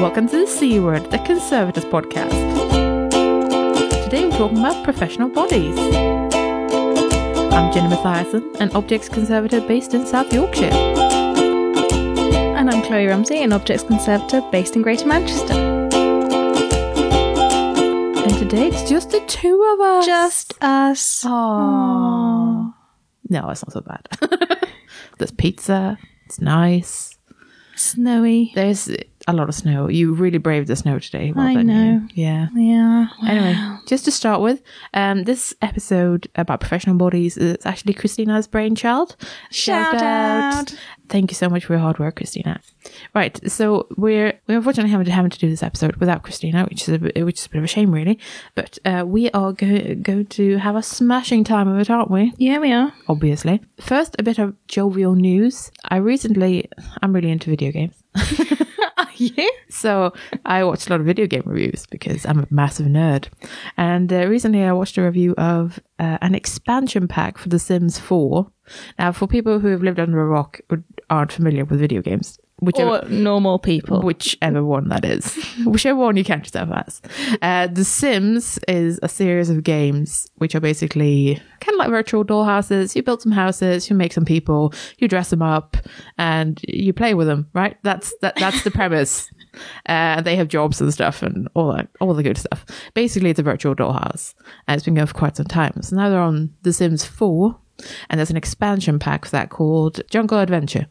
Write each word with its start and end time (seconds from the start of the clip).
Welcome 0.00 0.28
to 0.28 0.38
the 0.42 0.46
C 0.46 0.78
Word, 0.78 1.10
the 1.10 1.18
Conservators 1.18 1.84
podcast. 1.86 2.30
Today 4.04 4.26
we're 4.26 4.38
talking 4.38 4.58
about 4.58 4.84
professional 4.84 5.28
bodies. 5.28 5.76
I'm 7.52 7.72
Jenny 7.72 7.92
Mathiasen, 7.92 8.60
an 8.60 8.70
objects 8.76 9.08
conservator 9.08 9.60
based 9.60 9.94
in 9.94 10.06
South 10.06 10.32
Yorkshire. 10.32 10.70
And 12.56 12.70
I'm 12.70 12.80
Chloe 12.82 13.06
Rumsey, 13.06 13.42
an 13.42 13.52
objects 13.52 13.82
conservator 13.82 14.40
based 14.52 14.76
in 14.76 14.82
Greater 14.82 15.06
Manchester. 15.06 15.54
And 18.22 18.38
today 18.38 18.68
it's 18.68 18.88
just 18.88 19.10
the 19.10 19.20
two 19.26 19.60
of 19.74 19.80
us. 19.80 20.06
Just 20.06 20.54
us. 20.60 21.24
Aww. 21.24 22.72
No, 23.28 23.50
it's 23.50 23.64
not 23.66 23.72
so 23.72 23.80
bad. 23.80 24.06
There's 25.18 25.32
pizza. 25.32 25.98
It's 26.26 26.40
nice. 26.40 27.16
Snowy. 27.74 28.52
There's 28.54 28.88
a 29.28 29.32
lot 29.32 29.48
of 29.48 29.54
snow. 29.54 29.88
You 29.88 30.14
really 30.14 30.38
braved 30.38 30.66
the 30.68 30.74
snow 30.76 30.98
today. 30.98 31.32
Well 31.32 31.46
I 31.46 31.52
you. 31.52 31.64
know. 31.64 32.08
Yeah. 32.14 32.48
Yeah. 32.54 33.06
Anyway, 33.26 33.56
just 33.86 34.04
to 34.06 34.10
start 34.10 34.40
with, 34.40 34.62
um, 34.94 35.24
this 35.24 35.54
episode 35.62 36.28
about 36.34 36.60
professional 36.60 36.96
bodies 36.96 37.36
is 37.36 37.64
actually 37.64 37.94
Christina's 37.94 38.48
brainchild. 38.48 39.14
Shout 39.50 39.94
out. 40.02 40.74
Thank 41.08 41.30
you 41.30 41.34
so 41.34 41.48
much 41.48 41.64
for 41.64 41.72
your 41.74 41.80
hard 41.80 41.98
work, 41.98 42.16
Christina. 42.16 42.60
Right, 43.14 43.38
so 43.50 43.86
we're 43.96 44.38
we're 44.46 44.58
unfortunately 44.58 44.90
having 44.90 45.06
to 45.06 45.12
having 45.12 45.30
to 45.30 45.38
do 45.38 45.48
this 45.48 45.62
episode 45.62 45.96
without 45.96 46.22
Christina, 46.22 46.64
which 46.64 46.82
is 46.82 46.88
a 46.88 46.98
bit, 46.98 47.24
which 47.24 47.38
is 47.40 47.46
a 47.46 47.50
bit 47.50 47.58
of 47.58 47.64
a 47.64 47.68
shame, 47.68 47.92
really. 47.92 48.18
But 48.54 48.78
uh, 48.84 49.04
we 49.06 49.30
are 49.30 49.52
go- 49.52 49.94
going 49.94 50.26
to 50.26 50.56
have 50.58 50.76
a 50.76 50.82
smashing 50.82 51.44
time 51.44 51.68
of 51.68 51.78
it, 51.78 51.88
aren't 51.90 52.10
we? 52.10 52.32
Yeah, 52.36 52.58
we 52.58 52.72
are. 52.72 52.92
Obviously. 53.08 53.60
First, 53.80 54.16
a 54.18 54.22
bit 54.22 54.38
of 54.38 54.54
jovial 54.68 55.14
news. 55.14 55.70
I 55.84 55.96
recently, 55.96 56.68
I'm 57.02 57.14
really 57.14 57.30
into 57.30 57.48
video 57.50 57.72
games. 57.72 57.94
Are 59.06 59.08
you? 59.14 59.50
So 59.68 60.12
I 60.44 60.64
watched 60.64 60.88
a 60.88 60.90
lot 60.90 60.98
of 61.00 61.06
video 61.06 61.28
game 61.28 61.44
reviews 61.46 61.86
because 61.86 62.26
I'm 62.26 62.40
a 62.40 62.46
massive 62.50 62.86
nerd. 62.86 63.28
And 63.76 64.12
uh, 64.12 64.26
recently 64.26 64.64
I 64.64 64.72
watched 64.72 64.98
a 64.98 65.02
review 65.02 65.34
of 65.38 65.78
uh, 66.00 66.18
an 66.20 66.34
expansion 66.34 67.06
pack 67.06 67.38
for 67.38 67.48
The 67.48 67.60
Sims 67.60 67.98
4. 68.00 68.50
Now, 68.98 69.12
for 69.12 69.28
people 69.28 69.60
who 69.60 69.68
have 69.68 69.82
lived 69.82 70.00
under 70.00 70.20
a 70.20 70.26
rock 70.26 70.60
or 70.68 70.82
aren't 71.10 71.30
familiar 71.30 71.64
with 71.64 71.78
video 71.78 72.02
games, 72.02 72.40
whichever, 72.60 72.98
Or 72.98 73.08
normal 73.08 73.58
people. 73.58 74.00
whichever 74.02 74.64
one 74.64 74.88
that 74.88 75.04
is, 75.04 75.34
whichever 75.64 75.98
one 75.98 76.16
you 76.16 76.24
count 76.24 76.44
yourself 76.44 76.70
as. 76.72 77.02
Uh, 77.42 77.66
the 77.66 77.84
Sims 77.84 78.58
is 78.68 78.98
a 79.02 79.08
series 79.08 79.50
of 79.50 79.62
games 79.64 80.28
which 80.36 80.54
are 80.54 80.60
basically 80.60 81.40
kind 81.60 81.74
of 81.74 81.78
like 81.78 81.90
virtual 81.90 82.24
dollhouses. 82.24 82.94
You 82.94 83.02
build 83.02 83.22
some 83.22 83.32
houses, 83.32 83.88
you 83.90 83.96
make 83.96 84.12
some 84.12 84.24
people, 84.24 84.72
you 84.98 85.08
dress 85.08 85.30
them 85.30 85.42
up, 85.42 85.76
and 86.16 86.60
you 86.66 86.92
play 86.92 87.14
with 87.14 87.26
them. 87.26 87.48
Right? 87.54 87.76
That's 87.82 88.14
that. 88.22 88.36
That's 88.36 88.62
the 88.64 88.70
premise. 88.70 89.30
Uh, 89.86 90.20
they 90.20 90.36
have 90.36 90.46
jobs 90.46 90.80
and 90.80 90.92
stuff 90.92 91.20
and 91.20 91.48
all 91.54 91.72
that, 91.72 91.88
all 92.00 92.14
the 92.14 92.22
good 92.22 92.38
stuff. 92.38 92.64
Basically, 92.94 93.30
it's 93.30 93.40
a 93.40 93.42
virtual 93.42 93.74
dollhouse, 93.74 94.34
and 94.68 94.76
it's 94.76 94.84
been 94.84 94.94
going 94.94 95.06
for 95.08 95.14
quite 95.14 95.36
some 95.36 95.46
time. 95.46 95.72
So 95.82 95.96
now 95.96 96.10
they're 96.10 96.20
on 96.20 96.54
The 96.62 96.72
Sims 96.72 97.04
4, 97.04 97.58
and 98.08 98.20
there's 98.20 98.30
an 98.30 98.36
expansion 98.36 99.00
pack 99.00 99.24
for 99.24 99.32
that 99.32 99.50
called 99.50 100.00
Jungle 100.10 100.38
Adventure, 100.38 100.86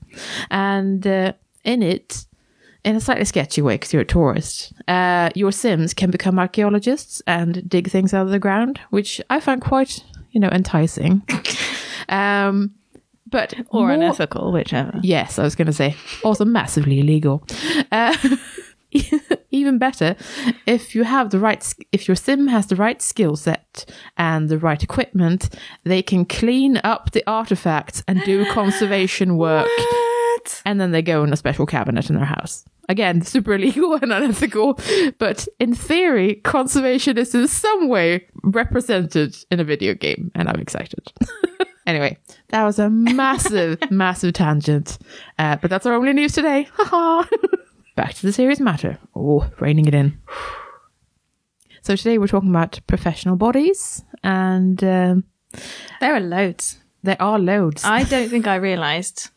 and 0.51 1.05
uh, 1.07 1.33
in 1.67 1.83
it, 1.83 2.25
in 2.83 2.95
a 2.95 3.01
slightly 3.01 3.25
sketchy 3.25 3.61
way, 3.61 3.75
because 3.75 3.91
you're 3.93 4.01
a 4.01 4.05
tourist, 4.05 4.73
uh, 4.87 5.29
your 5.35 5.51
Sims 5.51 5.93
can 5.93 6.09
become 6.09 6.39
archaeologists 6.39 7.21
and 7.27 7.67
dig 7.69 7.89
things 7.89 8.13
out 8.13 8.25
of 8.25 8.31
the 8.31 8.39
ground, 8.39 8.79
which 8.89 9.21
I 9.29 9.39
find 9.39 9.61
quite, 9.61 10.03
you 10.31 10.39
know, 10.39 10.49
enticing. 10.49 11.21
um, 12.09 12.71
but 13.29 13.53
or 13.69 13.81
more- 13.81 13.91
unethical, 13.91 14.53
whichever. 14.53 14.97
Yes, 15.03 15.37
I 15.37 15.43
was 15.43 15.55
going 15.55 15.65
to 15.67 15.73
say. 15.73 15.95
Also 16.23 16.45
massively 16.45 17.01
illegal. 17.01 17.43
Uh, 17.91 18.15
even 19.51 19.77
better, 19.77 20.15
if 20.65 20.95
you 20.95 21.03
have 21.03 21.31
the 21.31 21.39
right, 21.39 21.73
if 21.91 22.07
your 22.07 22.15
sim 22.15 22.47
has 22.47 22.67
the 22.67 22.77
right 22.77 23.01
skill 23.01 23.35
set 23.35 23.91
and 24.15 24.47
the 24.47 24.57
right 24.57 24.81
equipment, 24.81 25.53
they 25.83 26.01
can 26.01 26.23
clean 26.23 26.79
up 26.85 27.11
the 27.11 27.23
artifacts 27.27 28.01
and 28.07 28.23
do 28.23 28.45
conservation 28.53 29.35
work. 29.35 29.67
And 30.65 30.79
then 30.79 30.91
they 30.91 31.01
go 31.01 31.23
in 31.23 31.33
a 31.33 31.37
special 31.37 31.65
cabinet 31.65 32.09
in 32.09 32.15
their 32.15 32.25
house. 32.25 32.65
Again, 32.89 33.21
super 33.33 33.53
illegal 33.53 33.95
and 33.95 34.11
unethical, 34.13 34.79
but 35.19 35.47
in 35.59 35.73
theory, 35.75 36.35
conservation 36.43 37.17
is 37.17 37.35
in 37.35 37.47
some 37.47 37.89
way 37.89 38.25
represented 38.43 39.35
in 39.51 39.59
a 39.59 39.63
video 39.63 39.93
game, 39.93 40.31
and 40.35 40.47
I'm 40.47 40.59
excited. 40.59 41.11
anyway, 41.85 42.17
that 42.49 42.63
was 42.63 42.79
a 42.79 42.89
massive, 42.89 43.77
massive 43.91 44.33
tangent, 44.33 44.97
uh, 45.37 45.57
but 45.57 45.69
that's 45.69 45.85
our 45.85 45.93
only 45.93 46.13
news 46.13 46.31
today. 46.31 46.67
Back 47.95 48.13
to 48.13 48.25
the 48.25 48.31
serious 48.31 48.59
matter. 48.61 48.97
Oh, 49.15 49.49
reining 49.59 49.85
it 49.87 49.93
in. 49.95 50.17
So 51.81 51.95
today 51.95 52.17
we're 52.17 52.27
talking 52.27 52.49
about 52.51 52.79
professional 52.87 53.35
bodies, 53.35 54.03
and 54.23 54.81
um, 54.83 55.23
There 55.99 56.13
are 56.15 56.19
loads. 56.19 56.77
there 57.03 57.21
are 57.21 57.39
loads. 57.39 57.83
I 57.83 58.03
don't 58.03 58.29
think 58.29 58.47
I 58.47 58.55
realised. 58.55 59.29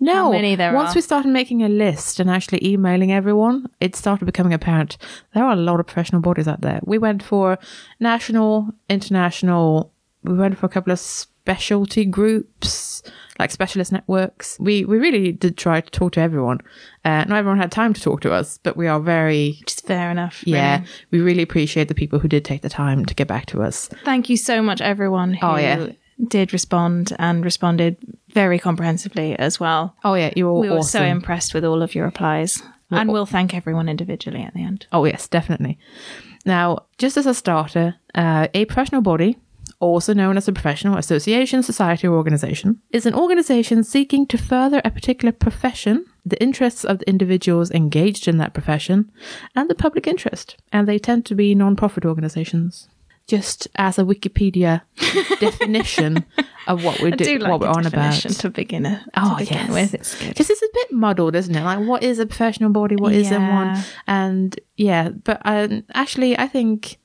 No, 0.00 0.14
How 0.14 0.32
many 0.32 0.54
there 0.56 0.72
once 0.74 0.92
are? 0.92 0.94
we 0.96 1.00
started 1.00 1.28
making 1.30 1.62
a 1.62 1.68
list 1.68 2.20
and 2.20 2.30
actually 2.30 2.64
emailing 2.66 3.12
everyone, 3.12 3.66
it 3.80 3.94
started 3.96 4.24
becoming 4.24 4.52
apparent 4.52 4.96
there 5.34 5.44
are 5.44 5.52
a 5.52 5.56
lot 5.56 5.80
of 5.80 5.86
professional 5.86 6.20
bodies 6.22 6.46
out 6.48 6.60
there. 6.60 6.80
We 6.84 6.98
went 6.98 7.22
for 7.22 7.58
national, 8.00 8.70
international. 8.88 9.92
We 10.22 10.34
went 10.34 10.56
for 10.58 10.66
a 10.66 10.68
couple 10.70 10.92
of 10.92 10.98
specialty 10.98 12.04
groups, 12.06 13.02
like 13.38 13.50
specialist 13.50 13.92
networks. 13.92 14.56
We 14.58 14.84
we 14.84 14.98
really 14.98 15.32
did 15.32 15.56
try 15.58 15.80
to 15.82 15.90
talk 15.90 16.12
to 16.12 16.20
everyone. 16.20 16.60
Uh, 17.04 17.24
not 17.28 17.32
everyone 17.38 17.58
had 17.58 17.70
time 17.72 17.92
to 17.94 18.00
talk 18.00 18.20
to 18.22 18.32
us, 18.32 18.58
but 18.62 18.76
we 18.76 18.86
are 18.86 19.00
very 19.00 19.56
Which 19.60 19.72
is 19.74 19.80
fair 19.80 20.10
enough. 20.10 20.42
yeah. 20.46 20.76
really. 20.78 20.88
We 21.10 21.20
really 21.20 21.42
appreciate 21.42 21.88
the 21.88 21.94
people 21.94 22.18
who 22.18 22.28
did 22.28 22.44
take 22.44 22.62
the 22.62 22.68
time 22.70 23.04
to 23.04 23.14
get 23.14 23.28
back 23.28 23.46
to 23.46 23.62
us. 23.62 23.88
Thank 24.04 24.30
you 24.30 24.36
so 24.36 24.62
much, 24.62 24.80
everyone 24.80 25.34
who 25.34 25.46
Oh, 25.46 25.56
yeah. 25.56 25.88
Did 26.28 26.52
respond 26.52 27.14
and 27.18 27.44
responded 27.44 27.96
very 28.28 28.58
comprehensively 28.58 29.36
as 29.38 29.58
well. 29.58 29.96
Oh 30.04 30.14
yeah, 30.14 30.32
you 30.36 30.46
were 30.46 30.60
we 30.60 30.70
were 30.70 30.78
awesome. 30.78 31.00
so 31.00 31.04
impressed 31.04 31.54
with 31.54 31.64
all 31.64 31.82
of 31.82 31.94
your 31.94 32.04
replies. 32.04 32.62
and 32.90 33.10
we'll 33.10 33.26
thank 33.26 33.54
everyone 33.54 33.88
individually 33.88 34.42
at 34.42 34.54
the 34.54 34.62
end. 34.62 34.86
Oh, 34.92 35.04
yes, 35.04 35.26
definitely. 35.26 35.78
Now, 36.46 36.86
just 36.98 37.16
as 37.16 37.26
a 37.26 37.34
starter, 37.34 37.96
uh, 38.14 38.48
a 38.54 38.66
professional 38.66 39.00
body, 39.00 39.38
also 39.80 40.14
known 40.14 40.36
as 40.36 40.46
a 40.46 40.52
professional 40.52 40.96
association, 40.96 41.62
society, 41.62 42.06
or 42.06 42.16
organization, 42.16 42.80
is 42.90 43.06
an 43.06 43.14
organization 43.14 43.82
seeking 43.82 44.26
to 44.26 44.38
further 44.38 44.80
a 44.84 44.90
particular 44.90 45.32
profession, 45.32 46.04
the 46.24 46.40
interests 46.42 46.84
of 46.84 46.98
the 46.98 47.08
individuals 47.08 47.70
engaged 47.70 48.28
in 48.28 48.38
that 48.38 48.54
profession, 48.54 49.10
and 49.54 49.68
the 49.68 49.74
public 49.74 50.06
interest. 50.06 50.56
And 50.72 50.86
they 50.86 50.98
tend 50.98 51.26
to 51.26 51.34
be 51.34 51.54
non 51.54 51.76
profit 51.76 52.04
organizations. 52.04 52.88
Just 53.26 53.68
as 53.76 53.98
a 53.98 54.02
Wikipedia 54.04 54.82
definition 55.40 56.24
of 56.66 56.84
what 56.84 57.00
we 57.00 57.12
I 57.12 57.16
do, 57.16 57.24
do 57.24 57.38
like 57.38 57.50
what 57.50 57.60
we're 57.60 57.68
on 57.68 57.86
about. 57.86 58.14
to 58.14 58.50
begin, 58.50 58.82
to 58.84 59.00
Oh, 59.16 59.36
begin 59.38 59.56
yes. 59.58 59.70
with. 59.70 59.94
It's 59.94 60.18
good. 60.18 60.28
Because 60.28 60.50
it's 60.50 60.62
a 60.62 60.68
bit 60.74 60.92
muddled, 60.92 61.34
isn't 61.34 61.54
it? 61.54 61.62
Like, 61.64 61.86
what 61.86 62.02
is 62.02 62.18
a 62.18 62.26
professional 62.26 62.70
body? 62.70 62.96
What 62.96 63.12
not 63.14 63.54
one? 63.76 63.84
And 64.06 64.58
yeah, 64.76 65.08
but 65.10 65.40
um, 65.44 65.84
actually, 65.94 66.38
I 66.38 66.46
think. 66.48 66.98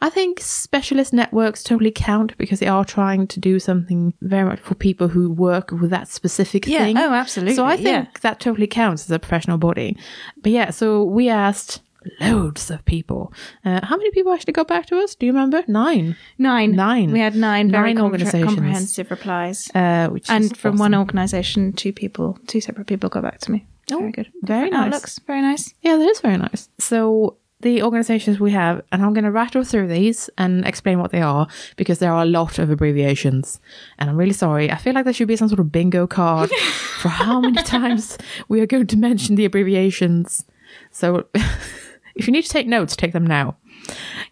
I 0.00 0.08
think 0.08 0.40
specialist 0.40 1.12
networks 1.12 1.62
totally 1.62 1.90
count 1.90 2.34
because 2.38 2.60
they 2.60 2.66
are 2.66 2.82
trying 2.82 3.26
to 3.26 3.38
do 3.38 3.58
something 3.58 4.14
very 4.22 4.48
much 4.48 4.58
for 4.60 4.74
people 4.74 5.08
who 5.08 5.30
work 5.30 5.70
with 5.70 5.90
that 5.90 6.08
specific 6.08 6.66
Yeah, 6.66 6.78
thing. 6.84 6.96
oh, 6.96 7.12
absolutely, 7.12 7.56
So 7.56 7.66
I 7.66 7.76
think 7.76 7.86
yeah. 7.88 8.06
that 8.22 8.40
totally 8.40 8.68
counts 8.68 9.04
as 9.04 9.10
a 9.10 9.18
professional 9.18 9.58
body. 9.58 9.94
But 10.40 10.52
yeah, 10.52 10.70
so 10.70 11.04
we 11.04 11.28
asked 11.28 11.82
loads 12.20 12.70
of 12.70 12.84
people. 12.84 13.32
Uh, 13.64 13.84
how 13.84 13.96
many 13.96 14.10
people 14.10 14.32
actually 14.32 14.52
got 14.52 14.68
back 14.68 14.86
to 14.86 14.98
us? 14.98 15.14
Do 15.14 15.26
you 15.26 15.32
remember? 15.32 15.62
Nine. 15.66 16.16
Nine. 16.38 16.72
Nine. 16.72 17.12
We 17.12 17.20
had 17.20 17.34
nine 17.34 17.70
very 17.70 17.94
Nine 17.94 18.10
comprehensive 18.12 19.10
replies. 19.10 19.70
Uh, 19.74 20.10
and 20.28 20.56
from 20.56 20.76
one 20.76 20.94
organisation, 20.94 21.72
two 21.72 21.92
people, 21.92 22.38
two 22.46 22.60
separate 22.60 22.86
people 22.86 23.08
got 23.08 23.22
back 23.22 23.38
to 23.40 23.52
me. 23.52 23.66
Oh, 23.92 23.98
very 23.98 24.12
good. 24.12 24.32
very 24.42 24.70
nice. 24.70 24.86
Outlooks. 24.86 25.18
Very 25.20 25.42
nice. 25.42 25.74
Yeah, 25.82 25.96
that 25.96 26.08
is 26.08 26.20
very 26.20 26.36
nice. 26.36 26.68
So 26.78 27.36
the 27.60 27.82
organizations 27.82 28.38
we 28.38 28.50
have, 28.50 28.82
and 28.92 29.02
I'm 29.02 29.14
going 29.14 29.24
to 29.24 29.30
rattle 29.30 29.64
through 29.64 29.88
these 29.88 30.28
and 30.36 30.66
explain 30.66 30.98
what 30.98 31.10
they 31.10 31.22
are 31.22 31.46
because 31.76 32.00
there 32.00 32.12
are 32.12 32.22
a 32.22 32.26
lot 32.26 32.58
of 32.58 32.68
abbreviations. 32.70 33.60
And 33.98 34.10
I'm 34.10 34.16
really 34.16 34.34
sorry. 34.34 34.70
I 34.70 34.76
feel 34.76 34.92
like 34.94 35.04
there 35.04 35.14
should 35.14 35.28
be 35.28 35.36
some 35.36 35.48
sort 35.48 35.60
of 35.60 35.72
bingo 35.72 36.06
card 36.06 36.50
for 37.00 37.08
how 37.08 37.40
many 37.40 37.62
times 37.62 38.18
we 38.48 38.60
are 38.60 38.66
going 38.66 38.86
to 38.88 38.96
mention 38.96 39.36
the 39.36 39.44
abbreviations. 39.46 40.44
So 40.90 41.26
if 42.16 42.26
you 42.26 42.32
need 42.32 42.42
to 42.42 42.48
take 42.48 42.66
notes, 42.66 42.96
take 42.96 43.12
them 43.12 43.26
now. 43.26 43.56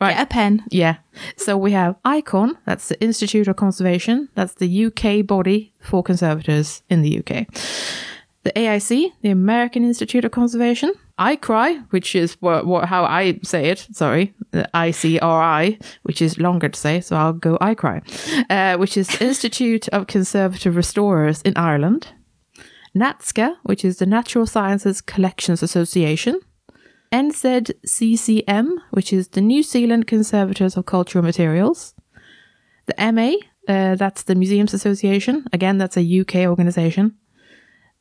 Right. 0.01 0.15
Get 0.15 0.23
a 0.23 0.27
pen. 0.27 0.65
Yeah. 0.71 0.97
So 1.37 1.57
we 1.57 1.73
have 1.73 1.97
ICON, 2.05 2.59
that's 2.67 2.89
the 2.89 3.01
Institute 3.01 3.47
of 3.47 3.57
Conservation. 3.57 4.29
That's 4.35 4.55
the 4.55 4.87
UK 4.87 5.27
body 5.27 5.73
for 5.81 6.03
conservators 6.03 6.83
in 6.89 7.03
the 7.03 7.19
UK. 7.19 7.47
The 8.43 8.53
AIC, 8.53 9.13
the 9.23 9.31
American 9.31 9.85
Institute 9.85 10.25
of 10.25 10.33
Conservation. 10.33 10.93
ICRI, 11.19 11.87
which 11.91 12.17
is 12.17 12.37
what, 12.41 12.67
what 12.67 12.89
how 12.89 13.05
I 13.05 13.39
say 13.45 13.71
it, 13.71 13.87
sorry. 13.93 14.35
The 14.51 14.69
ICRI, 14.75 15.83
which 16.03 16.21
is 16.21 16.39
longer 16.39 16.69
to 16.69 16.79
say, 16.79 17.01
so 17.01 17.17
I'll 17.17 17.33
go 17.33 17.57
ICRI, 17.59 18.51
uh, 18.51 18.77
which 18.79 18.97
is 18.97 19.21
Institute 19.21 19.89
of 19.89 20.09
Conservator 20.09 20.73
Restorers 20.73 21.41
in 21.43 21.57
Ireland. 21.57 22.09
NATSCA, 22.97 23.57
which 23.63 23.85
is 23.85 23.99
the 23.99 24.07
Natural 24.07 24.47
Sciences 24.47 25.01
Collections 25.01 25.63
Association. 25.63 26.41
NZCCM, 27.15 28.79
which 28.91 29.13
is 29.13 29.29
the 29.29 29.41
New 29.41 29.63
Zealand 29.63 30.09
Conservators 30.09 30.77
of 30.77 30.87
Cultural 30.87 31.23
Materials. 31.25 31.95
The 32.87 33.13
MA, 33.13 33.35
uh, 33.73 33.95
that's 33.95 34.25
the 34.25 34.35
Museums 34.35 34.75
Association. 34.75 35.47
Again, 35.53 35.79
that's 35.79 35.97
a 35.97 36.21
UK 36.21 36.49
organization. 36.49 37.15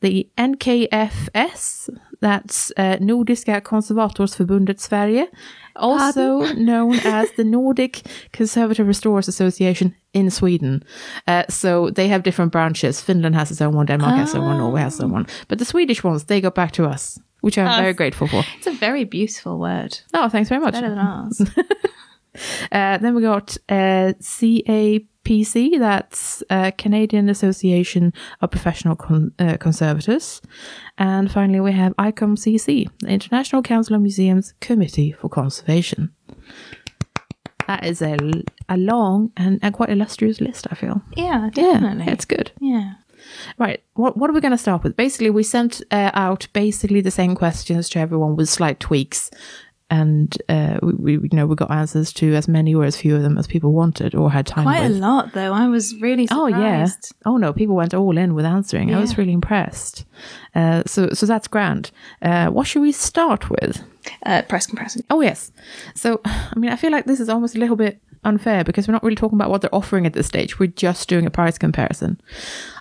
The 0.02 0.28
NKFS, 0.36 1.90
that's 2.22 2.72
uh, 2.76 2.98
Nordiska 3.00 3.62
Konservatorsförbundet 3.62 4.80
Sverige, 4.80 5.28
also 5.76 6.40
known 6.56 6.96
as 7.06 7.32
the 7.34 7.44
Nordic 7.44 8.02
Conservator 8.32 8.84
Restorers 8.84 9.28
Association 9.28 9.94
in 10.14 10.32
Sweden. 10.32 10.84
Uh, 11.28 11.44
so 11.50 11.92
they 11.92 12.08
have 12.08 12.24
different 12.24 12.52
branches. 12.52 13.00
Finland 13.00 13.36
has 13.36 13.52
its 13.52 13.62
own 13.62 13.76
one, 13.76 13.86
Denmark 13.86 14.16
has 14.16 14.30
its 14.30 14.36
own 14.36 14.46
one, 14.46 14.58
Norway 14.58 14.82
has 14.82 14.96
its 14.96 15.04
own 15.04 15.12
one. 15.12 15.28
But 15.48 15.60
the 15.60 15.66
Swedish 15.66 16.04
ones, 16.04 16.24
they 16.24 16.42
go 16.42 16.50
back 16.50 16.72
to 16.72 16.86
us, 16.86 17.20
which 17.44 17.58
I'm 17.58 17.82
very 17.82 17.94
grateful 17.94 18.28
for. 18.28 18.44
It's 18.58 18.68
a 18.68 18.72
very 18.72 19.04
beautiful 19.04 19.60
word. 19.60 20.00
Oh, 20.14 20.30
thanks 20.30 20.50
very 20.50 20.62
much. 20.62 20.74
Better 20.74 20.90
than 20.90 20.98
ours. 21.00 21.42
Uh, 22.72 22.98
then 22.98 23.14
we 23.14 23.22
got 23.22 23.56
uh, 23.70 24.12
CAPC, 24.20 25.78
that's 25.78 26.42
uh, 26.50 26.72
Canadian 26.80 27.30
Association 27.30 28.12
of 28.42 28.50
Professional 28.50 28.96
Con- 28.96 29.32
uh, 29.38 29.58
Conservators. 29.58 30.42
And 30.98 31.32
finally, 31.32 31.60
we 31.60 31.74
have 31.74 31.94
ICOMCC, 31.98 32.90
the 33.02 33.08
International 33.08 33.62
Council 33.62 33.96
of 33.96 34.02
Museums 34.02 34.56
Committee 34.62 35.12
for 35.12 35.30
Conservation. 35.30 36.12
That 37.68 37.86
is 37.86 38.02
a, 38.02 38.18
a 38.68 38.78
long 38.78 39.32
and, 39.38 39.62
quite 39.72 39.90
illustrious 39.92 40.42
list, 40.42 40.66
I 40.72 40.76
feel. 40.76 41.04
yeah, 41.16 41.50
Yeah, 41.54 41.72
definitely. 41.74 42.12
it's 42.12 42.26
good. 42.26 42.52
yeah. 42.60 42.94
Right. 43.58 43.82
What 43.94 44.18
what 44.18 44.30
are 44.30 44.34
we 44.34 44.42
going 44.42 44.52
to 44.52 44.58
start 44.58 44.84
with? 44.84 44.96
Basically, 44.96 45.30
we 45.30 45.44
sent 45.44 45.82
uh, 45.92 46.12
out 46.14 46.48
basically 46.54 47.02
the 47.02 47.12
same 47.12 47.36
questions 47.36 47.90
to 47.90 48.00
everyone 48.00 48.36
with 48.36 48.50
slight 48.50 48.80
tweaks, 48.80 49.30
and 49.90 50.36
uh, 50.50 50.80
we, 50.82 51.18
we 51.18 51.30
you 51.30 51.36
know 51.38 51.46
we 51.46 51.56
got 51.56 51.70
answers 51.72 52.12
to 52.14 52.34
as 52.34 52.48
many 52.48 52.74
or 52.74 52.84
as 52.86 52.96
few 52.98 53.16
of 53.16 53.22
them 53.22 53.38
as 53.38 53.46
people 53.48 53.72
wanted 53.74 54.16
or 54.16 54.32
had 54.32 54.48
time 54.48 54.64
Quite 54.64 54.86
a 54.86 54.90
lot, 54.90 55.34
though. 55.34 55.54
I 55.54 55.68
was 55.68 55.96
really 56.02 56.28
Oh 56.32 56.48
surprised. 56.50 57.12
yeah. 57.14 57.32
Oh 57.32 57.38
no, 57.38 57.54
people 57.54 57.76
went 57.76 57.94
all 57.94 58.18
in 58.18 58.34
with 58.34 58.46
answering. 58.46 58.94
I 58.94 59.00
was 59.00 59.18
really 59.18 59.34
impressed. 59.34 60.06
Uh, 60.56 60.84
so 60.86 61.10
so 61.14 61.26
that's 61.26 61.48
grand. 61.48 61.92
Uh, 62.22 62.48
what 62.48 62.66
should 62.68 62.82
we 62.82 62.92
start 62.92 63.50
with? 63.50 63.84
Uh, 64.26 64.42
price 64.44 64.66
comparison. 64.68 65.04
Oh 65.10 65.22
yes. 65.22 65.52
So 65.96 66.22
I 66.26 66.54
mean, 66.58 66.72
I 66.72 66.76
feel 66.76 66.92
like 66.92 67.06
this 67.06 67.20
is 67.20 67.30
almost 67.30 67.56
a 67.56 67.60
little 67.60 67.76
bit 67.78 68.00
unfair 68.24 68.64
because 68.64 68.88
we're 68.88 68.94
not 68.94 69.04
really 69.04 69.16
talking 69.16 69.38
about 69.38 69.50
what 69.50 69.62
they're 69.62 69.74
offering 69.74 70.06
at 70.06 70.14
this 70.14 70.28
stage. 70.28 70.60
We're 70.60 70.68
just 70.68 71.10
doing 71.10 71.26
a 71.26 71.32
price 71.32 71.58
comparison. 71.58 72.20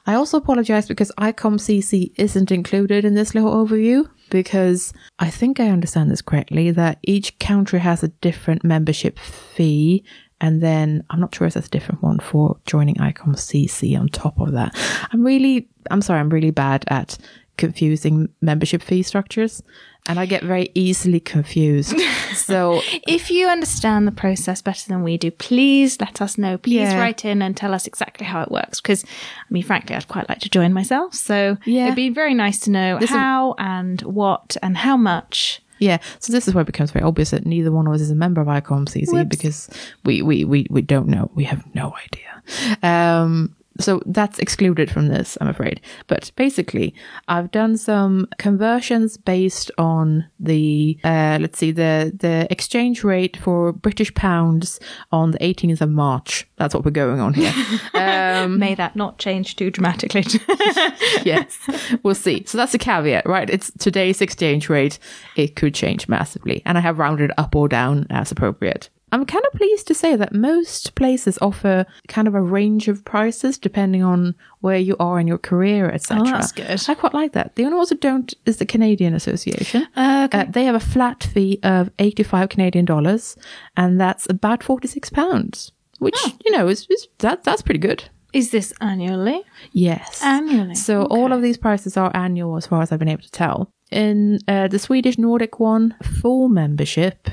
I 0.06 0.14
also 0.14 0.38
apologize 0.38 0.88
because 0.88 1.12
ICOM 1.18 1.54
CC 1.54 2.12
isn't 2.16 2.50
included 2.50 3.04
in 3.04 3.14
this 3.14 3.34
little 3.34 3.52
overview 3.52 4.08
because 4.30 4.92
I 5.18 5.30
think 5.30 5.60
I 5.60 5.68
understand 5.68 6.10
this 6.10 6.22
correctly 6.22 6.70
that 6.72 6.98
each 7.02 7.38
country 7.38 7.80
has 7.80 8.02
a 8.02 8.08
different 8.08 8.64
membership 8.64 9.18
fee. 9.18 10.04
And 10.40 10.60
then 10.60 11.04
I'm 11.10 11.20
not 11.20 11.34
sure 11.34 11.46
if 11.46 11.54
there's 11.54 11.66
a 11.66 11.70
different 11.70 12.02
one 12.02 12.18
for 12.18 12.58
joining 12.66 12.96
ICOM 12.96 13.36
CC 13.36 13.98
on 13.98 14.08
top 14.08 14.40
of 14.40 14.52
that. 14.52 14.74
I'm 15.12 15.24
really, 15.24 15.68
I'm 15.90 16.02
sorry, 16.02 16.18
I'm 16.18 16.30
really 16.30 16.50
bad 16.50 16.84
at 16.88 17.16
confusing 17.58 18.28
membership 18.40 18.82
fee 18.82 19.02
structures 19.02 19.62
and 20.08 20.18
I 20.18 20.26
get 20.26 20.42
very 20.42 20.70
easily 20.74 21.20
confused. 21.20 21.96
so 22.34 22.80
If 23.06 23.30
you 23.30 23.48
understand 23.48 24.06
the 24.06 24.12
process 24.12 24.60
better 24.62 24.88
than 24.88 25.02
we 25.02 25.16
do, 25.16 25.30
please 25.30 26.00
let 26.00 26.20
us 26.20 26.36
know. 26.36 26.58
Please 26.58 26.74
Yeah. 26.74 26.98
write 26.98 27.24
in 27.24 27.40
and 27.42 27.56
tell 27.56 27.72
us 27.72 27.86
exactly 27.86 28.26
how 28.26 28.42
it 28.42 28.50
works. 28.50 28.80
Because, 28.80 29.04
I 29.04 29.52
mean, 29.52 29.62
frankly, 29.62 29.94
I'd 29.94 30.08
quite 30.08 30.28
like 30.28 30.40
to 30.40 30.48
join 30.48 30.72
myself. 30.72 31.14
So 31.14 31.56
Yeah. 31.64 31.84
it'd 31.84 31.96
be 31.96 32.08
very 32.10 32.34
nice 32.34 32.58
to 32.60 32.70
know 32.70 32.98
This 32.98 33.10
is- 33.10 33.16
how 33.16 33.54
and 33.58 34.00
what 34.02 34.56
and 34.62 34.76
how 34.76 34.96
much. 34.96 35.60
Yeah, 35.78 35.98
so 36.20 36.32
this 36.32 36.46
is 36.46 36.54
where 36.54 36.62
it 36.62 36.66
becomes 36.66 36.92
very 36.92 37.04
obvious 37.04 37.30
that 37.30 37.44
neither 37.44 37.72
one 37.72 37.88
of 37.88 37.92
us 37.92 38.00
is 38.00 38.10
a 38.10 38.14
member 38.14 38.40
of 38.40 38.46
ICOM 38.46 38.88
CC 38.88 39.12
Whoops. 39.12 39.28
because 39.36 39.68
we, 40.04 40.22
we, 40.22 40.44
we, 40.44 40.64
we 40.70 40.80
don't 40.80 41.08
know. 41.08 41.28
We 41.34 41.42
have 41.44 41.64
no 41.74 41.92
idea. 42.04 42.78
Um, 42.84 43.56
so 43.82 44.00
that's 44.06 44.38
excluded 44.38 44.90
from 44.90 45.08
this, 45.08 45.36
I'm 45.40 45.48
afraid. 45.48 45.80
But 46.06 46.30
basically, 46.36 46.94
I've 47.28 47.50
done 47.50 47.76
some 47.76 48.28
conversions 48.38 49.16
based 49.16 49.70
on 49.78 50.26
the 50.40 50.98
uh, 51.04 51.38
let's 51.40 51.58
see 51.58 51.72
the 51.72 52.12
the 52.14 52.46
exchange 52.50 53.04
rate 53.04 53.36
for 53.36 53.72
British 53.72 54.14
pounds 54.14 54.80
on 55.10 55.32
the 55.32 55.38
18th 55.38 55.80
of 55.80 55.90
March. 55.90 56.48
That's 56.56 56.74
what 56.74 56.84
we're 56.84 56.90
going 56.90 57.20
on 57.20 57.34
here. 57.34 57.52
Um, 57.94 58.58
May 58.58 58.74
that 58.74 58.96
not 58.96 59.18
change 59.18 59.56
too 59.56 59.70
dramatically. 59.70 60.24
yes, 61.24 61.58
we'll 62.02 62.14
see. 62.14 62.44
So 62.46 62.58
that's 62.58 62.74
a 62.74 62.78
caveat, 62.78 63.26
right? 63.26 63.48
It's 63.48 63.70
today's 63.78 64.20
exchange 64.20 64.68
rate. 64.68 64.98
It 65.36 65.56
could 65.56 65.74
change 65.74 66.08
massively, 66.08 66.62
and 66.64 66.78
I 66.78 66.80
have 66.80 66.98
rounded 66.98 67.32
up 67.36 67.54
or 67.54 67.68
down 67.68 68.06
as 68.10 68.32
appropriate. 68.32 68.88
I'm 69.12 69.24
kind 69.26 69.44
of 69.46 69.52
pleased 69.58 69.86
to 69.88 69.94
say 69.94 70.16
that 70.16 70.32
most 70.32 70.94
places 70.94 71.38
offer 71.42 71.84
kind 72.08 72.26
of 72.26 72.34
a 72.34 72.40
range 72.40 72.88
of 72.88 73.04
prices 73.04 73.58
depending 73.58 74.02
on 74.02 74.34
where 74.60 74.78
you 74.78 74.96
are 74.98 75.20
in 75.20 75.26
your 75.28 75.38
career, 75.38 75.90
etc. 75.90 76.22
Oh, 76.26 76.30
that's 76.30 76.52
good. 76.52 76.82
I 76.88 76.94
quite 76.94 77.14
like 77.14 77.32
that. 77.32 77.54
The 77.56 77.64
only 77.64 77.76
ones 77.76 77.90
that 77.90 78.00
don't 78.00 78.32
is 78.46 78.56
the 78.56 78.66
Canadian 78.66 79.14
Association. 79.14 79.86
Uh, 79.94 80.28
okay. 80.28 80.40
Uh, 80.40 80.44
they 80.50 80.64
have 80.64 80.74
a 80.74 80.80
flat 80.80 81.22
fee 81.24 81.60
of 81.62 81.90
85 81.98 82.48
Canadian 82.48 82.84
dollars, 82.86 83.36
and 83.76 84.00
that's 84.00 84.26
about 84.30 84.62
46 84.62 85.10
pounds, 85.10 85.72
which 85.98 86.16
Oh. 86.24 86.32
you 86.44 86.50
know 86.52 86.68
is, 86.68 86.86
is 86.88 87.08
that 87.18 87.44
that's 87.44 87.62
pretty 87.62 87.80
good. 87.80 88.04
Is 88.32 88.50
this 88.50 88.72
annually? 88.80 89.42
Yes. 89.72 90.22
Annually. 90.22 90.74
So 90.74 91.04
all 91.04 91.32
of 91.34 91.42
these 91.42 91.58
prices 91.58 91.98
are 91.98 92.10
annual 92.14 92.56
as 92.56 92.66
far 92.66 92.80
as 92.80 92.90
I've 92.90 92.98
been 92.98 93.08
able 93.08 93.22
to 93.24 93.30
tell. 93.30 93.68
In 93.90 94.38
uh, 94.48 94.68
the 94.68 94.78
Swedish 94.78 95.18
Nordic 95.18 95.60
one, 95.60 95.94
full 96.02 96.48
membership 96.48 97.28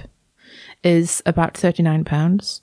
is 0.84 1.22
about 1.26 1.54
£39 1.56 2.62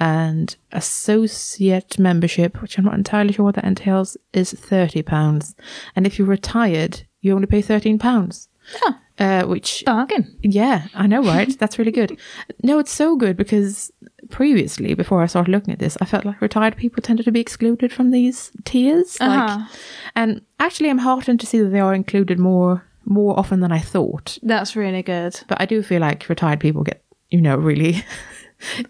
and 0.00 0.56
associate 0.72 1.98
membership, 1.98 2.60
which 2.62 2.78
I'm 2.78 2.84
not 2.84 2.94
entirely 2.94 3.32
sure 3.32 3.44
what 3.44 3.54
that 3.56 3.64
entails, 3.64 4.16
is 4.32 4.54
£30. 4.54 5.54
And 5.94 6.06
if 6.06 6.18
you're 6.18 6.28
retired, 6.28 7.02
you 7.20 7.34
only 7.34 7.46
pay 7.46 7.62
£13. 7.62 8.48
Oh, 8.82 8.94
Uh, 9.18 9.42
which 9.44 9.82
bargain. 9.84 10.36
yeah, 10.42 10.86
I 10.94 11.06
know, 11.08 11.22
right? 11.22 11.58
That's 11.58 11.78
really 11.78 11.90
good. 11.92 12.18
No, 12.62 12.78
it's 12.78 12.92
so 12.92 13.16
good 13.16 13.36
because 13.36 13.90
previously, 14.30 14.94
before 14.94 15.22
I 15.22 15.26
started 15.26 15.50
looking 15.50 15.72
at 15.72 15.78
this, 15.80 15.96
I 16.00 16.04
felt 16.04 16.24
like 16.24 16.40
retired 16.40 16.76
people 16.76 17.02
tended 17.02 17.24
to 17.24 17.32
be 17.32 17.40
excluded 17.40 17.92
from 17.92 18.10
these 18.10 18.50
tiers. 18.64 19.18
Like, 19.20 19.50
Uh-huh. 19.50 19.66
and 20.14 20.42
actually, 20.60 20.90
I'm 20.90 20.98
heartened 20.98 21.40
to 21.40 21.46
see 21.46 21.58
that 21.60 21.70
they 21.70 21.80
are 21.80 21.94
included 21.94 22.38
more 22.38 22.84
more 23.04 23.38
often 23.38 23.60
than 23.60 23.72
I 23.72 23.78
thought. 23.78 24.36
That's 24.42 24.76
really 24.76 25.02
good. 25.02 25.40
But 25.48 25.58
I 25.62 25.64
do 25.66 25.82
feel 25.82 26.00
like 26.02 26.28
retired 26.28 26.60
people 26.60 26.82
get, 26.84 27.02
you 27.30 27.40
know, 27.40 27.56
really. 27.56 28.04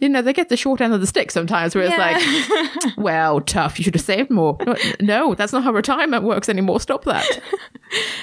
You 0.00 0.08
know, 0.08 0.22
they 0.22 0.32
get 0.32 0.48
the 0.48 0.56
short 0.56 0.80
end 0.80 0.94
of 0.94 1.02
the 1.02 1.06
stick 1.06 1.30
sometimes 1.30 1.74
where 1.74 1.84
it's 1.84 1.98
like, 1.98 2.96
well, 2.96 3.38
tough, 3.42 3.78
you 3.78 3.82
should 3.84 3.94
have 3.96 4.02
saved 4.02 4.30
more. 4.30 4.56
No, 4.98 5.34
that's 5.34 5.52
not 5.52 5.62
how 5.62 5.72
retirement 5.74 6.24
works 6.24 6.48
anymore. 6.48 6.80
Stop 6.80 7.04
that. 7.04 7.26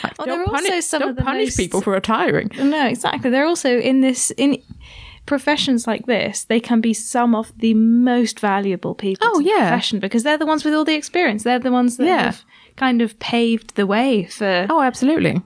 Like, 0.03 0.17
Well, 0.17 0.25
don't 0.25 0.45
punish, 0.48 0.86
some 0.86 1.01
don't 1.01 1.10
of 1.12 1.15
the 1.17 1.22
punish 1.22 1.50
most- 1.50 1.57
people 1.57 1.81
for 1.81 1.93
retiring. 1.93 2.50
No, 2.57 2.88
exactly. 2.88 3.29
They're 3.29 3.45
also 3.45 3.77
in 3.79 4.01
this 4.01 4.31
in 4.38 4.60
professions 5.27 5.86
like 5.86 6.07
this. 6.07 6.45
They 6.45 6.60
can 6.60 6.81
be 6.81 6.95
some 6.95 7.36
of 7.36 7.51
the 7.60 7.75
most 7.75 8.39
valuable 8.39 8.95
people. 8.95 9.27
Oh, 9.31 9.39
yeah. 9.39 9.69
profession 9.69 10.00
because 10.00 10.24
they're 10.24 10.39
the 10.39 10.45
ones 10.48 10.65
with 10.65 10.74
all 10.74 10.84
the 10.86 10.95
experience. 10.95 11.43
They're 11.43 11.60
the 11.60 11.72
ones 11.72 11.98
that 11.98 12.05
Yeah. 12.07 12.24
have 12.24 12.43
kind 12.75 13.03
of 13.03 13.19
paved 13.19 13.75
the 13.75 13.86
way 13.86 14.25
for. 14.25 14.65
Oh, 14.69 14.81
absolutely. 14.81 15.41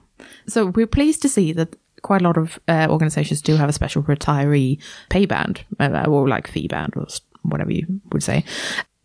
So 0.46 0.66
we're 0.66 0.86
pleased 0.86 1.20
to 1.22 1.28
see 1.28 1.52
that 1.52 1.76
quite 2.02 2.20
a 2.20 2.24
lot 2.24 2.36
of 2.36 2.58
uh, 2.68 2.86
organizations 2.90 3.42
do 3.42 3.56
have 3.56 3.68
a 3.68 3.72
special 3.72 4.02
retiree 4.02 4.78
pay 5.08 5.26
band 5.26 5.64
uh, 5.78 6.04
or 6.08 6.28
like 6.28 6.48
fee 6.48 6.68
band 6.68 6.94
or 6.96 7.06
whatever 7.42 7.72
you 7.72 7.86
would 8.12 8.22
say. 8.22 8.44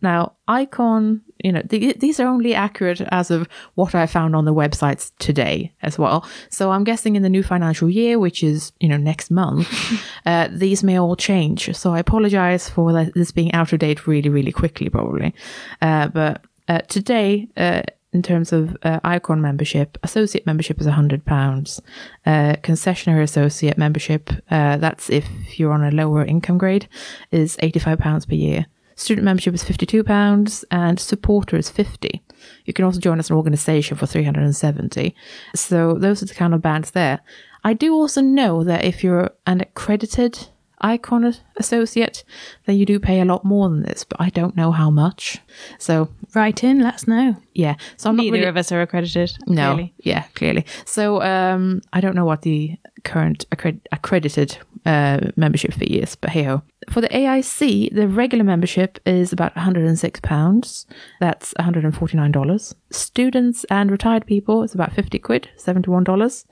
Now, 0.02 0.34
Icon, 0.46 1.22
you 1.42 1.52
know, 1.52 1.62
th- 1.62 1.98
these 1.98 2.20
are 2.20 2.28
only 2.28 2.54
accurate 2.54 3.00
as 3.10 3.30
of 3.30 3.48
what 3.74 3.94
I 3.94 4.06
found 4.06 4.36
on 4.36 4.44
the 4.44 4.52
websites 4.52 5.10
today 5.18 5.72
as 5.82 5.98
well. 5.98 6.26
So 6.50 6.70
I'm 6.70 6.84
guessing 6.84 7.16
in 7.16 7.22
the 7.22 7.30
new 7.30 7.42
financial 7.42 7.88
year, 7.88 8.18
which 8.18 8.42
is, 8.42 8.72
you 8.78 8.88
know, 8.88 8.98
next 8.98 9.30
month, 9.30 9.68
uh, 10.26 10.48
these 10.50 10.84
may 10.84 10.98
all 10.98 11.16
change. 11.16 11.74
So 11.74 11.94
I 11.94 11.98
apologize 11.98 12.68
for 12.68 12.92
this 13.14 13.32
being 13.32 13.52
out 13.52 13.72
of 13.72 13.78
date 13.78 14.06
really, 14.06 14.28
really 14.28 14.52
quickly, 14.52 14.90
probably. 14.90 15.34
Uh, 15.80 16.08
but 16.08 16.44
uh, 16.68 16.80
today, 16.80 17.48
uh, 17.56 17.82
in 18.16 18.22
terms 18.22 18.50
of 18.50 18.76
uh, 18.82 18.98
Icon 19.04 19.42
membership, 19.42 19.98
associate 20.02 20.46
membership 20.46 20.80
is 20.80 20.86
£100. 20.86 21.80
Uh, 22.24 22.56
concessionary 22.62 23.22
associate 23.22 23.76
membership, 23.76 24.30
uh, 24.50 24.78
that's 24.78 25.10
if 25.10 25.26
you're 25.58 25.72
on 25.72 25.84
a 25.84 25.90
lower 25.90 26.24
income 26.24 26.56
grade, 26.56 26.88
is 27.30 27.58
£85 27.58 28.26
per 28.26 28.34
year. 28.34 28.66
Student 28.94 29.26
membership 29.26 29.52
is 29.52 29.62
£52 29.62 30.64
and 30.70 30.98
supporter 30.98 31.58
is 31.58 31.68
50 31.68 32.22
You 32.64 32.72
can 32.72 32.86
also 32.86 32.98
join 32.98 33.18
as 33.18 33.28
an 33.28 33.36
organization 33.36 33.94
for 33.98 34.06
370 34.06 35.14
So 35.54 35.98
those 35.98 36.22
are 36.22 36.26
the 36.26 36.32
kind 36.32 36.54
of 36.54 36.62
bands 36.62 36.92
there. 36.92 37.20
I 37.62 37.74
do 37.74 37.92
also 37.92 38.22
know 38.22 38.64
that 38.64 38.84
if 38.84 39.04
you're 39.04 39.30
an 39.46 39.60
accredited 39.60 40.48
Icon 40.80 41.34
associate, 41.56 42.24
then 42.66 42.76
you 42.76 42.84
do 42.86 42.98
pay 43.00 43.20
a 43.20 43.24
lot 43.24 43.44
more 43.44 43.68
than 43.68 43.82
this, 43.82 44.04
but 44.04 44.20
I 44.20 44.30
don't 44.30 44.56
know 44.56 44.72
how 44.72 44.90
much. 44.90 45.38
So 45.78 46.08
Write 46.34 46.62
in, 46.64 46.80
let 46.80 46.94
us 46.94 47.06
know. 47.08 47.36
yeah, 47.54 47.76
so 47.96 48.10
I'm 48.10 48.16
Neither 48.16 48.30
not 48.30 48.34
really 48.38 48.46
of 48.48 48.56
us 48.56 48.72
are 48.72 48.82
accredited. 48.82 49.32
no, 49.46 49.74
clearly. 49.74 49.94
yeah, 49.98 50.24
clearly. 50.34 50.66
So 50.84 51.22
um, 51.22 51.80
I 51.92 52.00
don't 52.00 52.14
know 52.14 52.24
what 52.26 52.42
the 52.42 52.76
current 53.04 53.46
accred- 53.50 53.80
accredited 53.92 54.58
uh, 54.84 55.30
membership 55.36 55.72
fee 55.74 55.98
is. 56.00 56.14
But 56.14 56.30
hey 56.30 56.42
ho. 56.42 56.62
For 56.90 57.00
the 57.00 57.08
AIC, 57.08 57.94
the 57.94 58.08
regular 58.08 58.44
membership 58.44 58.98
is 59.04 59.32
about 59.32 59.54
£106. 59.54 60.86
That's 61.20 61.54
$149. 61.54 62.74
Students 62.90 63.64
and 63.64 63.90
retired 63.90 64.26
people, 64.26 64.62
it's 64.62 64.74
about 64.74 64.92
50 64.92 65.18
quid, 65.18 65.48
$71. 65.58 66.44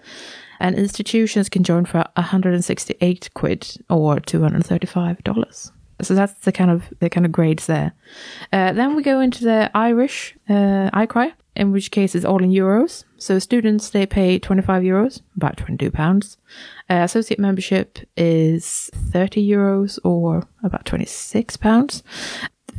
And 0.61 0.77
institutions 0.77 1.49
can 1.49 1.63
join 1.63 1.85
for 1.85 2.05
168 2.17 3.31
quid 3.35 3.77
or 3.89 4.17
$235 4.17 5.73
so 6.03 6.15
that's 6.15 6.35
the 6.41 6.53
kind 6.53 6.71
of 6.71 6.93
the 7.01 7.11
kind 7.11 7.27
of 7.27 7.33
grades 7.33 7.67
there. 7.67 7.93
Uh, 8.53 8.73
then 8.73 8.97
we 8.97 9.03
go 9.03 9.21
into 9.21 9.45
the 9.45 9.71
Irish 9.75 10.37
uh, 10.49 10.91
ICRI, 10.91 11.33
in 11.57 11.73
which 11.73 11.91
case 11.91 12.15
it's 12.15 12.25
all 12.25 12.43
in 12.43 12.51
euros. 12.51 13.05
So 13.25 13.39
students 13.39 13.89
they 13.89 14.05
pay 14.05 14.39
25 14.39 14.83
euros, 14.83 15.23
about 15.35 15.57
22 15.57 15.91
pounds. 15.91 16.37
Uh, 16.91 17.01
associate 17.05 17.41
membership 17.41 17.99
is 18.19 18.91
30 18.95 19.49
euros 19.49 19.99
or 20.05 20.47
about 20.63 20.85
26 20.85 21.57
pounds. 21.57 22.03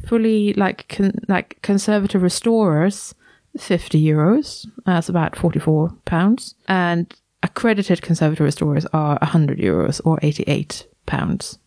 Fully 0.05 0.53
like 0.53 0.87
con- 0.87 1.17
like 1.27 1.59
conservator 1.63 2.19
restorers, 2.19 3.15
50 3.57 3.99
euros. 3.99 4.67
That's 4.85 5.09
about 5.09 5.35
44 5.35 5.91
pounds. 6.05 6.53
And 6.67 7.11
accredited 7.41 8.03
conservator 8.03 8.43
restorers 8.43 8.85
are 8.93 9.17
100 9.23 9.57
euros 9.57 9.99
or 10.05 10.19
88 10.21 10.85
pounds 11.07 11.57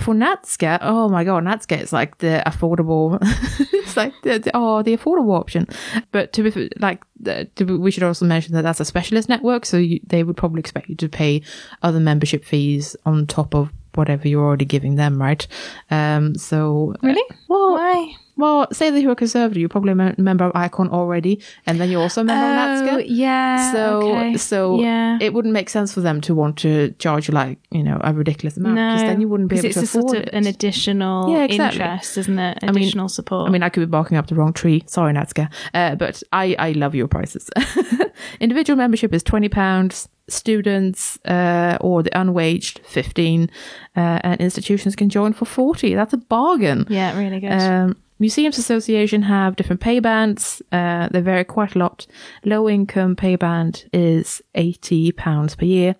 for 0.00 0.14
NatSCA, 0.14 0.78
oh 0.82 1.08
my 1.08 1.24
god, 1.24 1.44
NatSCA 1.44 1.82
is 1.82 1.92
like 1.92 2.18
the 2.18 2.42
affordable, 2.46 3.18
it's 3.72 3.96
like 3.96 4.12
the, 4.22 4.38
the, 4.38 4.50
oh 4.54 4.82
the 4.82 4.96
affordable 4.96 5.38
option. 5.38 5.66
But 6.12 6.32
to 6.34 6.42
be 6.42 6.70
like, 6.78 7.02
the, 7.18 7.46
to 7.56 7.64
be, 7.64 7.74
we 7.74 7.90
should 7.90 8.02
also 8.02 8.24
mention 8.24 8.54
that 8.54 8.62
that's 8.62 8.80
a 8.80 8.84
specialist 8.84 9.28
network, 9.28 9.66
so 9.66 9.76
you, 9.76 10.00
they 10.06 10.22
would 10.22 10.36
probably 10.36 10.60
expect 10.60 10.88
you 10.88 10.96
to 10.96 11.08
pay 11.08 11.42
other 11.82 12.00
membership 12.00 12.44
fees 12.44 12.96
on 13.04 13.26
top 13.26 13.54
of 13.54 13.70
whatever 13.94 14.28
you're 14.28 14.44
already 14.44 14.64
giving 14.64 14.96
them, 14.96 15.20
right? 15.20 15.46
Um, 15.90 16.34
so 16.34 16.94
really, 17.02 17.22
well, 17.48 17.72
why? 17.72 18.14
Well, 18.40 18.66
say 18.72 18.90
that 18.90 19.00
you're 19.00 19.12
a 19.12 19.16
conservator, 19.16 19.60
you're 19.60 19.68
probably 19.68 19.92
a 19.92 20.14
member 20.18 20.44
of 20.44 20.52
Icon 20.54 20.88
already, 20.88 21.42
and 21.66 21.80
then 21.80 21.90
you're 21.90 22.00
also 22.00 22.22
a 22.22 22.24
member 22.24 22.44
oh, 22.44 22.96
of 22.96 23.02
NatSCA. 23.02 23.06
Yeah. 23.08 23.72
So, 23.72 24.12
okay. 24.12 24.36
so 24.36 24.80
yeah. 24.80 25.18
it 25.20 25.34
wouldn't 25.34 25.52
make 25.52 25.68
sense 25.68 25.92
for 25.92 26.00
them 26.00 26.20
to 26.22 26.34
want 26.34 26.56
to 26.58 26.92
charge 26.98 27.28
you 27.28 27.34
like 27.34 27.58
you 27.70 27.82
know 27.82 28.00
a 28.02 28.12
ridiculous 28.12 28.56
amount 28.56 28.76
because 28.76 29.02
no, 29.02 29.08
then 29.08 29.20
you 29.20 29.28
wouldn't 29.28 29.48
be 29.48 29.58
able 29.58 29.66
it's 29.66 29.74
to 29.74 29.80
a 29.80 29.84
afford 29.84 30.10
sort 30.10 30.22
of 30.22 30.28
it. 30.28 30.34
an 30.34 30.46
additional 30.46 31.30
Yeah, 31.30 31.44
exactly. 31.44 31.80
interest, 31.80 32.18
isn't 32.18 32.38
it? 32.38 32.62
mean- 32.62 32.76
Additional 32.76 33.08
support. 33.08 33.48
I 33.48 33.52
mean, 33.52 33.62
I 33.62 33.68
could 33.68 33.80
be 33.80 33.86
barking 33.86 34.16
up 34.16 34.26
the 34.28 34.34
wrong 34.34 34.52
tree. 34.52 34.82
Sorry, 34.86 35.12
NatSCA. 35.12 35.50
Uh, 35.74 35.94
but 35.96 36.22
I, 36.32 36.56
I 36.58 36.72
love 36.72 36.94
your 36.94 37.08
prices. 37.08 37.50
Individual 38.40 38.76
membership 38.76 39.12
is 39.14 39.22
twenty 39.22 39.48
pounds. 39.48 40.08
Students 40.28 41.18
uh, 41.24 41.76
or 41.80 42.04
the 42.04 42.10
unwaged 42.10 42.78
fifteen, 42.86 43.50
uh, 43.96 44.20
and 44.22 44.40
institutions 44.40 44.94
can 44.94 45.08
join 45.08 45.32
for 45.32 45.44
forty. 45.44 45.94
That's 45.94 46.12
a 46.12 46.18
bargain. 46.18 46.86
yeah, 46.88 47.18
really 47.18 47.40
good. 47.40 47.50
Um, 47.50 47.96
Museums 48.20 48.58
Association 48.58 49.22
have 49.22 49.56
different 49.56 49.80
pay 49.80 49.98
bands. 49.98 50.60
Uh, 50.70 51.08
they 51.08 51.22
vary 51.22 51.42
quite 51.42 51.74
a 51.74 51.78
lot. 51.78 52.06
Low 52.44 52.68
income 52.68 53.16
pay 53.16 53.34
band 53.34 53.88
is 53.94 54.42
eighty 54.54 55.10
pounds 55.10 55.56
per 55.56 55.64
year. 55.64 55.96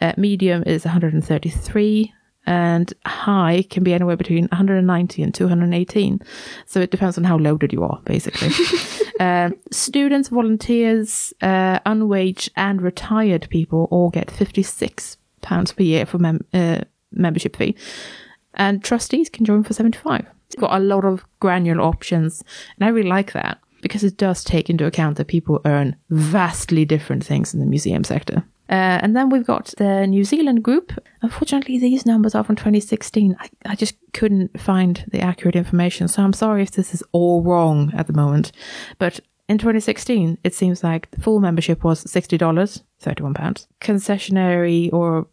Uh, 0.00 0.12
medium 0.16 0.62
is 0.62 0.84
one 0.84 0.92
hundred 0.92 1.12
and 1.12 1.24
thirty 1.24 1.50
three, 1.50 2.14
and 2.46 2.94
high 3.04 3.64
can 3.68 3.82
be 3.82 3.92
anywhere 3.92 4.16
between 4.16 4.44
one 4.44 4.56
hundred 4.56 4.78
and 4.78 4.86
ninety 4.86 5.24
and 5.24 5.34
two 5.34 5.48
hundred 5.48 5.64
and 5.64 5.74
eighteen. 5.74 6.20
So 6.66 6.80
it 6.80 6.92
depends 6.92 7.18
on 7.18 7.24
how 7.24 7.36
loaded 7.36 7.72
you 7.72 7.82
are, 7.82 8.00
basically. 8.04 8.50
um, 9.20 9.56
students, 9.72 10.28
volunteers, 10.28 11.34
uh, 11.42 11.80
unwaged, 11.80 12.48
and 12.54 12.80
retired 12.80 13.48
people 13.50 13.88
all 13.90 14.10
get 14.10 14.30
fifty 14.30 14.62
six 14.62 15.16
pounds 15.42 15.72
per 15.72 15.82
year 15.82 16.06
for 16.06 16.18
mem- 16.18 16.46
uh, 16.54 16.82
membership 17.10 17.56
fee, 17.56 17.74
and 18.54 18.84
trustees 18.84 19.28
can 19.28 19.44
join 19.44 19.64
for 19.64 19.72
seventy 19.72 19.98
five. 19.98 20.26
It's 20.46 20.56
got 20.56 20.78
a 20.78 20.82
lot 20.82 21.04
of 21.04 21.24
granular 21.40 21.82
options, 21.82 22.42
and 22.76 22.86
I 22.86 22.90
really 22.90 23.08
like 23.08 23.32
that 23.32 23.58
because 23.82 24.02
it 24.02 24.16
does 24.16 24.42
take 24.42 24.70
into 24.70 24.86
account 24.86 25.16
that 25.16 25.28
people 25.28 25.60
earn 25.64 25.96
vastly 26.10 26.84
different 26.84 27.24
things 27.24 27.54
in 27.54 27.60
the 27.60 27.66
museum 27.66 28.04
sector. 28.04 28.44
Uh, 28.68 28.98
and 29.00 29.14
then 29.14 29.28
we've 29.28 29.46
got 29.46 29.72
the 29.78 30.06
New 30.06 30.24
Zealand 30.24 30.62
group. 30.64 30.92
Unfortunately, 31.22 31.78
these 31.78 32.04
numbers 32.04 32.34
are 32.34 32.42
from 32.42 32.56
2016. 32.56 33.36
I, 33.38 33.48
I 33.64 33.76
just 33.76 33.96
couldn't 34.12 34.58
find 34.60 35.04
the 35.12 35.20
accurate 35.20 35.54
information, 35.54 36.08
so 36.08 36.22
I'm 36.22 36.32
sorry 36.32 36.62
if 36.62 36.72
this 36.72 36.92
is 36.92 37.02
all 37.12 37.42
wrong 37.42 37.92
at 37.94 38.08
the 38.08 38.12
moment. 38.12 38.50
But 38.98 39.20
in 39.48 39.58
2016, 39.58 40.38
it 40.42 40.54
seems 40.54 40.82
like 40.82 41.08
full 41.20 41.38
membership 41.38 41.84
was 41.84 42.02
$60, 42.04 42.82
£31. 43.00 43.66
Concessionary 43.80 44.92
or 44.92 45.28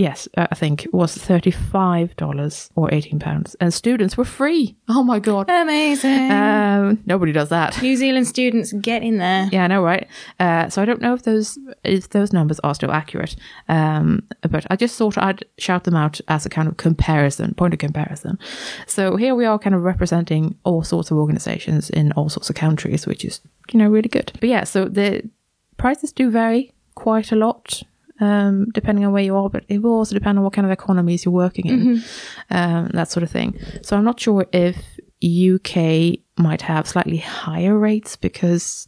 yes, 0.00 0.26
uh, 0.36 0.46
I 0.50 0.54
think 0.54 0.86
it 0.86 0.94
was 0.94 1.16
$35 1.16 2.70
or 2.74 2.88
£18. 2.88 3.56
And 3.60 3.72
students 3.72 4.16
were 4.16 4.24
free. 4.24 4.76
Oh 4.88 5.02
my 5.02 5.18
God. 5.18 5.50
Amazing. 5.50 6.30
Um, 6.32 7.02
nobody 7.04 7.32
does 7.32 7.50
that. 7.50 7.80
New 7.82 7.96
Zealand 7.96 8.26
students 8.26 8.72
get 8.72 9.02
in 9.02 9.18
there. 9.18 9.48
Yeah, 9.52 9.64
I 9.64 9.66
know, 9.66 9.82
right? 9.82 10.08
Uh, 10.40 10.68
so 10.70 10.80
I 10.80 10.84
don't 10.86 11.02
know 11.02 11.14
if 11.14 11.22
those 11.22 11.58
if 11.84 12.08
those 12.08 12.32
numbers 12.32 12.58
are 12.60 12.74
still 12.74 12.90
accurate, 12.90 13.36
um, 13.68 14.22
but 14.48 14.66
I 14.70 14.76
just 14.76 14.96
thought 14.96 15.18
I'd 15.18 15.44
shout 15.58 15.84
them 15.84 15.94
out 15.94 16.20
as 16.28 16.46
a 16.46 16.48
kind 16.48 16.68
of 16.68 16.78
comparison, 16.78 17.54
point 17.54 17.74
of 17.74 17.78
comparison. 17.78 18.38
So 18.86 19.16
here 19.16 19.34
we 19.34 19.44
are, 19.44 19.58
kind 19.58 19.74
of 19.74 19.82
representing 19.82 20.56
all 20.64 20.82
sorts 20.82 21.10
of 21.10 21.18
organizations 21.18 21.90
in 21.90 22.12
all 22.12 22.28
sorts 22.30 22.48
of 22.48 22.56
countries, 22.56 23.06
which 23.06 23.24
is 23.24 23.40
you 23.72 23.78
know 23.78 23.88
really 23.88 24.08
good. 24.08 24.32
But 24.40 24.48
yeah, 24.48 24.64
so 24.64 24.86
the 24.86 25.28
prices 25.76 26.12
do 26.12 26.30
vary 26.30 26.72
quite 26.94 27.32
a 27.32 27.36
lot. 27.36 27.82
Um, 28.20 28.66
depending 28.74 29.04
on 29.06 29.12
where 29.12 29.22
you 29.22 29.34
are, 29.36 29.48
but 29.48 29.64
it 29.68 29.80
will 29.82 29.94
also 29.94 30.14
depend 30.14 30.36
on 30.38 30.44
what 30.44 30.52
kind 30.52 30.66
of 30.66 30.70
economies 30.72 31.24
you're 31.24 31.32
working 31.32 31.66
in, 31.66 32.02
um, 32.50 32.88
that 32.92 33.10
sort 33.10 33.22
of 33.22 33.30
thing. 33.30 33.58
So 33.82 33.96
I'm 33.96 34.04
not 34.04 34.20
sure 34.20 34.46
if 34.52 34.76
UK 35.24 36.18
might 36.38 36.62
have 36.62 36.86
slightly 36.86 37.16
higher 37.16 37.78
rates 37.78 38.16
because 38.16 38.86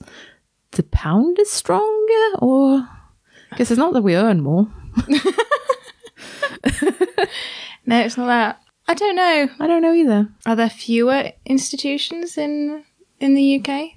the 0.72 0.82
pound 0.82 1.38
is 1.38 1.50
stronger, 1.50 2.36
or 2.40 2.86
because 3.50 3.70
it's 3.70 3.78
not 3.78 3.94
that 3.94 4.02
we 4.02 4.14
earn 4.16 4.40
more. 4.42 4.68
No, 7.84 8.00
it's 8.00 8.16
not 8.16 8.26
that. 8.26 8.60
I 8.86 8.94
don't 8.94 9.16
know. 9.16 9.48
I 9.58 9.66
don't 9.66 9.82
know 9.82 9.92
either. 9.92 10.28
Are 10.46 10.56
there 10.56 10.70
fewer 10.70 11.30
institutions 11.44 12.38
in 12.38 12.84
in 13.20 13.34
the 13.34 13.56
UK? 13.60 13.90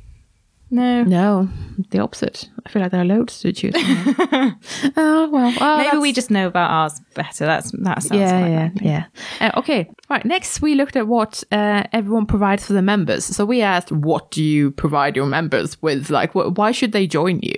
No. 0.72 1.04
No, 1.04 1.50
the 1.92 2.00
opposite. 2.00 2.50
I 2.66 2.70
feel 2.70 2.82
like 2.82 2.92
there 2.92 3.02
are 3.02 3.06
loads 3.06 3.40
to 3.42 3.54
choose 3.54 3.76
from. 3.80 4.60
oh 4.98 5.30
well, 5.32 5.54
oh, 5.62 5.78
Maybe 5.78 5.98
we 5.98 6.12
just 6.12 6.32
know 6.32 6.48
about 6.48 6.72
ours 6.72 7.00
better. 7.14 7.46
That's 7.46 7.72
that 7.72 8.02
sounds 8.02 8.20
yeah, 8.20 8.40
like 8.40 8.50
yeah, 8.52 8.70
that. 8.74 8.82
yeah. 8.82 9.06
Uh, 9.48 9.60
okay, 9.60 9.90
right. 10.10 10.26
Next, 10.26 10.62
we 10.62 10.74
looked 10.74 10.96
at 10.96 11.08
what 11.08 11.44
uh, 11.52 11.84
everyone 11.94 12.26
provides 12.26 12.66
for 12.66 12.74
the 12.74 12.82
members. 12.82 13.26
So 13.26 13.46
we 13.46 13.62
asked, 13.62 13.92
what 13.92 14.32
do 14.32 14.44
you 14.44 14.72
provide 14.72 15.16
your 15.16 15.28
members 15.28 15.80
with? 15.82 16.10
Like, 16.10 16.32
wh- 16.32 16.58
why 16.58 16.72
should 16.72 16.92
they 16.94 17.06
join 17.06 17.40
you? 17.44 17.56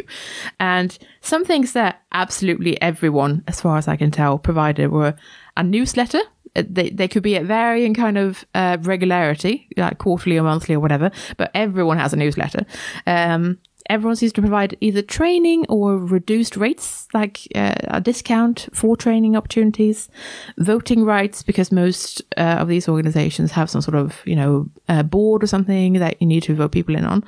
And 0.59 0.97
some 1.21 1.45
things 1.45 1.71
that 1.73 2.01
absolutely 2.11 2.79
everyone, 2.81 3.43
as 3.47 3.61
far 3.61 3.77
as 3.77 3.87
I 3.87 3.95
can 3.95 4.11
tell, 4.11 4.37
provided 4.37 4.91
were 4.91 5.15
a 5.55 5.63
newsletter. 5.63 6.19
They, 6.63 6.89
they 6.89 7.07
could 7.07 7.23
be 7.23 7.35
at 7.35 7.45
varying 7.45 7.93
kind 7.93 8.17
of 8.17 8.45
uh, 8.55 8.77
regularity, 8.81 9.67
like 9.77 9.97
quarterly 9.97 10.37
or 10.37 10.43
monthly 10.43 10.75
or 10.75 10.79
whatever, 10.79 11.11
but 11.37 11.51
everyone 11.53 11.97
has 11.97 12.13
a 12.13 12.17
newsletter. 12.17 12.65
Um, 13.05 13.59
everyone 13.89 14.15
seems 14.15 14.33
to 14.33 14.41
provide 14.41 14.75
either 14.81 15.01
training 15.01 15.65
or 15.69 15.97
reduced 15.97 16.57
rates, 16.57 17.07
like 17.13 17.47
uh, 17.55 17.75
a 17.85 18.01
discount 18.01 18.67
for 18.73 18.97
training 18.97 19.35
opportunities, 19.35 20.09
voting 20.57 21.05
rights, 21.05 21.43
because 21.43 21.71
most 21.71 22.21
uh, 22.37 22.57
of 22.59 22.67
these 22.67 22.89
organizations 22.89 23.51
have 23.51 23.69
some 23.69 23.81
sort 23.81 23.95
of, 23.95 24.21
you 24.25 24.35
know, 24.35 24.69
uh, 24.89 25.03
board 25.03 25.43
or 25.43 25.47
something 25.47 25.93
that 25.93 26.21
you 26.21 26.27
need 26.27 26.43
to 26.43 26.55
vote 26.55 26.71
people 26.71 26.95
in 26.95 27.05
on. 27.05 27.23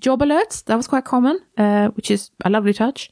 Job 0.00 0.20
alerts, 0.20 0.64
that 0.64 0.76
was 0.76 0.86
quite 0.86 1.04
common, 1.04 1.38
uh, 1.56 1.88
which 1.90 2.10
is 2.10 2.30
a 2.44 2.50
lovely 2.50 2.72
touch. 2.72 3.10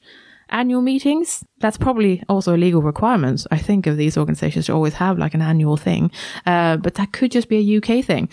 Annual 0.53 0.83
meetings, 0.83 1.45
that's 1.61 1.79
probably 1.79 2.23
also 2.29 2.55
a 2.55 2.59
legal 2.59 2.83
requirement, 2.83 3.47
I 3.51 3.59
think, 3.59 3.87
of 3.87 3.97
these 3.97 4.17
organizations 4.19 4.67
to 4.67 4.73
always 4.75 4.95
have 4.95 5.19
like 5.19 5.35
an 5.35 5.43
annual 5.43 5.77
thing. 5.77 6.11
Uh, 6.47 6.77
but 6.77 6.95
that 6.95 7.13
could 7.13 7.33
just 7.33 7.49
be 7.49 7.57
a 7.59 7.79
UK 7.79 8.05
thing. 8.05 8.29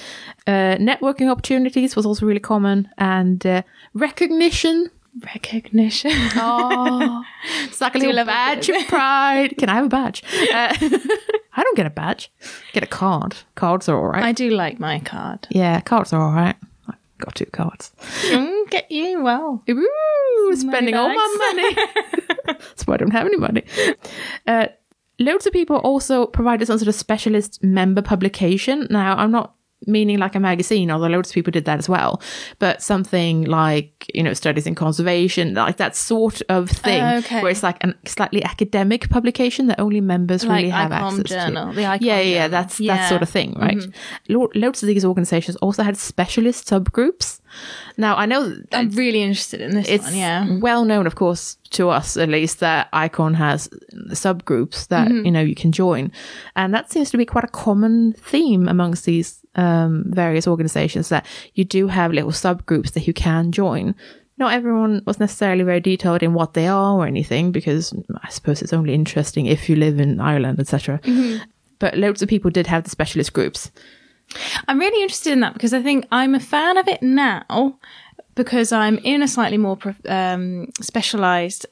Uh, 0.46 0.76
networking 0.78 1.32
opportunities 1.32 1.96
was 1.96 2.06
also 2.06 2.26
really 2.26 2.40
common 2.40 2.90
and 2.98 3.46
uh, 3.46 3.62
recognition. 3.94 4.90
Recognition. 5.34 6.12
Oh, 6.36 7.24
it's 7.64 7.82
like 7.82 7.96
a 7.96 8.00
little 8.00 8.26
badge 8.26 8.70
of 8.70 8.88
pride. 8.88 9.58
Can 9.58 9.70
I 9.70 9.76
have 9.76 9.86
a 9.86 9.90
badge? 9.90 10.24
Uh, 10.54 10.76
I 11.54 11.64
don't 11.64 11.76
get 11.78 11.86
a 11.86 11.90
badge. 11.90 12.32
Get 12.74 12.84
a 12.84 12.88
card. 12.88 13.36
Cards 13.56 13.90
are 13.90 13.98
all 13.98 14.10
right. 14.10 14.24
I 14.24 14.32
do 14.34 14.50
like 14.52 14.80
my 14.80 15.00
card. 15.00 15.48
yeah, 15.50 15.80
cards 15.82 16.14
are 16.14 16.22
all 16.22 16.34
right. 16.34 16.56
Got 17.20 17.36
two 17.36 17.46
cards. 17.48 17.92
Mm, 18.30 18.70
get 18.70 18.90
you 18.90 19.22
well. 19.22 19.62
Ooh, 19.70 20.56
spending 20.56 20.96
all 20.96 21.10
my 21.10 21.54
money. 21.54 21.76
That's 22.46 22.88
why 22.88 22.94
I 22.96 22.98
don't 22.98 23.12
have 23.12 23.26
any 23.28 23.38
money. 23.38 23.64
Uh, 24.48 24.68
loads 25.20 25.46
of 25.46 25.52
people 25.54 25.76
also 25.78 26.26
provided 26.26 26.66
some 26.68 26.78
sort 26.78 26.88
of 26.88 26.96
specialist 26.96 27.62
member 27.64 28.02
publication. 28.02 28.88
Now, 28.90 29.18
I'm 29.18 29.32
not 29.32 29.54
meaning 29.88 30.18
like 30.20 30.36
a 30.36 30.40
magazine, 30.40 30.92
although 30.92 31.08
loads 31.08 31.30
of 31.30 31.34
people 31.36 31.52
did 31.52 31.66
that 31.66 31.80
as 31.80 31.88
well. 31.88 32.22
But 32.60 32.82
something 32.82 33.46
like, 33.46 34.10
you 34.14 34.22
know, 34.24 34.34
studies 34.34 34.68
in 34.68 34.76
conservation, 34.76 35.54
like 35.54 35.78
that 35.78 35.96
sort 35.96 36.42
of 36.50 36.70
thing, 36.70 37.02
Oh, 37.02 37.18
okay. 37.20 37.42
where 37.42 37.52
it's 37.52 37.64
like 37.64 37.84
a 37.84 37.94
slightly 38.06 38.44
academic 38.44 39.10
publication 39.10 39.68
that 39.68 39.80
only 39.80 40.02
members 40.02 40.44
Like 40.46 40.58
really 40.58 40.70
have 40.70 40.92
access 40.92 41.24
Journal, 41.30 41.70
to. 41.70 41.76
the 41.76 41.86
Icon 41.86 42.06
yeah, 42.06 42.20
yeah, 42.20 42.48
that's 42.50 42.78
that 42.78 42.84
Yeah. 42.84 42.98
Mm-hmm. 42.98 43.10
sort 43.10 43.22
of 43.22 43.30
thing, 43.30 43.54
right? 43.60 43.78
Lo- 44.28 44.52
loads 44.54 44.84
of 44.84 44.88
these 44.88 45.06
organizations 45.06 45.56
also 45.58 45.84
had 45.84 45.96
specialist 45.98 46.68
subgroups. 46.68 47.39
Now, 47.98 48.16
I 48.16 48.26
know 48.26 48.56
I'm 48.72 48.90
really 48.92 49.22
interested 49.22 49.62
in 49.62 49.76
this 49.76 49.88
it's 49.88 50.06
one. 50.06 50.16
Yeah. 50.16 50.58
well 50.60 50.86
known, 50.86 51.08
of 51.08 51.16
course, 51.16 51.58
to 51.72 51.90
us 51.90 52.18
at 52.18 52.30
least, 52.30 52.60
that 52.60 52.90
Icon 52.94 53.34
has 53.36 53.68
subgroups 54.10 54.88
that 54.88 55.10
you 55.10 55.32
know 55.32 55.42
you 55.42 55.56
can 55.56 55.72
join, 55.72 56.12
and 56.56 56.74
that 56.74 56.92
seems 56.92 57.12
to 57.12 57.18
be 57.18 57.26
quite 57.26 57.44
a 57.44 57.50
common 57.50 58.14
theme 58.14 58.68
amongst 58.68 59.06
these 59.06 59.40
um, 59.56 60.06
various 60.08 60.48
organizations 60.48 61.10
that 61.10 61.26
you 61.54 61.64
do 61.66 61.88
have 61.88 62.12
little 62.12 62.32
subgroups 62.32 62.94
that 62.94 63.08
you 63.08 63.14
can 63.14 63.52
join. 63.52 63.96
Not 64.38 64.54
everyone 64.54 65.04
was 65.06 65.20
necessarily 65.20 65.64
very 65.64 65.82
detailed 65.82 66.24
in 66.24 66.34
what 66.34 66.54
they 66.54 66.68
are 66.68 66.96
or 66.96 67.06
anything, 67.06 67.52
because 67.52 67.94
I 68.24 68.30
suppose 68.30 68.62
it's 68.62 68.72
only 68.74 68.94
interesting 68.94 69.48
if 69.48 69.70
you 69.70 69.76
live 69.76 70.00
in 70.00 70.22
Ireland, 70.22 70.60
etc. 70.60 71.02
But 71.80 71.98
loads 71.98 72.22
of 72.22 72.30
people 72.30 72.52
did 72.52 72.68
have 72.68 72.84
the 72.84 72.90
specialist 72.90 73.34
groups. 73.34 73.72
I'm 74.68 74.80
really 74.80 75.02
interested 75.02 75.34
in 75.34 75.40
that 75.42 75.54
because 75.54 75.74
I 75.74 75.82
think 75.82 76.06
I'm 76.12 76.36
a 76.36 76.40
fan 76.40 76.78
of 76.78 76.88
it 76.88 77.02
now 77.02 77.78
because 78.36 78.72
I'm 78.72 78.98
in 79.00 79.22
a 79.22 79.28
slightly 79.28 79.58
more 79.58 79.78
um, 80.08 80.72
specialized 80.82 81.66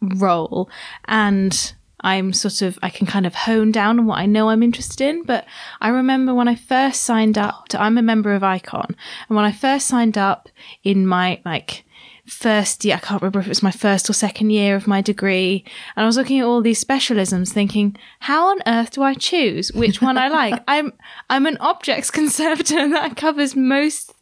role 0.00 0.70
and 1.06 1.74
I'm 2.04 2.34
sort 2.34 2.60
of 2.62 2.78
I 2.82 2.90
can 2.90 3.06
kind 3.06 3.26
of 3.26 3.34
hone 3.34 3.72
down 3.72 3.98
on 3.98 4.06
what 4.06 4.18
I 4.18 4.26
know 4.26 4.50
I'm 4.50 4.62
interested 4.62 5.00
in. 5.08 5.24
But 5.24 5.46
I 5.80 5.88
remember 5.88 6.34
when 6.34 6.48
I 6.48 6.54
first 6.54 7.00
signed 7.00 7.38
up 7.38 7.68
to 7.68 7.80
I'm 7.80 7.96
a 7.96 8.02
member 8.02 8.34
of 8.34 8.44
Icon, 8.44 8.94
and 9.28 9.36
when 9.36 9.46
I 9.46 9.52
first 9.52 9.88
signed 9.88 10.18
up 10.18 10.50
in 10.84 11.06
my 11.06 11.40
like 11.46 11.84
first 12.26 12.84
year, 12.84 12.96
I 12.96 12.98
can't 12.98 13.20
remember 13.20 13.40
if 13.40 13.46
it 13.46 13.50
was 13.50 13.62
my 13.62 13.70
first 13.70 14.08
or 14.08 14.12
second 14.12 14.50
year 14.50 14.76
of 14.76 14.86
my 14.86 15.00
degree, 15.00 15.64
and 15.96 16.04
I 16.04 16.06
was 16.06 16.16
looking 16.16 16.40
at 16.40 16.46
all 16.46 16.62
these 16.62 16.82
specialisms, 16.82 17.52
thinking, 17.52 17.96
how 18.20 18.48
on 18.48 18.60
earth 18.66 18.92
do 18.92 19.02
I 19.02 19.14
choose 19.14 19.72
which 19.72 20.00
one 20.00 20.16
I 20.16 20.28
like? 20.28 20.62
I'm 20.68 20.92
I'm 21.30 21.46
an 21.46 21.56
objects 21.58 22.10
conservator, 22.20 22.78
and 22.78 22.94
that 22.94 23.16
covers 23.16 23.54
most 23.54 24.12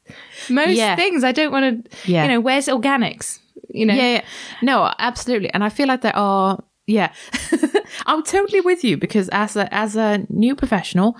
most 0.51 0.77
Yeah. 0.77 0.97
things. 0.97 1.25
I 1.25 1.33
don't 1.33 1.53
want 1.53 1.85
to, 1.85 2.11
Yeah. 2.11 2.23
you 2.23 2.29
know, 2.29 2.41
where's 2.41 2.67
organics? 2.67 3.39
You 3.69 3.87
know, 3.87 3.95
Yeah, 3.95 4.13
yeah. 4.15 4.25
No, 4.61 4.93
absolutely. 4.99 5.51
And 5.55 5.65
I 5.65 5.69
feel 5.69 5.89
like 5.89 6.03
there 6.03 6.17
are 6.17 6.63
yeah. 6.87 7.13
I'm 8.07 8.23
totally 8.23 8.61
with 8.61 8.85
you 8.85 8.97
because 8.97 9.29
as 9.31 9.57
a 9.57 9.73
as 9.73 9.97
a 9.97 10.27
new 10.29 10.57
professional, 10.57 11.17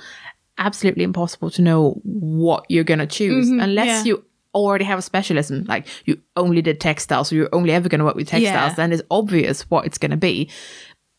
absolutely 0.59 1.05
impossible 1.05 1.51
to 1.51 1.63
know 1.63 2.01
what 2.03 2.65
you're 2.69 2.85
gonna 2.85 3.07
choose 3.07 3.49
mm-hmm. 3.49 3.61
unless 3.61 3.87
yeah. 3.87 4.05
you 4.05 4.25
already 4.55 4.85
have 4.85 4.99
a 4.99 5.03
specialism. 5.03 5.65
Like 5.65 5.87
you 6.05 6.21
only 6.37 6.63
did 6.63 6.81
textiles, 6.81 7.33
or 7.33 7.37
you're 7.37 7.49
only 7.55 7.73
ever 7.73 7.89
gonna 7.89 8.05
work 8.05 8.17
with 8.17 8.29
textiles, 8.29 8.73
Yeah. 8.73 8.75
then 8.75 8.93
it's 8.93 9.03
obvious 9.11 9.63
what 9.71 9.87
it's 9.87 9.99
gonna 9.99 10.17
be. 10.17 10.49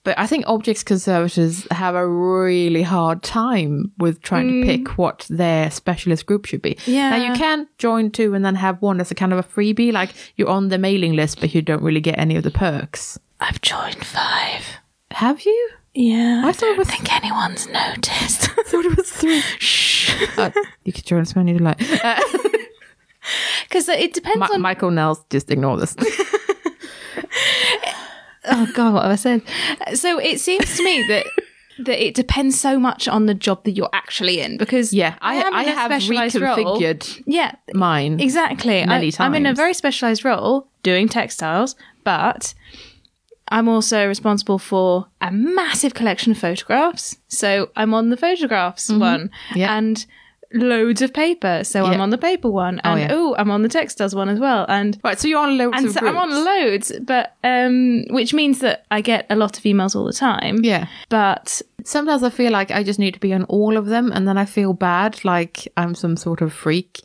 But 0.06 0.20
I 0.20 0.28
think 0.28 0.44
objects 0.48 0.84
conservators 0.84 1.66
have 1.72 1.96
a 1.96 2.06
really 2.06 2.82
hard 2.82 3.24
time 3.24 3.94
with 3.98 4.22
trying 4.22 4.50
to 4.62 4.68
pick 4.68 4.98
what 4.98 5.26
their 5.30 5.72
specialist 5.72 6.26
group 6.26 6.46
should 6.46 6.62
be. 6.62 6.78
Yeah. 6.86 7.12
Now 7.12 7.28
you 7.32 7.34
can 7.40 7.70
join 7.78 8.12
two 8.12 8.34
and 8.34 8.44
then 8.44 8.56
have 8.56 8.82
one 8.82 9.00
as 9.00 9.12
a 9.12 9.16
kind 9.16 9.32
of 9.32 9.40
a 9.40 9.44
freebie, 9.44 9.94
like 9.94 10.10
you're 10.36 10.50
on 10.50 10.68
the 10.68 10.78
mailing 10.78 11.14
list, 11.14 11.40
but 11.40 11.56
you 11.56 11.62
don't 11.62 11.82
really 11.82 12.02
get 12.02 12.20
any 12.20 12.36
of 12.36 12.44
the 12.44 12.52
perks. 12.52 13.18
I've 13.40 13.62
joined 13.62 14.04
five. 14.04 14.66
Have 15.12 15.46
you? 15.46 15.70
Yeah, 15.94 16.42
I 16.44 16.52
thought 16.52 16.70
it 16.72 16.78
was- 16.78 16.90
think 16.90 17.14
anyone's 17.14 17.68
noticed. 17.68 18.50
I 18.60 18.64
thought 18.64 18.84
it 18.86 18.98
was 18.98 19.10
three. 19.10 19.40
Shh, 19.60 20.12
Uh, 20.38 20.50
you 20.84 20.92
could 20.92 21.06
join 21.06 21.22
as 21.22 21.34
many 21.36 21.52
as 21.54 21.60
you 21.60 21.64
like. 21.64 21.80
Uh, 22.04 22.20
because 23.68 23.88
it 23.90 24.14
depends 24.14 24.40
Mi- 24.40 24.56
on. 24.56 24.62
Michael 24.62 24.92
Nels, 24.92 25.24
just 25.30 25.50
ignore 25.52 25.78
this. 25.78 25.96
oh 28.46 28.68
God, 28.74 28.94
what 28.94 29.04
have 29.04 29.12
I 29.12 29.16
said? 29.16 29.42
So 29.96 30.20
it 30.20 30.40
seems 30.40 30.76
to 30.78 30.84
me 30.84 31.04
that 31.08 31.26
that 31.80 32.06
it 32.06 32.14
depends 32.14 32.60
so 32.60 32.78
much 32.78 33.08
on 33.08 33.26
the 33.26 33.34
job 33.34 33.64
that 33.64 33.72
you're 33.72 33.90
actually 33.94 34.40
in. 34.40 34.58
Because 34.58 34.94
Yeah, 34.94 35.16
I, 35.22 35.42
I 35.42 35.64
a 35.64 35.72
have 35.72 35.92
specialised 35.92 36.36
role. 36.36 36.80
Yeah, 37.26 37.56
mine. 37.74 38.20
exactly. 38.20 38.86
Many 38.86 39.12
I, 39.18 39.26
I'm 39.26 39.34
in 39.36 39.46
a 39.46 39.54
very 39.54 39.74
specialized 39.74 40.24
role 40.24 40.68
doing 40.84 41.08
textiles, 41.10 41.76
but 42.04 42.54
I'm 43.48 43.68
also 43.68 44.08
responsible 44.08 44.60
for 44.60 45.08
a 45.22 45.32
massive 45.32 45.94
collection 45.96 46.32
of 46.32 46.38
photographs. 46.38 47.18
So 47.28 47.70
I'm 47.76 47.94
on 47.94 48.10
the 48.10 48.18
photographs 48.18 48.90
one, 48.90 49.30
Mm-hmm. 49.50 49.60
Yeah. 49.60 49.76
and 49.78 50.06
loads 50.54 51.02
of 51.02 51.14
paper. 51.14 51.64
So 51.64 51.86
I'm 51.86 52.02
on 52.02 52.10
the 52.10 52.18
paper 52.18 52.50
one, 52.50 52.80
and 52.84 53.00
yeah. 53.00 53.08
oh, 53.12 53.36
I'm 53.38 53.52
on 53.52 53.62
the 53.62 53.70
textiles 53.70 54.16
one 54.16 54.30
as 54.30 54.40
well, 54.40 54.66
and. 54.70 55.00
Right, 55.04 55.20
so 55.20 55.28
you're 55.28 55.40
on 55.40 55.58
loads 55.58 55.78
And 55.78 55.88
of 55.88 55.94
so 55.94 56.08
I'm 56.08 56.18
on 56.18 56.30
loads, 56.32 56.92
but 57.02 57.36
um, 57.44 58.06
which 58.10 58.34
means 58.34 58.60
that 58.60 58.86
I 58.92 59.02
get 59.02 59.26
a 59.30 59.36
lot 59.36 59.58
of 59.58 59.64
emails 59.64 59.96
all 59.96 60.06
the 60.06 60.14
time. 60.14 60.64
Yeah. 60.64 60.88
But 61.10 61.62
Sometimes 61.86 62.24
I 62.24 62.30
feel 62.30 62.52
like 62.52 62.72
I 62.72 62.84
just 62.84 63.00
need 63.00 63.14
to 63.14 63.20
be 63.20 63.34
on 63.34 63.44
all 63.46 63.78
of 63.78 63.88
them, 63.88 64.12
and 64.12 64.28
then 64.28 64.38
I 64.38 64.46
feel 64.46 64.74
bad, 64.74 65.24
like 65.26 65.68
I'm 65.76 65.96
some 65.96 66.16
sort 66.16 66.42
of 66.42 66.54
freak. 66.54 67.02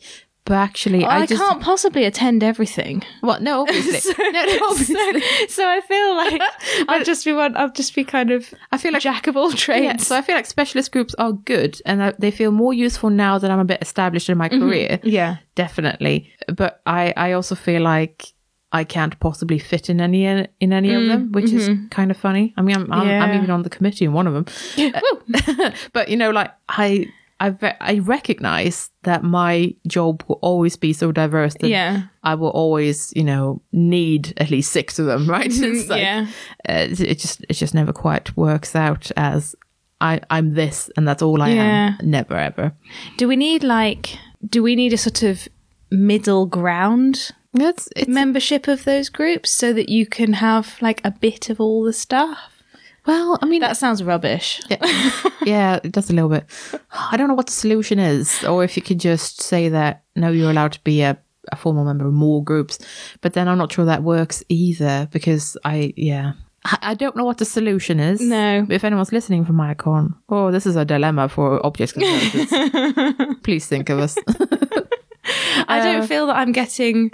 But 0.49 0.55
actually, 0.55 1.05
I, 1.05 1.19
I, 1.19 1.25
just 1.27 1.39
can't 1.39 1.61
possibly 1.61 2.05
attend 2.05 2.43
everything. 2.43 3.03
Well, 3.21 3.39
no, 3.39 3.61
obviously, 3.61 3.99
so, 3.99 4.13
no, 4.17 4.31
no, 4.31 4.59
obviously. 4.67 4.95
so, 4.95 5.45
so 5.47 5.69
I 5.69 5.79
feel 5.81 6.17
like 6.17 6.41
I'll 6.89 7.03
just 7.03 7.23
be 7.23 7.33
one. 7.33 7.55
I'll 7.55 7.71
just 7.71 7.93
be 7.93 8.03
kind 8.03 8.31
of. 8.31 8.51
I 8.71 8.79
feel 8.79 8.91
like 8.91 9.03
jack 9.03 9.27
of 9.27 9.37
all 9.37 9.51
trades. 9.51 9.83
Yeah, 9.83 9.97
so 9.97 10.15
I 10.15 10.23
feel 10.23 10.33
like 10.33 10.47
specialist 10.47 10.91
groups 10.91 11.13
are 11.19 11.33
good, 11.33 11.79
and 11.85 12.15
they 12.17 12.31
feel 12.31 12.49
more 12.49 12.73
useful 12.73 13.11
now 13.11 13.37
that 13.37 13.51
I'm 13.51 13.59
a 13.59 13.63
bit 13.63 13.79
established 13.79 14.27
in 14.27 14.39
my 14.39 14.49
mm-hmm. 14.49 14.67
career. 14.67 14.99
yeah. 15.03 15.37
definitely. 15.53 16.33
But 16.47 16.81
I, 16.83 17.13
I 17.15 17.33
also 17.33 17.53
feel 17.53 17.83
like 17.83 18.33
I 18.71 18.85
can't 18.85 19.19
possibly 19.19 19.59
fit 19.59 19.87
in 19.87 20.01
any 20.01 20.25
in 20.25 20.73
any 20.73 20.95
of 20.95 21.03
mm, 21.03 21.09
them, 21.09 21.31
which 21.31 21.53
is 21.53 21.69
mm-hmm. 21.69 21.89
kind 21.89 22.09
of 22.09 22.17
funny. 22.17 22.55
I 22.57 22.63
mean, 22.63 22.75
I'm, 22.75 22.91
I'm, 22.91 23.07
I'm 23.07 23.37
even 23.37 23.51
on 23.51 23.61
the 23.61 23.69
committee 23.69 24.05
in 24.05 24.13
one 24.13 24.25
of 24.25 24.33
them. 24.33 24.45
but 25.93 26.09
you 26.09 26.17
know, 26.17 26.31
like 26.31 26.51
I. 26.67 27.05
I, 27.39 27.49
ve- 27.51 27.77
I 27.79 27.99
recognize 27.99 28.89
that 29.03 29.23
my 29.23 29.73
job 29.87 30.23
will 30.27 30.39
always 30.41 30.75
be 30.75 30.91
so 30.93 31.11
diverse 31.11 31.55
that 31.61 31.69
Yeah. 31.69 32.03
I 32.23 32.35
will 32.35 32.49
always, 32.49 33.13
you 33.15 33.23
know, 33.23 33.61
need 33.71 34.33
at 34.37 34.49
least 34.51 34.71
six 34.71 34.99
of 34.99 35.05
them, 35.05 35.29
right? 35.35 35.47
It's 35.51 35.89
like, 35.89 36.01
Yeah. 36.01 36.27
uh, 36.67 36.87
it 36.89 37.19
just 37.19 37.45
it 37.49 37.53
just 37.53 37.73
never 37.73 37.93
quite 37.93 38.35
works 38.35 38.75
out 38.75 39.11
as 39.15 39.55
I 40.01 40.19
I'm 40.29 40.53
this 40.53 40.89
and 40.97 41.07
that's 41.07 41.21
all 41.21 41.41
I 41.41 41.49
Yeah. 41.49 41.95
am. 41.99 42.09
Never 42.09 42.35
ever. 42.35 42.73
Do 43.17 43.27
we 43.27 43.35
need 43.35 43.63
like? 43.63 44.17
Do 44.47 44.61
we 44.63 44.75
need 44.75 44.93
a 44.93 44.97
sort 44.97 45.23
of 45.23 45.47
middle 45.91 46.45
ground 46.45 47.31
It's 47.53 47.89
it's 47.95 48.07
membership 48.07 48.67
of 48.67 48.83
those 48.85 49.09
groups 49.09 49.49
so 49.49 49.73
that 49.73 49.89
you 49.89 50.05
can 50.05 50.33
have 50.33 50.77
like 50.81 51.01
a 51.03 51.11
bit 51.11 51.49
of 51.49 51.59
all 51.59 51.83
the 51.83 51.93
stuff? 51.93 52.58
Well, 53.05 53.37
I 53.41 53.45
mean, 53.45 53.61
That 53.61 53.77
sounds 53.77 54.03
rubbish. 54.03 54.61
yeah, 55.45 55.79
it 55.83 55.91
does 55.91 56.09
a 56.09 56.13
little 56.13 56.29
bit. 56.29 56.45
I 57.11 57.17
don't 57.17 57.27
know 57.27 57.33
what 57.35 57.47
the 57.47 57.51
solution 57.53 57.99
is, 57.99 58.43
or 58.43 58.63
if 58.63 58.75
you 58.75 58.83
could 58.83 58.99
just 58.99 59.41
say 59.41 59.69
that 59.69 60.03
no, 60.15 60.29
you're 60.31 60.51
allowed 60.51 60.73
to 60.73 60.83
be 60.83 61.01
a, 61.01 61.17
a 61.51 61.55
formal 61.55 61.83
member 61.85 62.05
of 62.07 62.13
more 62.13 62.43
groups, 62.43 62.79
but 63.21 63.33
then 63.33 63.47
I'm 63.47 63.57
not 63.57 63.71
sure 63.71 63.85
that 63.85 64.03
works 64.03 64.43
either 64.49 65.07
because 65.11 65.57
I, 65.65 65.93
yeah, 65.97 66.33
I, 66.81 66.93
don't 66.93 67.15
know 67.15 67.23
what 67.25 67.37
the 67.37 67.45
solution 67.45 67.99
is. 67.99 68.19
No. 68.21 68.65
If 68.69 68.83
anyone's 68.83 69.13
listening 69.13 69.45
from 69.45 69.55
my 69.55 69.71
Icon, 69.71 70.13
oh, 70.27 70.51
this 70.51 70.65
is 70.65 70.75
a 70.75 70.83
dilemma 70.85 71.29
for 71.29 71.65
objects 71.65 71.93
conservators. 71.93 73.35
Please 73.43 73.65
think 73.65 73.89
of 73.89 73.99
us. 73.99 74.17
I 75.67 75.79
Uh, 75.79 75.83
don't 75.83 76.07
feel 76.07 76.27
that 76.27 76.35
I'm 76.37 76.51
getting. 76.51 77.11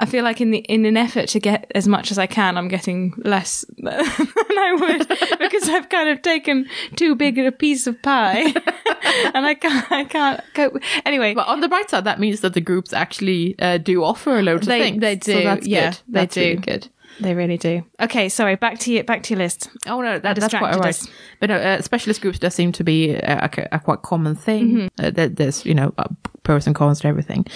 I 0.00 0.06
feel 0.06 0.24
like 0.24 0.40
in 0.40 0.50
the 0.50 0.58
in 0.58 0.84
an 0.86 0.96
effort 0.96 1.28
to 1.28 1.40
get 1.40 1.70
as 1.74 1.86
much 1.86 2.10
as 2.10 2.18
I 2.18 2.26
can, 2.26 2.58
I'm 2.58 2.66
getting 2.68 3.14
less 3.18 3.64
than 3.78 3.94
I 3.94 4.76
would 4.80 5.08
because 5.38 5.68
I've 5.68 5.88
kind 5.88 6.08
of 6.08 6.20
taken 6.20 6.66
too 6.96 7.14
big 7.14 7.38
a 7.38 7.52
piece 7.52 7.86
of 7.86 8.02
pie, 8.02 8.42
and 9.34 9.46
I 9.46 9.54
can't 9.54 9.92
I 9.92 10.04
can't 10.04 10.40
cope. 10.54 10.76
Anyway, 11.06 11.34
But 11.34 11.46
on 11.46 11.60
the 11.60 11.68
bright 11.68 11.90
side, 11.90 12.04
that 12.04 12.18
means 12.18 12.40
that 12.40 12.54
the 12.54 12.60
groups 12.60 12.92
actually 12.92 13.54
uh, 13.60 13.78
do 13.78 14.02
offer 14.02 14.38
a 14.38 14.42
load 14.42 14.62
of 14.62 14.66
They- 14.66 14.80
things. 14.80 15.00
they 15.00 15.18
So 15.20 15.38
do, 15.38 15.44
that's 15.44 15.66
yeah, 15.66 15.90
good. 15.90 15.98
they 16.08 16.20
That's 16.20 16.36
really 16.36 16.54
do. 16.56 16.60
good. 16.62 16.88
they 17.20 17.34
really 17.34 17.58
do. 17.58 17.84
Okay, 18.00 18.28
sorry. 18.28 18.56
Back 18.56 18.80
to 18.80 18.92
you. 18.92 19.04
Back 19.04 19.22
to 19.24 19.34
your 19.34 19.38
list. 19.38 19.70
Oh 19.86 20.00
no, 20.00 20.18
that, 20.18 20.22
that's 20.22 20.38
quite 20.38 20.72
distracted 20.72 20.76
alright. 20.78 20.88
us. 20.88 21.08
But 21.38 21.50
no, 21.50 21.56
uh, 21.56 21.80
specialist 21.82 22.20
groups 22.20 22.40
does 22.40 22.54
seem 22.56 22.72
to 22.72 22.82
be 22.82 23.10
a, 23.14 23.44
a, 23.44 23.76
a 23.76 23.78
quite 23.78 24.02
common 24.02 24.34
thing. 24.34 24.66
Mm-hmm. 24.72 24.86
Uh, 25.06 25.10
there, 25.10 25.28
there's 25.28 25.64
you 25.64 25.74
know 25.74 25.94
uh, 25.98 26.08
pros 26.42 26.66
and 26.66 26.74
cons 26.74 27.00
to 27.02 27.06
everything. 27.08 27.46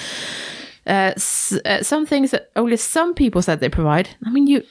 Uh, 0.88 1.12
uh, 1.66 1.83
some 1.83 2.07
things 2.07 2.31
that 2.31 2.51
only 2.57 2.77
some 2.77 3.12
people 3.14 3.42
said 3.42 3.61
they 3.61 3.68
provide. 3.68 4.09
I 4.24 4.31
mean, 4.31 4.46
you 4.46 4.62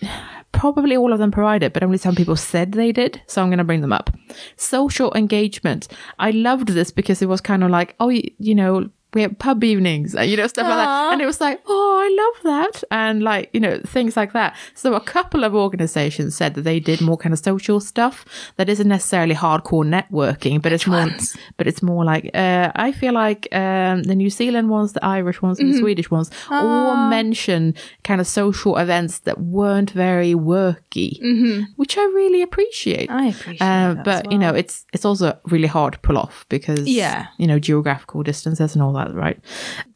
probably 0.51 0.97
all 0.97 1.13
of 1.13 1.19
them 1.19 1.32
provide 1.32 1.62
it, 1.62 1.73
but 1.73 1.84
only 1.84 1.99
some 1.99 2.15
people 2.15 2.36
said 2.36 2.71
they 2.71 2.91
did. 2.91 3.21
So 3.27 3.41
I'm 3.41 3.49
going 3.49 3.60
to 3.60 3.63
bring 3.63 3.82
them 3.82 3.93
up. 3.93 4.10
Social 4.56 5.13
engagement. 5.13 5.88
I 6.17 6.32
loved 6.32 6.69
this 6.69 6.89
because 6.91 7.21
it 7.21 7.30
was 7.30 7.39
kind 7.39 7.63
of 7.63 7.69
like, 7.69 7.95
oh, 7.99 8.10
you, 8.10 8.23
you 8.39 8.56
know, 8.56 8.89
we 9.17 9.21
had 9.23 9.38
pub 9.39 9.63
evenings, 9.63 10.15
and, 10.15 10.30
you 10.32 10.38
know, 10.38 10.47
stuff 10.47 10.65
like 10.67 10.77
that. 10.77 11.12
And 11.13 11.21
it 11.21 11.25
was 11.25 11.41
like, 11.41 11.60
oh, 11.67 11.91
I 12.06 12.08
love 12.23 12.38
that. 12.53 12.84
And 12.91 13.21
like, 13.23 13.49
you 13.53 13.60
know, 13.60 13.80
things 13.86 14.15
like 14.15 14.32
that. 14.34 14.56
So 14.75 14.93
a 14.93 15.01
couple 15.01 15.43
of 15.43 15.53
organizations 15.56 16.36
said 16.36 16.53
that 16.56 16.62
they 16.62 16.80
did 16.80 17.01
more 17.01 17.17
kind 17.17 17.34
of 17.34 17.39
social 17.39 17.80
stuff 17.80 18.25
that 18.58 18.69
isn't 18.69 18.88
necessarily 18.88 19.36
hardcore 19.36 19.86
networking, 19.86 20.62
but 20.62 20.71
it's 20.71 20.88
more, 20.88 20.99
ones? 20.99 21.36
but 21.58 21.67
it's 21.67 21.82
more 21.82 22.06
like, 22.06 22.30
uh, 22.34 22.71
I 22.75 22.91
feel 22.91 23.13
like, 23.13 23.47
um, 23.53 24.03
the 24.03 24.15
New 24.15 24.30
Zealand 24.30 24.69
ones, 24.69 24.93
the 24.93 25.03
Irish 25.03 25.41
ones, 25.41 25.60
and 25.60 25.73
the 25.73 25.77
Swedish 25.80 26.10
ones 26.12 26.30
all 26.49 27.10
mention 27.10 27.73
kind 28.03 28.21
of 28.21 28.27
social 28.27 28.77
events 28.77 29.19
that 29.19 29.39
weren't 29.39 29.91
very 29.91 30.34
worky, 30.34 31.65
which 31.75 31.97
I 31.97 32.03
really 32.03 32.41
appreciate. 32.41 33.10
I 33.10 33.27
appreciate 33.27 33.62
Uh, 33.62 33.93
that. 33.93 34.03
but 34.06 34.25
as 34.27 34.32
you 34.34 34.38
know, 34.38 34.53
it's 34.53 34.86
it's 34.93 35.06
also 35.06 35.38
really 35.45 35.67
hard 35.67 35.93
to 35.93 35.99
pull 35.99 36.17
off 36.17 36.45
because 36.49 36.88
Yeah. 36.88 37.27
you 37.38 37.47
know 37.47 37.60
geographical 37.60 38.23
distances 38.23 38.73
and 38.75 38.82
all 38.84 38.93
that, 38.93 39.06
right? 39.15 39.39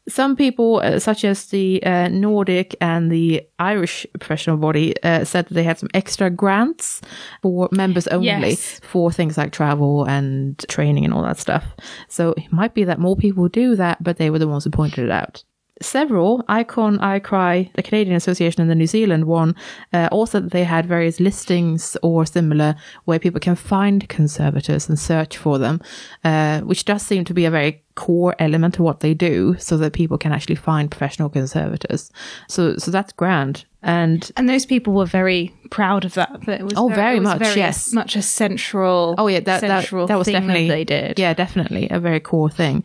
Some 0.08 0.36
people, 0.36 0.80
uh, 0.82 0.98
such 0.98 1.24
as 1.24 1.46
the 1.46 1.82
uh, 1.84 2.08
Nordic 2.08 2.74
and 2.80 3.10
the 3.10 3.42
Irish 3.58 4.06
professional 4.18 4.56
body, 4.56 4.94
uh, 5.02 5.24
said 5.24 5.46
that 5.46 5.54
they 5.54 5.62
had 5.62 5.78
some 5.78 5.88
extra 5.94 6.28
grants 6.30 7.00
for 7.42 7.68
members 7.72 8.06
only 8.08 8.26
Yes. 8.26 8.80
for 8.82 9.12
things 9.12 9.38
like 9.38 9.52
travel 9.52 10.04
and 10.04 10.58
training 10.68 11.04
and 11.04 11.14
all 11.14 11.22
that 11.22 11.38
stuff. 11.38 11.64
So 12.08 12.34
it 12.36 12.52
might 12.52 12.74
be 12.74 12.84
that 12.84 12.98
more 12.98 13.16
people 13.16 13.48
do 13.48 13.76
that, 13.76 14.02
but 14.02 14.16
they 14.16 14.30
were 14.30 14.38
the 14.40 14.48
ones 14.48 14.64
who 14.64 14.70
pointed 14.70 15.04
it 15.04 15.10
out 15.10 15.44
several 15.80 16.44
icon 16.48 16.98
ICRI 16.98 17.72
the 17.74 17.82
canadian 17.82 18.14
association 18.14 18.60
and 18.60 18.70
the 18.70 18.74
new 18.74 18.86
zealand 18.86 19.24
one 19.24 19.54
uh, 19.92 20.08
also 20.12 20.38
that 20.38 20.52
they 20.52 20.62
had 20.62 20.86
various 20.86 21.18
listings 21.18 21.96
or 22.02 22.24
similar 22.24 22.76
where 23.04 23.18
people 23.18 23.40
can 23.40 23.56
find 23.56 24.08
conservators 24.08 24.88
and 24.88 24.98
search 24.98 25.36
for 25.36 25.58
them 25.58 25.80
uh, 26.24 26.60
which 26.60 26.84
does 26.84 27.02
seem 27.02 27.24
to 27.24 27.34
be 27.34 27.44
a 27.44 27.50
very 27.50 27.81
core 27.94 28.34
element 28.38 28.76
of 28.78 28.80
what 28.84 29.00
they 29.00 29.14
do 29.14 29.54
so 29.58 29.76
that 29.76 29.92
people 29.92 30.16
can 30.18 30.32
actually 30.32 30.54
find 30.54 30.90
professional 30.90 31.28
conservators 31.28 32.10
so 32.48 32.76
so 32.76 32.90
that's 32.90 33.12
grand 33.12 33.64
and 33.82 34.30
and 34.36 34.48
those 34.48 34.64
people 34.64 34.92
were 34.92 35.04
very 35.06 35.52
proud 35.70 36.04
of 36.04 36.14
that. 36.14 36.40
that 36.46 36.60
it 36.60 36.64
was 36.64 36.74
Oh, 36.76 36.88
very 36.88 37.18
was 37.18 37.24
much, 37.24 37.38
very 37.40 37.56
yes. 37.56 37.92
much 37.92 38.14
a 38.14 38.22
central. 38.22 39.16
Oh 39.18 39.26
yeah, 39.26 39.40
that 39.40 39.60
that, 39.60 39.80
central 39.82 40.06
that 40.06 40.16
was 40.16 40.26
thing 40.26 40.34
definitely 40.34 40.68
they 40.68 40.84
did. 40.84 41.18
Yeah, 41.18 41.34
definitely 41.34 41.88
a 41.90 41.98
very 41.98 42.20
core 42.20 42.48
thing. 42.50 42.84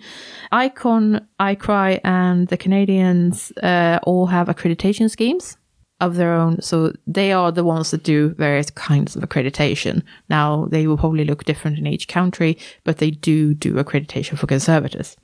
Icon, 0.51 1.27
ICRI, 1.39 1.99
and 2.03 2.47
the 2.47 2.57
Canadians 2.57 3.51
uh, 3.61 3.99
all 4.03 4.25
have 4.27 4.47
accreditation 4.47 5.09
schemes 5.09 5.57
of 5.99 6.15
their 6.15 6.33
own. 6.33 6.61
So 6.61 6.93
they 7.07 7.31
are 7.31 7.51
the 7.51 7.63
ones 7.63 7.91
that 7.91 8.03
do 8.03 8.29
various 8.35 8.69
kinds 8.69 9.15
of 9.15 9.23
accreditation. 9.23 10.03
Now 10.29 10.65
they 10.65 10.87
will 10.87 10.97
probably 10.97 11.25
look 11.25 11.45
different 11.45 11.79
in 11.79 11.87
each 11.87 12.07
country, 12.07 12.57
but 12.83 12.97
they 12.97 13.11
do 13.11 13.53
do 13.53 13.73
accreditation 13.73 14.37
for 14.37 14.47
conservators. 14.47 15.17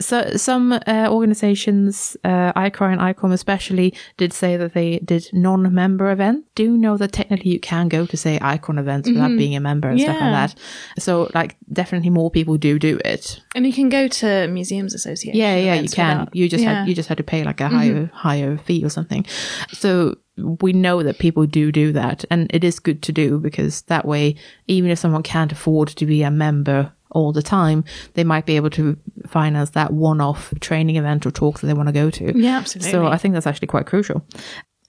So 0.00 0.36
some 0.36 0.72
uh, 0.72 1.08
organizations, 1.08 2.16
uh, 2.24 2.52
and 2.54 2.72
ICOM 3.00 3.32
especially, 3.32 3.94
did 4.16 4.32
say 4.32 4.56
that 4.56 4.74
they 4.74 4.98
did 4.98 5.28
non-member 5.32 6.10
events. 6.10 6.48
Do 6.54 6.76
know 6.76 6.96
that 6.96 7.12
technically 7.12 7.52
you 7.52 7.60
can 7.60 7.88
go 7.88 8.06
to 8.06 8.16
say 8.16 8.38
ICON 8.40 8.78
events 8.78 9.08
without 9.08 9.36
being 9.36 9.56
a 9.56 9.60
member 9.60 9.88
and 9.88 10.00
stuff 10.00 10.20
like 10.20 10.32
that. 10.32 10.54
So 10.98 11.30
like 11.34 11.56
definitely 11.72 12.10
more 12.10 12.30
people 12.30 12.56
do 12.56 12.78
do 12.78 12.98
it. 13.04 13.40
And 13.54 13.66
you 13.66 13.72
can 13.72 13.88
go 13.88 14.08
to 14.08 14.48
museums 14.48 14.94
association. 14.94 15.38
Yeah, 15.38 15.56
yeah, 15.56 15.74
you 15.74 15.88
can. 15.88 16.18
without- 16.18 16.36
you 16.36 16.48
just 16.48 16.62
yeah. 16.62 16.80
had 16.80 16.88
you 16.88 16.94
just 16.94 17.08
had 17.08 17.18
to 17.18 17.24
pay 17.24 17.44
like 17.44 17.60
a 17.60 17.68
higher 17.68 18.10
higher 18.12 18.58
fee 18.58 18.84
or 18.84 18.90
something. 18.90 19.24
So 19.72 20.16
we 20.36 20.72
know 20.72 21.02
that 21.02 21.18
people 21.18 21.46
do 21.46 21.72
do 21.72 21.92
that, 21.92 22.24
and 22.30 22.50
it 22.52 22.62
is 22.62 22.78
good 22.78 23.02
to 23.04 23.12
do 23.12 23.38
because 23.38 23.82
that 23.82 24.04
way, 24.04 24.36
even 24.66 24.90
if 24.90 24.98
someone 24.98 25.22
can't 25.22 25.52
afford 25.52 25.88
to 25.88 26.06
be 26.06 26.22
a 26.22 26.30
member 26.30 26.92
all 27.16 27.32
the 27.32 27.42
time, 27.42 27.82
they 28.14 28.24
might 28.24 28.46
be 28.46 28.56
able 28.56 28.70
to 28.70 28.96
finance 29.26 29.70
that 29.70 29.92
one-off 29.92 30.52
training 30.60 30.96
event 30.96 31.26
or 31.26 31.30
talk 31.30 31.60
that 31.60 31.66
they 31.66 31.74
want 31.74 31.88
to 31.88 31.92
go 31.92 32.10
to. 32.10 32.38
Yeah, 32.38 32.58
absolutely. 32.58 32.92
So 32.92 33.06
I 33.06 33.16
think 33.16 33.34
that's 33.34 33.46
actually 33.46 33.68
quite 33.68 33.86
crucial. 33.86 34.24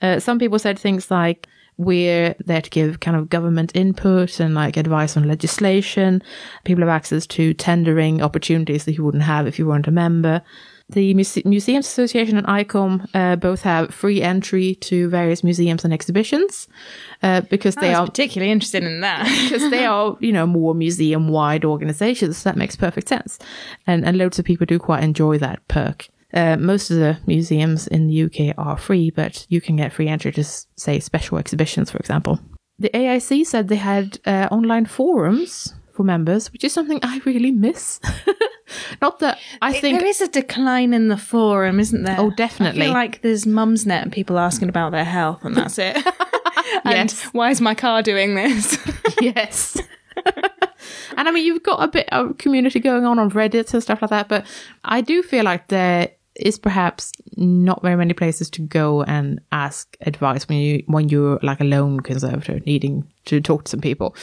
Uh, 0.02 0.20
some 0.20 0.38
people 0.38 0.60
said 0.60 0.78
things 0.78 1.10
like, 1.10 1.48
we're 1.78 2.36
there 2.46 2.62
to 2.62 2.70
give 2.72 3.00
kind 3.00 3.16
of 3.16 3.30
government 3.30 3.72
input 3.76 4.40
and 4.40 4.56
like 4.56 4.78
advice 4.78 5.16
on 5.16 5.28
legislation. 5.28 6.24
People 6.64 6.82
have 6.82 6.90
access 6.90 7.28
to 7.28 7.54
tendering 7.54 8.22
opportunities 8.22 8.86
that 8.86 8.94
you 8.94 9.04
wouldn't 9.04 9.24
have 9.24 9.46
if 9.46 9.60
you 9.60 9.68
weren't 9.68 9.88
a 9.88 9.92
member. 9.92 10.42
The 10.90 11.14
Muse- 11.14 11.44
Museums 11.44 11.86
Association 11.86 12.38
and 12.38 12.48
ICOM 12.48 13.10
uh, 13.14 13.36
both 13.36 13.62
have 13.64 13.94
free 13.94 14.22
entry 14.22 14.76
to 14.76 15.10
various 15.10 15.44
museums 15.44 15.84
and 15.84 15.94
exhibitions 15.94 16.70
uh, 17.22 17.42
because 17.42 17.76
I 17.76 17.82
they 17.82 17.90
was 17.90 17.98
are 17.98 18.06
particularly 18.08 18.52
interested 18.52 18.84
in 18.84 19.02
that. 19.02 19.26
because 19.50 19.70
they 19.70 19.86
are, 19.86 20.16
you 20.22 20.32
know, 20.32 20.48
more 20.48 20.74
museum 20.74 21.28
wide 21.28 21.66
organizations. 21.66 22.38
So 22.38 22.50
that 22.50 22.58
makes 22.58 22.78
perfect 22.78 23.10
sense. 23.10 23.38
And, 23.86 24.06
and 24.06 24.18
loads 24.18 24.40
of 24.40 24.46
people 24.46 24.66
do 24.66 24.80
quite 24.80 25.04
enjoy 25.04 25.38
that 25.40 25.68
perk. 25.68 26.08
Uh, 26.34 26.56
most 26.58 26.90
of 26.90 26.98
the 26.98 27.18
museums 27.26 27.88
in 27.88 28.08
the 28.08 28.24
UK 28.24 28.56
are 28.58 28.78
free, 28.78 29.10
but 29.10 29.46
you 29.50 29.60
can 29.60 29.76
get 29.76 29.92
free 29.92 30.08
entry 30.08 30.32
to, 30.34 30.44
say, 30.44 31.00
special 31.00 31.38
exhibitions, 31.38 31.92
for 31.92 31.98
example. 31.98 32.40
The 32.80 32.90
AIC 32.90 33.46
said 33.46 33.68
they 33.68 33.76
had 33.76 34.20
uh, 34.26 34.48
online 34.52 34.86
forums 34.86 35.74
for 35.98 36.04
members, 36.04 36.54
which 36.54 36.64
is 36.64 36.72
something 36.72 37.00
I 37.04 37.20
really 37.26 37.52
miss. 37.52 38.00
Not 39.02 39.20
that 39.20 39.40
I 39.62 39.74
think. 39.74 40.00
there 40.00 40.08
is 40.08 40.22
a 40.22 40.28
decline 40.28 40.94
in 40.94 41.08
the 41.08 41.18
forum, 41.18 41.80
isn't 41.80 42.04
there? 42.04 42.16
Oh, 42.20 42.30
definitely. 42.32 42.88
Like 42.88 43.22
there's 43.22 43.46
Mumsnet 43.46 44.04
and 44.04 44.12
people 44.12 44.38
asking 44.38 44.70
about 44.70 44.92
their 44.92 45.04
health, 45.06 45.44
and 45.44 45.56
that's 45.56 45.78
it. 45.80 45.96
and 46.86 47.10
Yes. 47.12 47.24
why 47.34 47.50
is 47.50 47.62
my 47.62 47.74
car 47.74 48.02
doing 48.04 48.36
this? 48.36 48.78
yes. 49.22 49.78
and 51.18 51.28
I 51.28 51.32
mean, 51.32 51.46
you've 51.46 51.64
got 51.64 51.82
a 51.84 51.88
bit 51.88 52.08
of 52.12 52.38
community 52.38 52.80
going 52.80 53.06
on 53.06 53.20
on 53.20 53.32
Reddit 53.32 53.74
and 53.74 53.82
stuff 53.82 54.02
like 54.02 54.10
that, 54.12 54.28
but 54.28 54.46
I 54.84 55.02
do 55.02 55.24
feel 55.24 55.44
like 55.46 55.68
there 55.70 56.10
is 56.40 56.58
perhaps 56.60 57.12
not 57.36 57.82
very 57.82 57.96
many 57.96 58.14
places 58.14 58.50
to 58.52 58.62
go 58.62 59.04
and 59.04 59.40
ask 59.52 59.96
advice 60.02 60.48
when 60.48 60.58
you 60.60 60.84
when 60.88 61.10
you're 61.10 61.40
like 61.44 61.60
a 61.60 61.64
lone 61.64 62.00
conservator 62.00 62.60
needing 62.66 63.08
to 63.26 63.42
talk 63.42 63.66
to 63.66 63.72
some 63.72 63.82
people. 63.82 64.16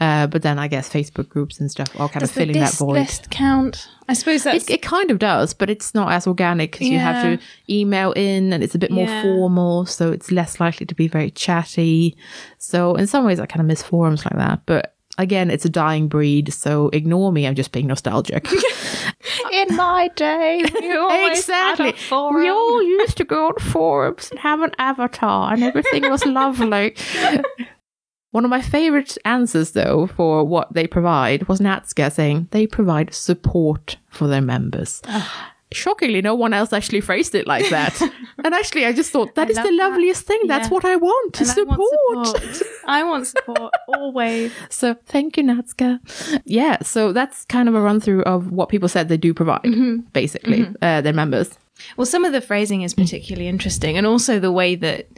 Uh, 0.00 0.26
but 0.26 0.42
then 0.42 0.58
I 0.58 0.68
guess 0.68 0.88
Facebook 0.88 1.28
groups 1.28 1.58
and 1.60 1.70
stuff 1.70 1.88
are 1.98 2.08
kind 2.08 2.20
Does 2.20 2.30
of 2.30 2.34
filling 2.36 2.58
that 2.60 2.74
void. 2.74 2.92
list 2.92 3.30
count? 3.30 3.88
I 4.08 4.12
suppose 4.14 4.44
that's 4.44 4.64
It, 4.68 4.74
it 4.74 4.82
kind 4.82 5.10
of 5.10 5.18
does, 5.18 5.54
but 5.54 5.68
it's 5.70 5.94
not 5.94 6.12
as 6.12 6.26
organic 6.26 6.72
because 6.72 6.88
you 6.88 6.98
have 6.98 7.22
to 7.22 7.44
email 7.68 8.12
in 8.12 8.52
and 8.52 8.62
it's 8.62 8.74
a 8.74 8.78
bit 8.78 8.90
more 8.90 9.06
Yeah. 9.06 9.22
formal, 9.22 9.86
so 9.86 10.12
it's 10.12 10.30
less 10.30 10.60
likely 10.60 10.86
to 10.86 10.94
be 10.94 11.08
very 11.08 11.30
chatty. 11.30 12.16
So 12.58 12.94
in 12.94 13.06
some 13.06 13.24
ways, 13.24 13.40
I 13.40 13.46
kind 13.46 13.60
of 13.60 13.66
miss 13.66 13.82
forums 13.82 14.24
like 14.24 14.36
that. 14.36 14.60
But 14.66 14.91
again, 15.18 15.50
it's 15.50 15.64
a 15.64 15.70
dying 15.70 16.08
breed, 16.08 16.52
so 16.52 16.88
ignore 16.92 17.32
me. 17.32 17.46
I'm 17.46 17.54
just 17.54 17.72
being 17.72 17.86
nostalgic. 17.86 18.48
in 19.52 19.76
my 19.76 20.08
day. 20.16 20.62
We 20.62 21.28
exactly. 21.30 21.86
Had 21.86 21.94
a 21.94 21.98
forum. 21.98 22.42
We 22.42 22.48
all 22.48 22.82
used 22.82 23.16
to 23.18 23.24
go 23.24 23.48
on 23.48 23.58
forums 23.58 24.30
and 24.30 24.40
have 24.40 24.60
an 24.60 24.72
avatar, 24.78 25.52
and 25.52 25.62
everything 25.62 26.08
was 26.10 26.24
lovely. 26.26 26.94
One 28.30 28.44
of 28.44 28.50
my 28.50 28.62
favorite 28.62 29.18
answers, 29.24 29.72
though, 29.72 30.06
for 30.06 30.44
what 30.44 30.72
they 30.72 30.86
provide 30.86 31.48
was 31.48 31.60
NatSCA 31.60 32.10
saying 32.10 32.48
they 32.50 32.66
provide 32.66 33.12
support 33.12 33.98
for 34.08 34.26
their 34.26 34.40
members. 34.40 35.02
Shockingly, 35.74 36.20
no 36.22 36.34
one 36.34 36.52
else 36.52 36.72
actually 36.72 37.00
phrased 37.00 37.34
it 37.34 37.46
like 37.46 37.68
that. 37.70 38.00
and 38.44 38.54
actually, 38.54 38.86
I 38.86 38.92
just 38.92 39.10
thought 39.10 39.34
that 39.34 39.50
is 39.50 39.56
love 39.56 39.66
the 39.66 39.70
that. 39.70 39.76
loveliest 39.84 40.26
thing. 40.26 40.40
That's 40.46 40.68
Yeah. 40.68 40.74
what 40.74 40.84
I 40.84 40.96
want 40.96 41.40
I 41.40 41.44
support. 41.44 41.78
want 41.78 42.26
support. 42.56 42.62
I 42.86 43.04
want 43.04 43.26
support 43.26 43.72
always. 43.88 44.52
So 44.68 44.96
thank 45.06 45.36
you, 45.36 45.44
NatSCA. 45.44 46.40
Yeah, 46.44 46.82
so 46.82 47.12
that's 47.12 47.44
kind 47.46 47.68
of 47.68 47.74
a 47.74 47.80
run 47.80 48.00
through 48.00 48.22
of 48.22 48.50
what 48.50 48.68
people 48.68 48.88
said 48.88 49.08
they 49.08 49.16
do 49.16 49.32
provide, 49.34 49.62
basically, 50.12 50.68
uh, 50.82 51.00
their 51.00 51.12
members. 51.12 51.50
Well, 51.96 52.06
some 52.06 52.24
of 52.24 52.32
the 52.32 52.40
phrasing 52.40 52.82
is 52.82 52.94
particularly 52.94 53.48
interesting, 53.48 53.96
and 53.96 54.06
also 54.06 54.38
the 54.38 54.52
way 54.52 54.74
that 54.76 55.08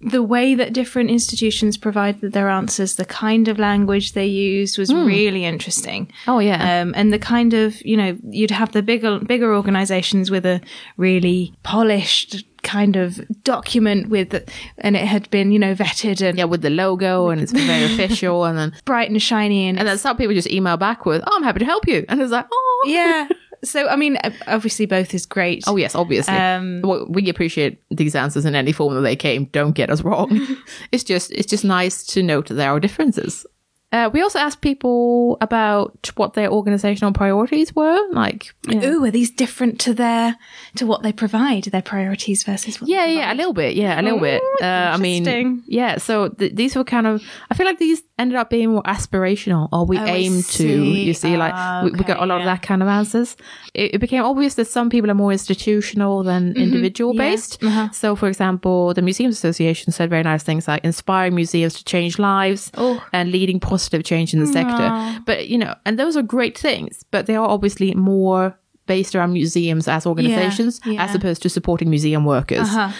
the 0.00 0.22
way 0.22 0.54
that 0.54 0.74
different 0.74 1.08
institutions 1.08 1.78
provided 1.78 2.32
their 2.32 2.48
answers, 2.48 2.96
the 2.96 3.06
kind 3.06 3.48
of 3.48 3.58
language 3.58 4.12
they 4.12 4.26
used 4.26 4.76
was 4.76 4.92
really 4.92 5.44
interesting. 5.46 6.12
Oh, 6.28 6.40
yeah. 6.40 6.82
Um, 6.82 6.92
and 6.94 7.10
the 7.12 7.18
kind 7.18 7.54
of 7.54 7.80
you 7.84 7.96
know 7.96 8.18
you'd 8.28 8.50
have 8.50 8.72
the 8.72 8.82
bigger 8.82 9.18
bigger 9.18 9.54
organisations 9.54 10.30
with 10.30 10.44
a 10.44 10.60
really 10.96 11.54
polished 11.62 12.44
kind 12.62 12.96
of 12.96 13.20
document 13.44 14.08
with 14.08 14.34
and 14.78 14.96
it 14.96 15.04
had 15.04 15.28
been 15.30 15.52
you 15.52 15.58
know 15.58 15.74
vetted 15.74 16.26
and 16.26 16.38
yeah, 16.38 16.44
with 16.44 16.62
the 16.62 16.70
logo 16.70 17.28
and 17.28 17.40
it's 17.40 17.52
very 17.52 17.84
official. 17.92 18.44
And 18.44 18.58
then 18.58 18.72
bright 18.84 19.10
and 19.10 19.22
shiny 19.22 19.68
and, 19.68 19.78
and 19.78 19.88
then 19.88 19.98
some 19.98 20.16
people 20.16 20.34
just 20.34 20.50
email 20.50 20.76
back 20.76 21.06
with, 21.06 21.22
"Oh, 21.26 21.32
I'm 21.34 21.42
happy 21.42 21.60
to 21.60 21.64
help 21.64 21.86
you," 21.86 22.04
and 22.08 22.20
it's 22.20 22.32
like, 22.32 22.46
"Oh, 22.52 22.84
yeah. 22.88 23.28
So 23.64 23.88
I 23.88 23.96
mean, 23.96 24.18
obviously 24.46 24.86
both 24.86 25.14
is 25.14 25.26
great. 25.26 25.64
Oh 25.66 25.76
yes, 25.76 25.94
obviously. 25.94 26.34
Um, 26.34 26.80
Well, 26.82 27.06
we 27.08 27.28
appreciate 27.28 27.80
these 27.90 28.14
answers 28.14 28.44
in 28.44 28.54
any 28.54 28.72
form 28.72 28.94
that 28.94 29.00
they 29.02 29.16
came. 29.16 29.46
Don't 29.46 29.72
get 29.72 29.90
us 29.90 30.02
wrong. 30.02 30.46
it's 30.92 31.04
just 31.04 31.32
it's 31.32 31.46
just 31.50 31.64
nice 31.64 32.04
to 32.08 32.22
note 32.22 32.48
that 32.48 32.54
there 32.54 32.70
are 32.70 32.80
differences. 32.80 33.46
Uh, 33.92 34.10
we 34.12 34.20
also 34.20 34.40
asked 34.40 34.60
people 34.60 35.36
about 35.40 36.10
what 36.16 36.32
their 36.34 36.50
organizational 36.50 37.12
priorities 37.12 37.72
were, 37.76 37.96
like 38.10 38.52
you 38.66 38.74
know- 38.74 38.88
Ooh, 38.88 39.04
are 39.04 39.10
these 39.12 39.30
different 39.30 39.78
to 39.78 39.94
their 39.94 40.36
to 40.74 40.84
what 40.84 41.04
they 41.04 41.12
provide? 41.12 41.62
Their 41.64 41.80
priorities 41.80 42.42
versus 42.42 42.80
what 42.80 42.90
yeah, 42.90 43.06
they 43.06 43.14
yeah, 43.18 43.32
a 43.32 43.36
little 43.36 43.52
bit, 43.52 43.76
yeah, 43.76 44.00
a 44.00 44.02
little 44.02 44.18
bit. 44.18 44.42
Ooh, 44.42 44.64
Uh, 44.64 44.90
I 44.94 44.96
mean, 44.96 45.62
yeah. 45.68 45.98
So 45.98 46.30
th- 46.30 46.56
these 46.56 46.74
were 46.74 46.82
kind 46.82 47.06
of. 47.06 47.22
I 47.52 47.54
feel 47.54 47.66
like 47.66 47.78
these 47.78 48.02
ended 48.16 48.36
up 48.36 48.48
being 48.48 48.70
more 48.70 48.82
aspirational 48.84 49.68
or 49.72 49.84
we 49.84 49.98
Oh, 49.98 50.04
aim 50.06 50.42
to 50.42 50.68
you 50.68 51.14
see 51.14 51.36
like 51.36 51.52
we, 51.84 51.90
we 51.90 51.98
got 52.04 52.18
a 52.18 52.20
Okay, 52.20 52.26
lot 52.26 52.38
of 52.40 52.44
that 52.44 52.62
kind 52.62 52.80
of 52.82 52.88
answers 52.88 53.36
it, 53.74 53.94
it 53.94 53.98
became 53.98 54.22
obvious 54.24 54.54
that 54.54 54.66
some 54.66 54.88
people 54.88 55.10
are 55.10 55.14
more 55.14 55.32
institutional 55.32 56.22
than 56.22 56.56
individual 56.56 57.12
Mm-hmm. 57.12 57.20
Yeah. 57.20 57.30
based 57.30 57.58
Uh-huh. 57.64 57.90
so 57.90 58.14
for 58.14 58.28
example 58.28 58.94
the 58.94 59.02
museums 59.02 59.34
association 59.36 59.92
said 59.92 60.10
very 60.10 60.22
nice 60.22 60.42
things 60.44 60.68
like 60.68 60.84
inspiring 60.84 61.34
museums 61.34 61.74
to 61.74 61.84
change 61.84 62.18
lives 62.18 62.70
Oh. 62.76 63.02
and 63.12 63.32
leading 63.32 63.58
positive 63.58 64.04
change 64.04 64.32
in 64.32 64.38
the 64.40 64.46
sector 64.46 64.88
but 65.26 65.48
you 65.48 65.58
know 65.58 65.74
and 65.84 65.98
those 65.98 66.16
are 66.16 66.22
great 66.22 66.56
things 66.56 67.04
but 67.10 67.26
they 67.26 67.34
are 67.34 67.48
obviously 67.48 67.94
more 67.94 68.56
based 68.86 69.16
around 69.16 69.32
museums 69.32 69.88
as 69.88 70.06
organizations 70.06 70.78
yeah. 70.86 71.02
as 71.04 71.14
opposed 71.14 71.42
to 71.42 71.48
supporting 71.48 71.90
museum 71.90 72.24
workers 72.24 72.68
Uh-huh. 72.68 72.92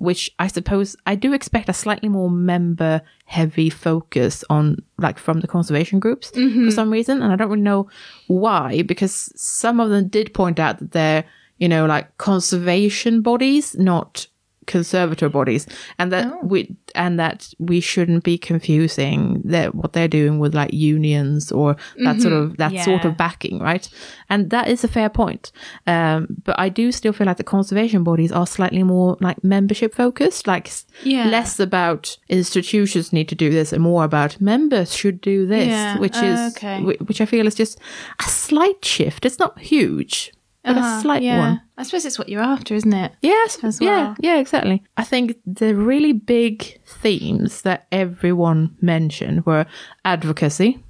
Which 0.00 0.30
I 0.38 0.46
suppose 0.48 0.96
I 1.06 1.14
do 1.14 1.32
expect 1.34 1.68
a 1.68 1.72
slightly 1.74 2.08
more 2.08 2.30
member 2.30 3.02
heavy 3.26 3.68
focus 3.70 4.42
on 4.48 4.78
like 4.98 5.18
from 5.18 5.40
the 5.40 5.46
conservation 5.46 6.00
groups 6.00 6.30
Mm-hmm. 6.32 6.64
for 6.64 6.70
some 6.70 6.90
reason. 6.90 7.22
And 7.22 7.30
I 7.32 7.36
don't 7.36 7.50
really 7.50 7.62
know 7.62 7.88
why, 8.26 8.82
because 8.82 9.30
some 9.36 9.78
of 9.78 9.90
them 9.90 10.08
did 10.08 10.32
point 10.34 10.58
out 10.58 10.78
that 10.78 10.92
they're, 10.92 11.24
you 11.58 11.68
know, 11.68 11.84
like 11.86 12.16
conservation 12.18 13.20
bodies, 13.22 13.76
not 13.76 14.26
conservator 14.66 15.28
bodies 15.28 15.66
and 15.98 16.12
that 16.12 16.26
Oh. 16.32 16.38
we 16.42 16.76
and 16.94 17.18
that 17.18 17.52
we 17.58 17.80
shouldn't 17.80 18.24
be 18.24 18.36
confusing 18.38 19.40
that 19.44 19.74
what 19.74 19.92
they're 19.92 20.08
doing 20.08 20.38
with 20.38 20.54
like 20.54 20.72
unions 20.72 21.50
or 21.52 21.76
that 22.04 22.20
sort 22.20 22.32
of 22.34 22.56
that 22.58 22.70
sort 22.84 23.00
Mm-hmm. 23.00 23.08
Of 23.08 23.16
backing 23.16 23.58
right 23.60 23.88
and 24.28 24.50
that 24.50 24.68
is 24.68 24.84
a 24.84 24.88
fair 24.88 25.08
point 25.08 25.50
um 25.86 26.26
but 26.44 26.58
i 26.58 26.68
do 26.68 26.92
still 26.92 27.12
feel 27.12 27.26
like 27.26 27.36
the 27.38 27.44
conservation 27.44 28.04
bodies 28.04 28.32
are 28.32 28.46
slightly 28.46 28.82
more 28.82 29.16
like 29.20 29.42
membership 29.42 29.94
focused 29.94 30.46
like 30.46 30.70
Yeah. 31.02 31.26
less 31.28 31.58
about 31.58 32.16
institutions 32.28 33.12
need 33.12 33.28
to 33.28 33.34
do 33.34 33.50
this 33.50 33.72
and 33.72 33.82
more 33.82 34.04
about 34.04 34.40
members 34.40 34.94
should 34.94 35.20
do 35.20 35.46
this 35.46 35.68
Yeah, 35.68 35.98
which 35.98 36.16
is 36.16 36.38
okay. 36.56 36.82
which 36.82 37.20
i 37.20 37.26
feel 37.26 37.46
is 37.46 37.54
just 37.54 37.78
a 38.18 38.28
slight 38.28 38.84
shift 38.84 39.24
it's 39.24 39.38
not 39.38 39.58
huge 39.58 40.32
but 40.64 40.76
a 40.76 40.80
Uh-huh, 40.80 41.00
slight 41.02 41.22
yeah. 41.22 41.38
one 41.38 41.60
I 41.80 41.82
suppose 41.84 42.04
it's 42.04 42.18
what 42.18 42.28
you're 42.28 42.42
after, 42.42 42.74
isn't 42.74 42.92
it? 42.92 43.12
Yes, 43.22 43.58
as 43.64 43.80
yeah, 43.80 43.88
well. 44.08 44.16
yeah, 44.20 44.38
exactly. 44.38 44.82
I 44.98 45.04
think 45.04 45.36
the 45.46 45.74
really 45.74 46.12
big 46.12 46.78
themes 46.86 47.62
that 47.62 47.86
everyone 47.90 48.76
mentioned 48.82 49.46
were 49.46 49.64
advocacy. 50.04 50.82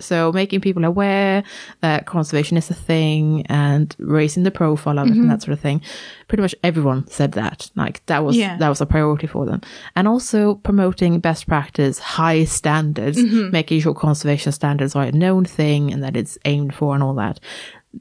So 0.00 0.32
making 0.32 0.60
people 0.60 0.84
aware 0.84 1.44
that 1.80 2.06
conservation 2.06 2.56
is 2.56 2.68
a 2.68 2.74
thing 2.74 3.46
and 3.46 3.94
raising 4.00 4.42
the 4.42 4.50
profile 4.50 4.98
of 4.98 5.06
it 5.06 5.10
Mm-hmm. 5.12 5.20
and 5.20 5.30
that 5.30 5.42
sort 5.42 5.52
of 5.52 5.60
thing. 5.60 5.82
Pretty 6.26 6.42
much 6.42 6.54
everyone 6.64 7.06
said 7.06 7.32
that. 7.32 7.70
Like 7.76 8.04
that 8.06 8.24
was 8.24 8.36
Yeah. 8.36 8.56
that 8.58 8.68
was 8.68 8.80
a 8.80 8.86
priority 8.86 9.28
for 9.28 9.46
them. 9.46 9.60
And 9.94 10.08
also 10.08 10.56
promoting 10.56 11.20
best 11.20 11.46
practice, 11.46 12.00
high 12.00 12.42
standards, 12.44 13.18
Mm-hmm. 13.18 13.50
making 13.52 13.80
sure 13.82 13.94
conservation 13.94 14.50
standards 14.50 14.96
are 14.96 15.04
a 15.04 15.12
known 15.12 15.44
thing 15.44 15.92
and 15.92 16.02
that 16.02 16.16
it's 16.16 16.38
aimed 16.44 16.74
for 16.74 16.92
and 16.94 17.02
all 17.04 17.14
that 17.14 17.38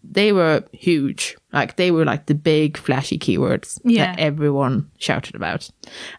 they 0.04 0.32
were 0.34 0.64
huge. 0.72 1.38
Like 1.54 1.76
they 1.76 1.92
were 1.92 2.04
like 2.06 2.26
the 2.26 2.36
big 2.36 2.78
flashy 2.78 3.18
keywords 3.20 3.80
Yeah. 3.86 4.08
that 4.16 4.20
everyone 4.20 4.90
shouted 4.98 5.36
about. 5.36 5.70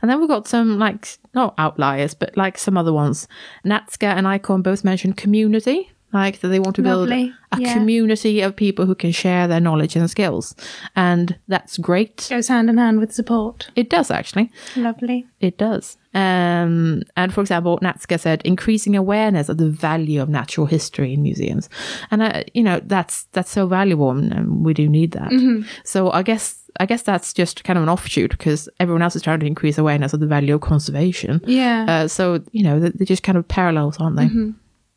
And 0.00 0.10
then 0.10 0.20
we 0.20 0.26
got 0.28 0.46
some 0.48 0.78
like 0.78 1.18
not 1.34 1.54
outliers, 1.58 2.14
but 2.14 2.36
like 2.36 2.56
some 2.56 2.78
other 2.78 2.92
ones. 2.92 3.26
NatSCA 3.66 4.14
and 4.16 4.26
Icon 4.28 4.62
both 4.62 4.84
mentioned 4.84 5.16
community, 5.16 5.90
like 6.12 6.40
that 6.40 6.48
they 6.48 6.60
want 6.60 6.76
to 6.76 6.82
build 6.82 7.08
Lovely. 7.08 7.32
a 7.50 7.60
Yeah. 7.60 7.72
community 7.74 8.40
of 8.40 8.54
people 8.54 8.86
who 8.86 8.94
can 8.94 9.10
share 9.10 9.48
their 9.48 9.58
knowledge 9.60 9.96
and 9.96 10.08
skills. 10.08 10.54
And 10.94 11.36
that's 11.48 11.76
great. 11.78 12.26
Goes 12.30 12.46
hand 12.48 12.70
in 12.70 12.78
hand 12.78 13.00
with 13.00 13.12
support. 13.12 13.70
It 13.74 13.90
does 13.90 14.10
actually. 14.12 14.52
Lovely. 14.76 15.26
It 15.40 15.58
does. 15.58 15.96
Um, 16.14 17.02
and 17.16 17.34
for 17.34 17.40
example, 17.40 17.78
NatSCA 17.82 18.20
said 18.20 18.42
increasing 18.44 18.96
awareness 18.96 19.48
of 19.48 19.58
the 19.58 19.68
value 19.68 20.22
of 20.22 20.28
natural 20.28 20.66
history 20.66 21.12
in 21.14 21.22
museums, 21.22 21.68
and 22.10 22.22
uh, 22.22 22.44
you 22.54 22.62
know 22.62 22.80
that's 22.84 23.24
that's 23.32 23.50
so 23.50 23.66
valuable, 23.66 24.10
and, 24.10 24.32
and 24.32 24.64
we 24.64 24.74
do 24.74 24.88
need 24.88 25.12
that. 25.12 25.30
So 25.84 26.10
I 26.12 26.22
guess 26.22 26.60
I 26.80 26.86
guess 26.86 27.02
that's 27.02 27.32
just 27.32 27.64
kind 27.64 27.76
of 27.76 27.82
an 27.82 27.88
offshoot 27.88 28.30
because 28.30 28.68
everyone 28.80 29.02
else 29.02 29.16
is 29.16 29.22
trying 29.22 29.40
to 29.40 29.46
increase 29.46 29.78
awareness 29.78 30.12
of 30.12 30.20
the 30.20 30.26
value 30.26 30.54
of 30.54 30.60
conservation. 30.60 31.40
Yeah. 31.46 31.86
Uh, 31.88 32.08
so 32.08 32.42
you 32.52 32.62
know 32.64 32.80
they're 32.80 32.90
they're 32.90 33.06
just 33.06 33.22
kind 33.22 33.38
of 33.38 33.46
parallels, 33.48 33.96
aren't 33.98 34.16
they? 34.16 34.28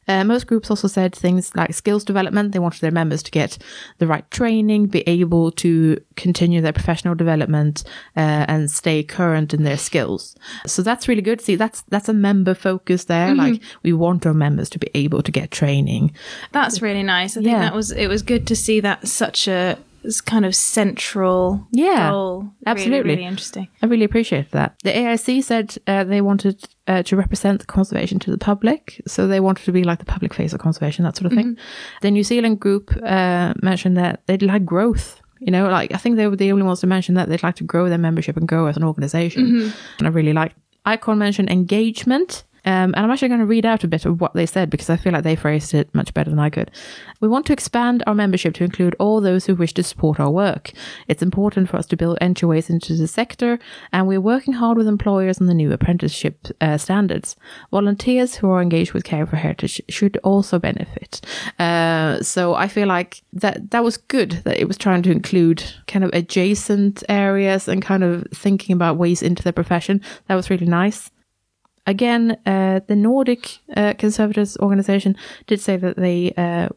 Uh, 0.07 0.23
most 0.23 0.47
groups 0.47 0.69
also 0.69 0.87
said 0.87 1.13
things 1.15 1.55
like 1.55 1.73
skills 1.73 2.03
development. 2.03 2.51
They 2.51 2.59
wanted 2.59 2.81
their 2.81 2.91
members 2.91 3.21
to 3.23 3.31
get 3.31 3.57
the 3.97 4.07
right 4.07 4.29
training, 4.31 4.87
be 4.87 5.01
able 5.07 5.51
to 5.51 5.99
continue 6.15 6.61
their 6.61 6.73
professional 6.73 7.15
development, 7.15 7.83
uh, 8.15 8.45
and 8.47 8.71
stay 8.71 9.03
current 9.03 9.53
in 9.53 9.63
their 9.63 9.77
skills. 9.77 10.35
So 10.65 10.81
that's 10.81 11.07
really 11.07 11.21
good. 11.21 11.41
See, 11.41 11.55
that's 11.55 11.81
that's 11.89 12.09
a 12.09 12.13
member 12.13 12.53
focus 12.53 13.05
there. 13.05 13.33
Like 13.35 13.61
we 13.83 13.93
want 13.93 14.25
our 14.25 14.33
members 14.33 14.69
to 14.71 14.79
be 14.79 14.89
able 14.95 15.21
to 15.23 15.31
get 15.31 15.51
training. 15.51 16.11
That's 16.51 16.81
really 16.81 17.03
nice. 17.03 17.35
I 17.37 17.41
think 17.41 17.51
Yeah. 17.51 17.59
that 17.59 17.73
was 17.75 17.91
it 17.91 18.07
was 18.07 18.21
good 18.21 18.47
to 18.47 18.55
see 18.55 18.79
that 18.81 19.07
such 19.07 19.47
a 19.47 19.77
s- 20.05 20.21
kind 20.21 20.45
of 20.45 20.55
central 20.55 21.67
Yeah, 21.71 22.09
goal. 22.11 22.49
Absolutely. 22.65 23.11
really 23.11 23.23
interesting. 23.25 23.67
I 23.81 23.85
really 23.85 24.05
appreciate 24.05 24.51
that. 24.51 24.75
The 24.83 24.91
AIC 24.91 25.43
said 25.43 25.77
uh, 25.87 26.03
they 26.03 26.21
wanted 26.21 26.63
uh, 26.87 27.03
to 27.03 27.15
represent 27.15 27.67
conservation 27.67 28.19
to 28.19 28.31
the 28.31 28.37
public, 28.37 29.01
so 29.07 29.27
they 29.27 29.39
wanted 29.39 29.65
to 29.65 29.71
be 29.71 29.83
like 29.83 29.99
the 29.99 30.05
public 30.05 30.33
face 30.33 30.53
of 30.53 30.59
conservation, 30.59 31.03
that 31.05 31.15
sort 31.17 31.31
of 31.31 31.37
thing. 31.37 31.57
The 32.01 32.11
New 32.11 32.23
Zealand 32.23 32.59
group 32.59 32.91
uh, 33.03 33.53
mentioned 33.61 33.97
that 33.97 34.21
they'd 34.27 34.41
like 34.43 34.65
growth. 34.65 35.21
You 35.39 35.51
know, 35.51 35.69
like 35.69 35.93
I 35.93 35.97
think 35.97 36.15
they 36.15 36.27
were 36.27 36.35
the 36.35 36.51
only 36.51 36.63
ones 36.63 36.79
to 36.79 36.87
mention 36.87 37.15
that 37.15 37.29
they'd 37.29 37.43
like 37.43 37.55
to 37.57 37.63
grow 37.63 37.89
their 37.89 37.97
membership 37.99 38.37
and 38.37 38.47
grow 38.47 38.65
as 38.65 38.75
an 38.77 38.83
organization. 38.83 39.71
And 39.99 40.07
I 40.07 40.09
really 40.09 40.33
like. 40.33 40.53
Icon 40.85 41.17
mentioned 41.19 41.49
engagement. 41.49 42.43
Um, 42.67 42.93
and 42.95 42.97
I'm 42.97 43.11
actually 43.11 43.29
going 43.29 43.39
to 43.39 43.45
read 43.45 43.65
out 43.65 43.85
a 43.85 43.87
bit 43.87 44.05
of 44.05 44.19
what 44.19 44.33
they 44.33 44.45
said 44.45 44.69
because 44.69 44.89
I 44.89 44.97
feel 44.97 45.13
like 45.13 45.23
they 45.23 45.37
phrased 45.37 45.73
it 45.73 45.93
much 45.95 46.13
better 46.13 46.29
than 46.29 46.37
I 46.37 46.49
could. 46.49 46.69
We 47.21 47.29
want 47.29 47.45
to 47.45 47.53
expand 47.53 48.03
our 48.05 48.13
membership 48.13 48.53
to 48.55 48.65
include 48.65 48.93
all 48.99 49.21
those 49.21 49.45
who 49.45 49.55
wish 49.55 49.73
to 49.75 49.83
support 49.83 50.19
our 50.19 50.29
work. 50.29 50.73
It's 51.07 51.23
important 51.23 51.69
for 51.69 51.77
us 51.77 51.85
to 51.87 51.95
build 51.95 52.17
entryways 52.19 52.69
into 52.69 52.93
the 52.93 53.07
sector, 53.07 53.57
and 53.93 54.05
we're 54.05 54.19
working 54.19 54.53
hard 54.53 54.77
with 54.77 54.85
employers 54.85 55.39
on 55.39 55.47
the 55.47 55.53
new 55.53 55.71
apprenticeship 55.71 56.45
uh, 56.59 56.77
standards. 56.77 57.37
Volunteers 57.71 58.35
who 58.35 58.49
are 58.49 58.61
engaged 58.61 58.91
with 58.91 59.05
Care 59.05 59.25
for 59.25 59.37
Heritage 59.37 59.81
should 59.87 60.17
also 60.17 60.59
benefit. 60.59 61.21
Uh, 61.59 62.21
so 62.21 62.53
I 62.53 62.67
feel 62.67 62.89
like 62.89 63.23
that 63.31 63.71
that 63.71 63.85
was 63.85 63.95
good 63.95 64.41
that 64.43 64.59
it 64.59 64.67
was 64.67 64.77
trying 64.77 65.03
to 65.03 65.11
include 65.11 65.63
kind 65.87 66.03
of 66.03 66.11
adjacent 66.11 67.01
areas 67.07 67.69
and 67.69 67.81
kind 67.81 68.03
of 68.03 68.27
thinking 68.33 68.73
about 68.73 68.97
ways 68.97 69.23
into 69.23 69.41
the 69.41 69.53
profession. 69.53 70.01
That 70.27 70.35
was 70.35 70.49
really 70.49 70.65
nice 70.65 71.11
again, 71.87 72.37
uh, 72.45 72.81
the 72.87 72.95
Nordic 72.95 73.57
uh, 73.75 73.93
Conservators 73.97 74.57
organization 74.57 75.15
did 75.47 75.59
say 75.59 75.77
that 75.77 75.95
they 75.97 76.33
uh, 76.37 76.69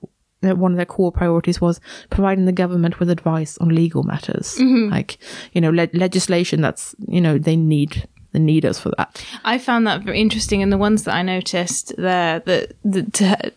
that 0.43 0.57
one 0.57 0.73
of 0.73 0.77
their 0.77 0.87
core 0.87 1.13
priorities 1.13 1.61
was 1.61 1.81
providing 2.09 2.47
the 2.47 2.53
government 2.53 2.99
with 2.99 3.11
advice 3.11 3.59
on 3.59 3.69
legal 3.69 4.03
matters, 4.05 4.59
like 4.91 5.19
you 5.53 5.61
know 5.61 5.71
le- 5.71 5.89
legislation 5.93 6.63
that's 6.63 6.95
you 7.07 7.21
know 7.21 7.37
they 7.37 7.57
need 7.57 8.09
they 8.33 8.39
need 8.39 8.65
us 8.65 8.79
for 8.79 8.91
that. 8.97 9.23
I 9.45 9.59
found 9.59 9.87
that 9.87 10.03
very 10.03 10.21
interesting, 10.21 10.63
and 10.63 10.73
the 10.73 10.79
ones 10.79 11.05
that 11.05 11.15
I 11.15 11.23
noticed 11.23 11.93
there 11.99 12.41
that 12.41 12.73
that 12.85 13.13
to, 13.15 13.53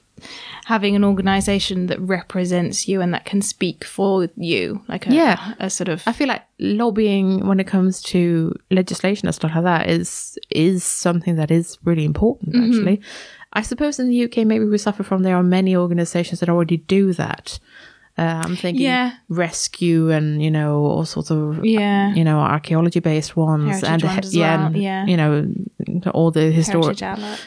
having 0.66 0.96
an 0.96 1.04
organisation 1.04 1.88
that 1.88 2.00
represents 2.00 2.88
you 2.88 3.02
and 3.02 3.14
that 3.14 3.26
can 3.26 3.42
speak 3.42 3.84
for 3.84 4.30
you, 4.36 4.82
like 4.88 5.08
a, 5.08 5.14
Yeah. 5.14 5.54
a 5.60 5.70
sort 5.70 5.90
of 5.90 6.04
I 6.08 6.14
feel 6.14 6.28
like 6.28 6.44
lobbying 6.60 7.46
when 7.48 7.60
it 7.60 7.68
comes 7.68 8.02
to 8.04 8.54
legislation 8.72 9.28
and 9.28 9.36
stuff 9.36 9.52
like 9.56 9.64
that 9.64 9.90
is 9.90 10.38
is 10.50 10.84
something 10.84 11.36
that 11.36 11.52
is 11.52 11.78
really 11.84 12.06
important 12.06 12.56
mm-hmm. 12.56 12.72
actually. 12.72 13.02
I 13.54 13.62
suppose 13.62 14.00
in 14.00 14.10
the 14.10 14.24
UK 14.24 14.38
maybe 14.48 14.66
we 14.66 14.78
suffer 14.78 15.04
from 15.04 15.24
there 15.24 15.36
are 15.36 15.44
many 15.44 15.76
organizations 15.76 16.40
that 16.40 16.50
already 16.50 16.78
do 16.78 17.14
that. 17.14 17.60
Uh, 18.16 18.42
I'm 18.46 18.56
thinking 18.56 18.84
Yeah. 18.86 19.14
rescue 19.28 20.12
and 20.12 20.42
you 20.44 20.52
know 20.52 20.76
all 20.86 21.06
sorts 21.06 21.32
of 21.32 21.66
Yeah. 21.66 22.14
you 22.14 22.24
know 22.24 22.40
archaeology 22.40 23.00
based 23.00 23.36
ones 23.36 23.82
Heritage 23.82 24.04
and 24.06 24.34
yeah, 24.34 24.58
well, 24.58 24.66
and, 24.68 24.78
yeah. 24.78 25.06
you 25.08 25.18
know 25.18 25.32
all 26.14 26.30
the 26.32 26.52
historic 26.52 27.00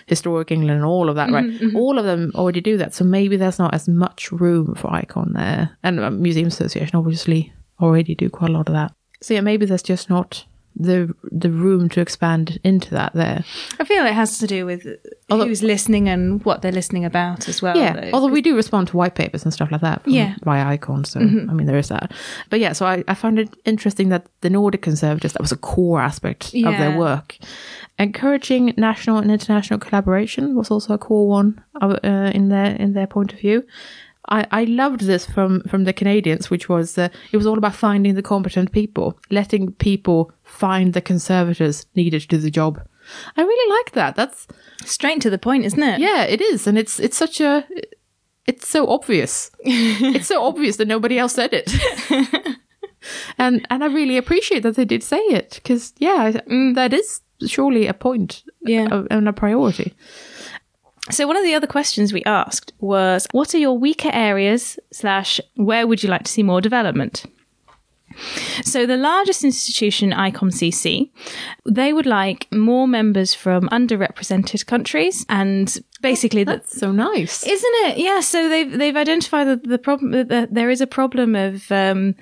historic 0.07 0.51
England 0.51 0.77
and 0.79 0.85
all 0.85 1.09
of 1.09 1.17
that, 1.17 1.29
Mm-hmm, 1.29 1.67
right? 1.67 1.75
All 1.77 1.99
of 1.99 2.05
them 2.05 2.33
already 2.35 2.61
do 2.61 2.77
that. 2.79 2.95
So 2.95 3.05
maybe 3.05 3.37
there's 3.37 3.59
not 3.59 3.75
as 3.75 3.89
much 3.89 4.33
room 4.33 4.75
for 4.75 4.93
Icon 4.93 5.33
there. 5.35 5.71
And 5.83 6.01
uh, 6.01 6.11
Museum 6.11 6.49
Association 6.49 6.97
obviously 6.97 7.53
already 7.81 8.15
do 8.15 8.29
quite 8.29 8.51
a 8.51 8.53
lot 8.53 8.69
of 8.69 8.75
that. 8.75 8.93
So 9.23 9.35
yeah, 9.35 9.41
maybe 9.43 9.67
there's 9.67 9.83
just 9.83 10.09
not 10.11 10.45
the 10.79 11.15
the 11.33 11.51
room 11.51 11.89
to 11.89 12.01
expand 12.01 12.59
into 12.63 12.91
that 12.91 13.13
there. 13.15 13.45
I 13.81 13.85
feel 13.85 14.05
it 14.05 14.13
has 14.13 14.39
to 14.39 14.47
do 14.47 14.67
with 14.67 14.87
Although- 15.31 15.47
who's 15.47 15.63
listening 15.63 16.09
and 16.09 16.45
what 16.45 16.61
they're 16.61 16.71
listening 16.71 17.05
about 17.05 17.49
as 17.49 17.63
well. 17.63 17.77
yeah, 17.77 17.95
though. 17.99 18.11
although 18.13 18.29
we 18.29 18.43
do 18.43 18.55
respond 18.55 18.89
to 18.89 18.97
white 18.97 19.15
papers 19.15 19.43
and 19.45 19.53
stuff 19.53 19.71
like 19.73 19.81
that 19.81 20.03
Yeah. 20.07 20.33
Mm-hmm. 20.33 20.45
via 20.45 20.67
Icon. 20.67 21.05
So 21.05 21.21
I 21.21 21.25
mean, 21.25 21.67
there 21.67 21.79
is 21.79 21.89
that. 21.89 22.13
But 22.51 22.61
yeah, 22.61 22.73
so 22.75 22.85
I, 22.87 23.03
I 23.09 23.15
found 23.15 23.39
it 23.39 23.49
interesting 23.65 24.11
that 24.11 24.27
the 24.43 24.51
Nordic 24.51 24.83
Conservators 24.83 25.33
that 25.33 25.41
was 25.43 25.53
a 25.53 25.57
core 25.57 26.01
aspect 26.01 26.47
of 26.55 26.77
their 26.77 26.97
work. 26.99 27.39
Encouraging 27.99 28.75
national 28.77 29.17
and 29.17 29.31
international 29.31 29.79
collaboration 29.81 30.55
was 30.55 30.71
also 30.71 30.93
a 30.95 30.99
core 30.99 31.29
one 31.29 31.63
uh, 31.81 31.99
in 32.35 32.51
their 32.51 32.67
in 32.77 32.93
their 32.93 33.07
point 33.07 33.33
of 33.33 33.39
view. 33.41 33.65
I, 34.29 34.47
I 34.51 34.65
loved 34.65 35.01
this 35.03 35.25
from 35.27 35.61
from 35.69 35.85
the 35.85 35.93
Canadians, 35.93 36.51
which 36.51 36.69
was 36.69 36.99
uh, 36.99 37.09
it 37.33 37.37
was 37.37 37.47
all 37.47 37.59
about 37.59 37.75
finding 37.75 38.15
the 38.15 38.23
competent 38.23 38.73
people, 38.73 39.19
letting 39.31 39.73
people 39.73 40.33
find 40.43 40.93
the 40.95 41.01
conservators 41.01 41.87
needed 41.95 42.23
to 42.23 42.29
do 42.29 42.39
the 42.39 42.51
job. 42.51 42.81
I 43.37 43.43
really 43.43 43.71
like 43.77 43.93
that. 43.93 44.17
That's 44.17 44.47
Straight 44.85 45.21
to 45.23 45.31
the 45.31 45.39
point, 45.39 45.65
isn't 45.65 45.83
it? 45.83 46.01
yeah, 46.01 46.25
it 46.25 46.41
is, 46.41 46.67
and 46.67 46.77
it's 46.79 46.99
it's 47.01 47.17
such 47.17 47.41
a 47.41 47.65
it's 48.47 48.69
so 48.69 48.89
obvious. 48.89 49.51
it's 49.61 50.29
so 50.29 50.43
obvious 50.45 50.77
that 50.77 50.89
nobody 50.89 51.19
else 51.19 51.35
said 51.35 51.51
it. 51.53 51.73
and 53.39 53.67
and 53.71 53.85
I 53.85 53.87
really 53.87 54.17
appreciate 54.17 54.63
that 54.63 54.77
they 54.77 54.85
did 54.85 55.03
say 55.03 55.19
it 55.19 55.61
because 55.63 55.93
yeah, 55.99 56.33
I- 56.35 56.73
that 56.75 56.93
is 56.93 57.21
surely 57.47 57.87
a 57.87 57.95
point 57.95 58.43
Yeah. 58.63 59.05
and 59.11 59.29
a 59.29 59.33
priority. 59.33 59.95
So 61.11 61.27
one 61.27 61.37
of 61.37 61.45
the 61.45 61.55
other 61.55 61.67
questions 61.67 62.13
we 62.13 62.25
asked 62.25 62.73
was, 62.81 63.27
what 63.33 63.55
are 63.55 63.59
your 63.59 63.79
weaker 63.79 64.11
areas 64.13 64.79
slash 64.93 65.41
where 65.55 65.87
would 65.87 66.03
you 66.03 66.09
like 66.09 66.25
to 66.25 66.31
see 66.31 66.43
more 66.43 66.61
development? 66.61 67.25
So 68.63 68.87
the 68.87 68.97
largest 68.97 69.45
institution, 69.45 70.11
ICOMCC, 70.11 71.11
they 71.67 71.93
would 71.93 72.07
like 72.07 72.51
more 72.51 72.89
members 72.89 73.35
from 73.35 73.69
underrepresented 73.69 74.65
countries 74.67 75.27
and 75.29 75.77
basically 76.01 76.43
the, 76.45 76.53
That's 76.53 76.79
so 76.79 76.93
nice. 76.93 77.45
isn't 77.47 77.75
it? 77.87 77.99
Yeah. 77.99 78.21
So 78.21 78.49
they've 78.49 78.73
they've 78.79 78.97
identified 78.97 79.49
that 79.49 79.65
the 79.65 79.79
problem 79.79 80.13
that 80.13 80.29
that 80.29 80.55
there 80.55 80.71
is 80.71 80.81
a 80.81 80.87
problem 80.87 81.35
of 81.35 81.71
um, 81.71 82.15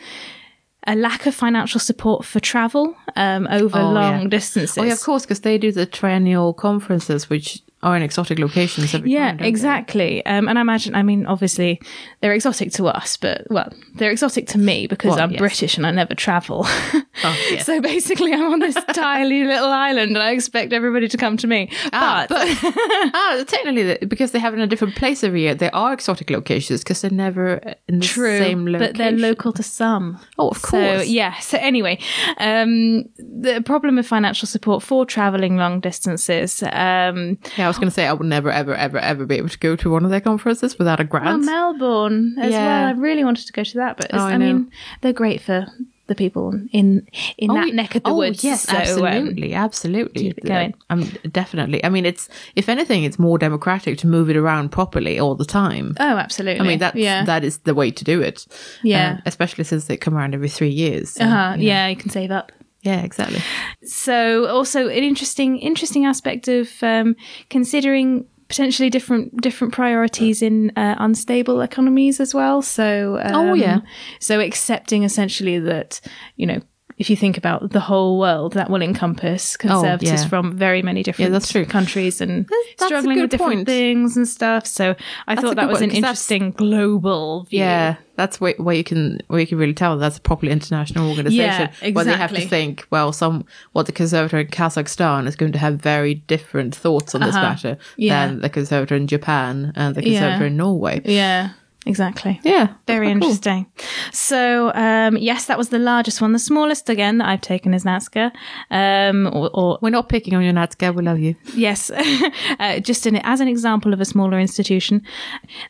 a 0.86 0.96
lack 0.96 1.26
of 1.26 1.34
financial 1.34 1.78
support 1.78 2.24
for 2.24 2.40
travel 2.40 2.96
um, 3.14 3.46
over 3.50 3.78
Oh, 3.78 3.92
long 3.92 4.22
yeah. 4.22 4.28
distances. 4.28 4.76
Oh, 4.76 4.82
yeah, 4.82 4.92
of 4.94 5.00
course, 5.00 5.22
because 5.22 5.40
they 5.42 5.58
do 5.58 5.70
the 5.70 5.86
triennial 5.86 6.52
conferences, 6.54 7.30
which 7.30 7.62
are 7.84 7.96
in 7.96 8.02
exotic 8.02 8.38
locations 8.38 8.92
Yeah, 9.04 9.32
time. 9.36 9.40
exactly. 9.44 10.24
Um, 10.26 10.48
and 10.48 10.58
I 10.58 10.62
imagine, 10.62 10.94
I 10.94 11.02
mean, 11.02 11.26
obviously 11.26 11.80
they're 12.20 12.32
exotic 12.34 12.72
to 12.72 12.86
us, 12.86 13.16
but 13.16 13.46
well, 13.50 13.70
they're 13.94 14.10
exotic 14.10 14.46
to 14.48 14.58
me 14.58 14.86
because 14.86 15.10
Well, 15.10 15.20
I'm 15.20 15.30
yes. 15.30 15.38
British 15.38 15.76
and 15.76 15.86
I 15.86 15.90
never 15.92 16.14
travel. 16.14 16.62
Oh, 16.66 17.02
yes. 17.50 17.66
So 17.66 17.80
basically, 17.80 18.32
I'm 18.32 18.52
on 18.52 18.58
this 18.60 18.76
tiny 18.94 19.44
little 19.44 19.68
island 19.70 20.10
and 20.16 20.22
I 20.22 20.30
expect 20.32 20.72
everybody 20.72 21.08
to 21.08 21.16
come 21.16 21.36
to 21.36 21.46
me. 21.46 21.70
Ah, 21.92 22.26
but, 22.28 22.48
ah, 23.14 23.44
technically, 23.46 23.98
because 24.06 24.32
they 24.32 24.38
have 24.38 24.54
it 24.54 24.56
in 24.56 24.62
a 24.62 24.66
different 24.66 24.96
place 24.96 25.22
every 25.22 25.42
year, 25.42 25.54
they 25.54 25.70
are 25.70 25.92
exotic 25.92 26.30
locations 26.30 26.80
because 26.82 27.00
they're 27.02 27.10
never 27.10 27.60
in 27.88 27.98
the 28.00 28.06
True, 28.06 28.38
same 28.38 28.66
location. 28.66 28.92
but 28.92 28.98
they're 28.98 29.12
local 29.30 29.52
to 29.52 29.62
some. 29.62 30.18
Oh, 30.38 30.48
of 30.48 30.58
So 30.58 30.68
course. 30.70 31.06
yeah. 31.06 31.38
So 31.40 31.58
anyway, 31.60 31.98
um, 32.38 33.04
the 33.18 33.62
problem 33.64 33.98
of 33.98 34.06
financial 34.06 34.46
support 34.48 34.82
for 34.82 35.04
traveling 35.06 35.56
long 35.56 35.80
distances. 35.80 36.62
Um, 36.62 37.38
Yeah, 37.58 37.68
was 37.74 37.78
going 37.78 37.88
to 37.88 37.94
say 37.94 38.06
I 38.06 38.12
would 38.12 38.26
never, 38.26 38.50
ever, 38.50 38.74
ever, 38.74 38.98
ever 38.98 39.26
be 39.26 39.36
able 39.36 39.48
to 39.48 39.58
go 39.58 39.76
to 39.76 39.90
one 39.90 40.04
of 40.04 40.10
their 40.10 40.20
conferences 40.20 40.78
without 40.78 41.00
a 41.00 41.04
oh, 41.04 41.06
grant. 41.06 41.44
Melbourne 41.44 42.36
as 42.38 42.52
Yeah. 42.52 42.66
well. 42.66 42.88
I 42.88 42.92
really 42.92 43.24
wanted 43.24 43.46
to 43.46 43.52
go 43.52 43.64
to 43.64 43.74
that, 43.78 43.96
but 43.96 44.10
Oh, 44.12 44.18
I 44.18 44.32
I, 44.32 44.38
mean, 44.38 44.70
they're 45.00 45.12
great 45.12 45.40
for 45.40 45.66
the 46.06 46.14
people 46.14 46.52
in 46.70 47.06
in 47.38 47.48
that 47.54 47.64
we- 47.64 47.72
neck 47.72 47.94
of 47.94 48.02
the 48.02 48.10
oh, 48.10 48.16
woods. 48.16 48.44
Yes, 48.44 48.64
So, 48.64 48.74
um, 48.74 48.80
absolutely, 48.82 49.54
absolutely. 49.54 50.22
keep 50.24 50.38
it 50.38 50.44
going. 50.44 50.74
Um, 50.90 51.10
definitely. 51.32 51.82
I 51.82 51.88
mean, 51.88 52.04
it's 52.04 52.28
if 52.56 52.68
anything, 52.68 53.04
it's 53.04 53.18
more 53.18 53.38
democratic 53.38 53.96
to 53.98 54.06
move 54.06 54.28
it 54.28 54.36
around 54.36 54.70
properly 54.70 55.18
all 55.18 55.34
the 55.34 55.46
time. 55.46 55.96
oh, 55.98 56.16
absolutely. 56.18 56.60
I 56.60 56.68
mean, 56.68 56.78
that's 56.78 56.96
yeah, 56.96 57.24
that 57.24 57.42
is 57.42 57.58
the 57.58 57.74
way 57.74 57.90
to 57.90 58.04
do 58.04 58.20
it. 58.20 58.46
Yeah. 58.82 59.12
Um, 59.12 59.22
especially 59.24 59.64
since 59.64 59.86
they 59.86 59.96
come 59.96 60.14
around 60.14 60.34
every 60.34 60.50
three 60.50 60.68
years. 60.68 61.10
So, 61.12 61.24
uh-huh, 61.24 61.52
you 61.56 61.62
know. 61.62 61.68
yeah, 61.68 61.88
you 61.88 61.96
can 61.96 62.10
save 62.10 62.30
up. 62.30 62.52
Yeah, 62.84 63.00
exactly. 63.02 63.40
So 63.84 64.46
also 64.46 64.88
an 64.88 65.02
interesting 65.02 65.58
interesting 65.58 66.06
aspect 66.06 66.48
of 66.48 66.70
um, 66.82 67.16
considering 67.50 68.26
potentially 68.48 68.90
different 68.90 69.40
different 69.40 69.72
priorities 69.72 70.42
in 70.42 70.70
uh, 70.76 70.94
unstable 70.98 71.60
economies 71.62 72.20
as 72.20 72.34
well. 72.34 72.62
So 72.62 73.18
um, 73.22 73.34
Oh, 73.34 73.54
yeah. 73.54 73.80
so 74.20 74.38
accepting 74.40 75.02
essentially 75.02 75.58
that 75.58 76.00
you 76.36 76.46
know. 76.46 76.60
If 76.96 77.10
you 77.10 77.16
think 77.16 77.36
about 77.36 77.70
the 77.72 77.80
whole 77.80 78.20
world, 78.20 78.52
that 78.52 78.70
will 78.70 78.80
encompass 78.82 79.56
conservators 79.56 80.20
Oh, 80.20 80.22
yeah. 80.22 80.28
from 80.28 80.56
very 80.56 80.80
many 80.80 81.02
different 81.02 81.32
that's 81.32 81.50
true. 81.50 81.64
countries 81.64 82.20
and 82.20 82.46
that's 82.78 82.84
struggling 82.86 83.20
with 83.20 83.30
different 83.30 83.52
point. 83.52 83.66
things 83.66 84.16
and 84.16 84.28
stuff. 84.28 84.64
So 84.64 84.94
I 85.26 85.34
That's 85.34 85.44
thought 85.44 85.56
that 85.56 85.68
was 85.68 85.80
an 85.80 85.90
point, 85.90 85.92
'cause 85.92 86.00
that's- 86.02 86.30
interesting 86.30 86.50
global 86.52 87.44
view. 87.50 87.58
Yeah, 87.60 87.96
that's 88.16 88.40
where, 88.40 88.54
where 88.58 88.76
you 88.76 88.84
can 88.84 89.18
where 89.26 89.40
you 89.40 89.46
can 89.46 89.58
really 89.58 89.74
tell 89.74 89.98
that's 89.98 90.18
a 90.18 90.20
properly 90.20 90.52
international 90.52 91.08
organization. 91.10 91.36
Yeah, 91.44 91.62
exactly. 91.64 91.92
Where 91.92 92.04
they 92.04 92.12
have 92.16 92.32
to 92.32 92.46
think, 92.46 92.86
well, 92.90 93.12
some 93.12 93.44
what 93.72 93.86
the 93.86 93.92
conservator 93.92 94.38
in 94.38 94.46
Kazakhstan 94.46 95.26
is 95.26 95.34
going 95.34 95.50
to 95.52 95.58
have 95.58 95.74
very 95.80 96.14
different 96.14 96.76
thoughts 96.76 97.14
on 97.14 97.22
this 97.22 97.34
Uh-huh. 97.34 97.42
matter 97.42 97.76
Yeah. 97.96 98.26
than 98.28 98.40
the 98.40 98.48
conservator 98.48 98.94
in 98.94 99.08
Japan 99.08 99.72
and 99.74 99.96
the 99.96 100.02
Yeah. 100.08 100.20
conservator 100.20 100.46
in 100.46 100.56
Norway. 100.56 101.00
Yeah, 101.04 101.48
exactly. 101.86 102.40
Yeah, 102.42 102.74
Very 102.86 103.06
cool. 103.06 103.14
interesting. 103.14 103.66
So, 104.12 104.72
um, 104.74 105.16
yes, 105.16 105.46
that 105.46 105.58
was 105.58 105.68
the 105.68 105.78
largest 105.78 106.20
one. 106.20 106.32
The 106.32 106.38
smallest, 106.38 106.88
again, 106.88 107.18
that 107.18 107.28
I've 107.28 107.40
taken 107.40 107.74
is 107.74 107.84
NatSCA. 107.84 108.32
Um, 108.70 109.26
or, 109.32 109.50
or 109.54 109.78
We're 109.82 109.90
not 109.90 110.08
picking 110.08 110.34
on 110.34 110.42
you, 110.42 110.52
NatSCA. 110.52 110.94
We 110.94 111.02
love 111.02 111.18
you. 111.18 111.34
yes, 111.54 111.90
uh, 112.58 112.80
just 112.80 113.06
in, 113.06 113.16
as 113.16 113.40
an 113.40 113.48
example 113.48 113.92
of 113.92 114.00
a 114.00 114.04
smaller 114.04 114.38
institution, 114.38 115.02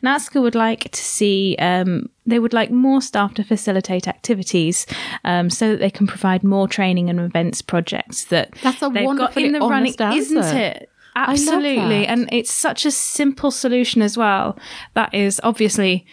NatSCA 0.03 0.41
would 0.41 0.55
like 0.55 0.91
to 0.91 1.01
see, 1.01 1.55
um, 1.59 2.09
they 2.25 2.39
would 2.39 2.53
like 2.53 2.71
more 2.71 3.01
staff 3.01 3.33
to 3.35 3.43
facilitate 3.43 4.07
activities 4.07 4.85
um, 5.23 5.49
so 5.49 5.71
that 5.71 5.77
they 5.77 5.91
can 5.91 6.07
provide 6.07 6.43
more 6.43 6.67
training 6.67 7.09
and 7.09 7.19
events 7.19 7.61
projects 7.61 8.25
that 8.25 8.53
That's 8.63 8.81
a 8.81 8.89
they've 8.89 9.05
got 9.17 9.37
in 9.37 9.51
the 9.51 9.59
running, 9.59 9.95
honest 9.99 10.31
isn't 10.31 10.57
it? 10.57 10.89
Absolutely. 11.15 12.05
And 12.07 12.29
it's 12.31 12.51
such 12.53 12.85
a 12.85 12.91
simple 12.91 13.51
solution 13.51 14.01
as 14.01 14.17
well. 14.17 14.57
That 14.93 15.13
is 15.13 15.39
obviously, 15.43 16.05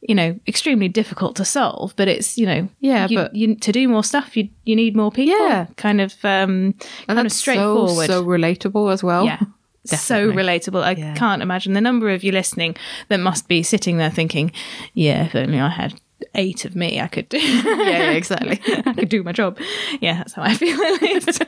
you 0.00 0.14
know, 0.14 0.38
extremely 0.46 0.88
difficult 0.88 1.36
to 1.36 1.44
solve, 1.44 1.92
but 1.96 2.08
it's, 2.08 2.38
you 2.38 2.46
know, 2.46 2.68
Yeah, 2.80 3.06
you, 3.08 3.16
but- 3.18 3.34
you, 3.34 3.54
to 3.56 3.72
do 3.72 3.88
more 3.88 4.04
stuff, 4.04 4.36
you, 4.36 4.48
you 4.64 4.74
need 4.76 4.96
more 4.96 5.10
people. 5.10 5.38
Yeah. 5.46 5.66
Kind 5.76 6.00
of, 6.00 6.12
um, 6.24 6.30
And 6.30 6.80
kind 7.06 7.18
of 7.18 7.24
that's 7.24 7.34
so, 7.36 7.40
straightforward. 7.40 8.06
so 8.06 8.24
relatable 8.24 8.92
as 8.92 9.02
well. 9.02 9.24
yeah. 9.26 9.40
So 9.86 10.32
relatable. 10.32 10.82
I 10.82 10.92
Yeah. 10.92 11.14
can't 11.14 11.42
imagine 11.42 11.72
the 11.74 11.80
number 11.80 12.10
of 12.10 12.24
you 12.24 12.32
listening 12.32 12.74
that 13.08 13.20
must 13.20 13.46
be 13.46 13.62
sitting 13.62 13.98
there 13.98 14.10
thinking, 14.10 14.50
yeah, 14.94 15.26
if 15.26 15.36
only 15.36 15.60
I 15.60 15.68
had 15.68 15.94
eight 16.34 16.64
of 16.64 16.74
me, 16.74 17.00
I 17.00 17.08
could 17.08 17.28
do, 17.28 17.38
yeah, 17.38 17.62
yeah, 17.64 18.10
exactly. 18.12 18.60
I 18.86 18.92
could 18.94 19.08
do 19.08 19.22
my 19.22 19.32
job. 19.32 19.58
Yeah, 20.00 20.18
that's 20.18 20.34
how 20.34 20.42
I 20.42 20.54
feel 20.54 20.80
at 20.80 21.02
least. 21.02 21.44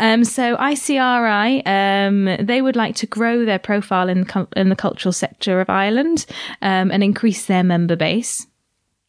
Um, 0.00 0.24
so 0.24 0.56
ICRI, 0.56 1.66
um, 1.66 2.46
they 2.46 2.62
would 2.62 2.76
like 2.76 2.94
to 2.96 3.06
grow 3.06 3.44
their 3.44 3.58
profile 3.58 4.08
in, 4.08 4.26
in 4.56 4.68
the 4.68 4.76
cultural 4.76 5.12
sector 5.12 5.60
of 5.60 5.68
Ireland 5.68 6.26
um, 6.62 6.90
and 6.90 7.02
increase 7.02 7.46
their 7.46 7.64
member 7.64 7.96
base. 7.96 8.46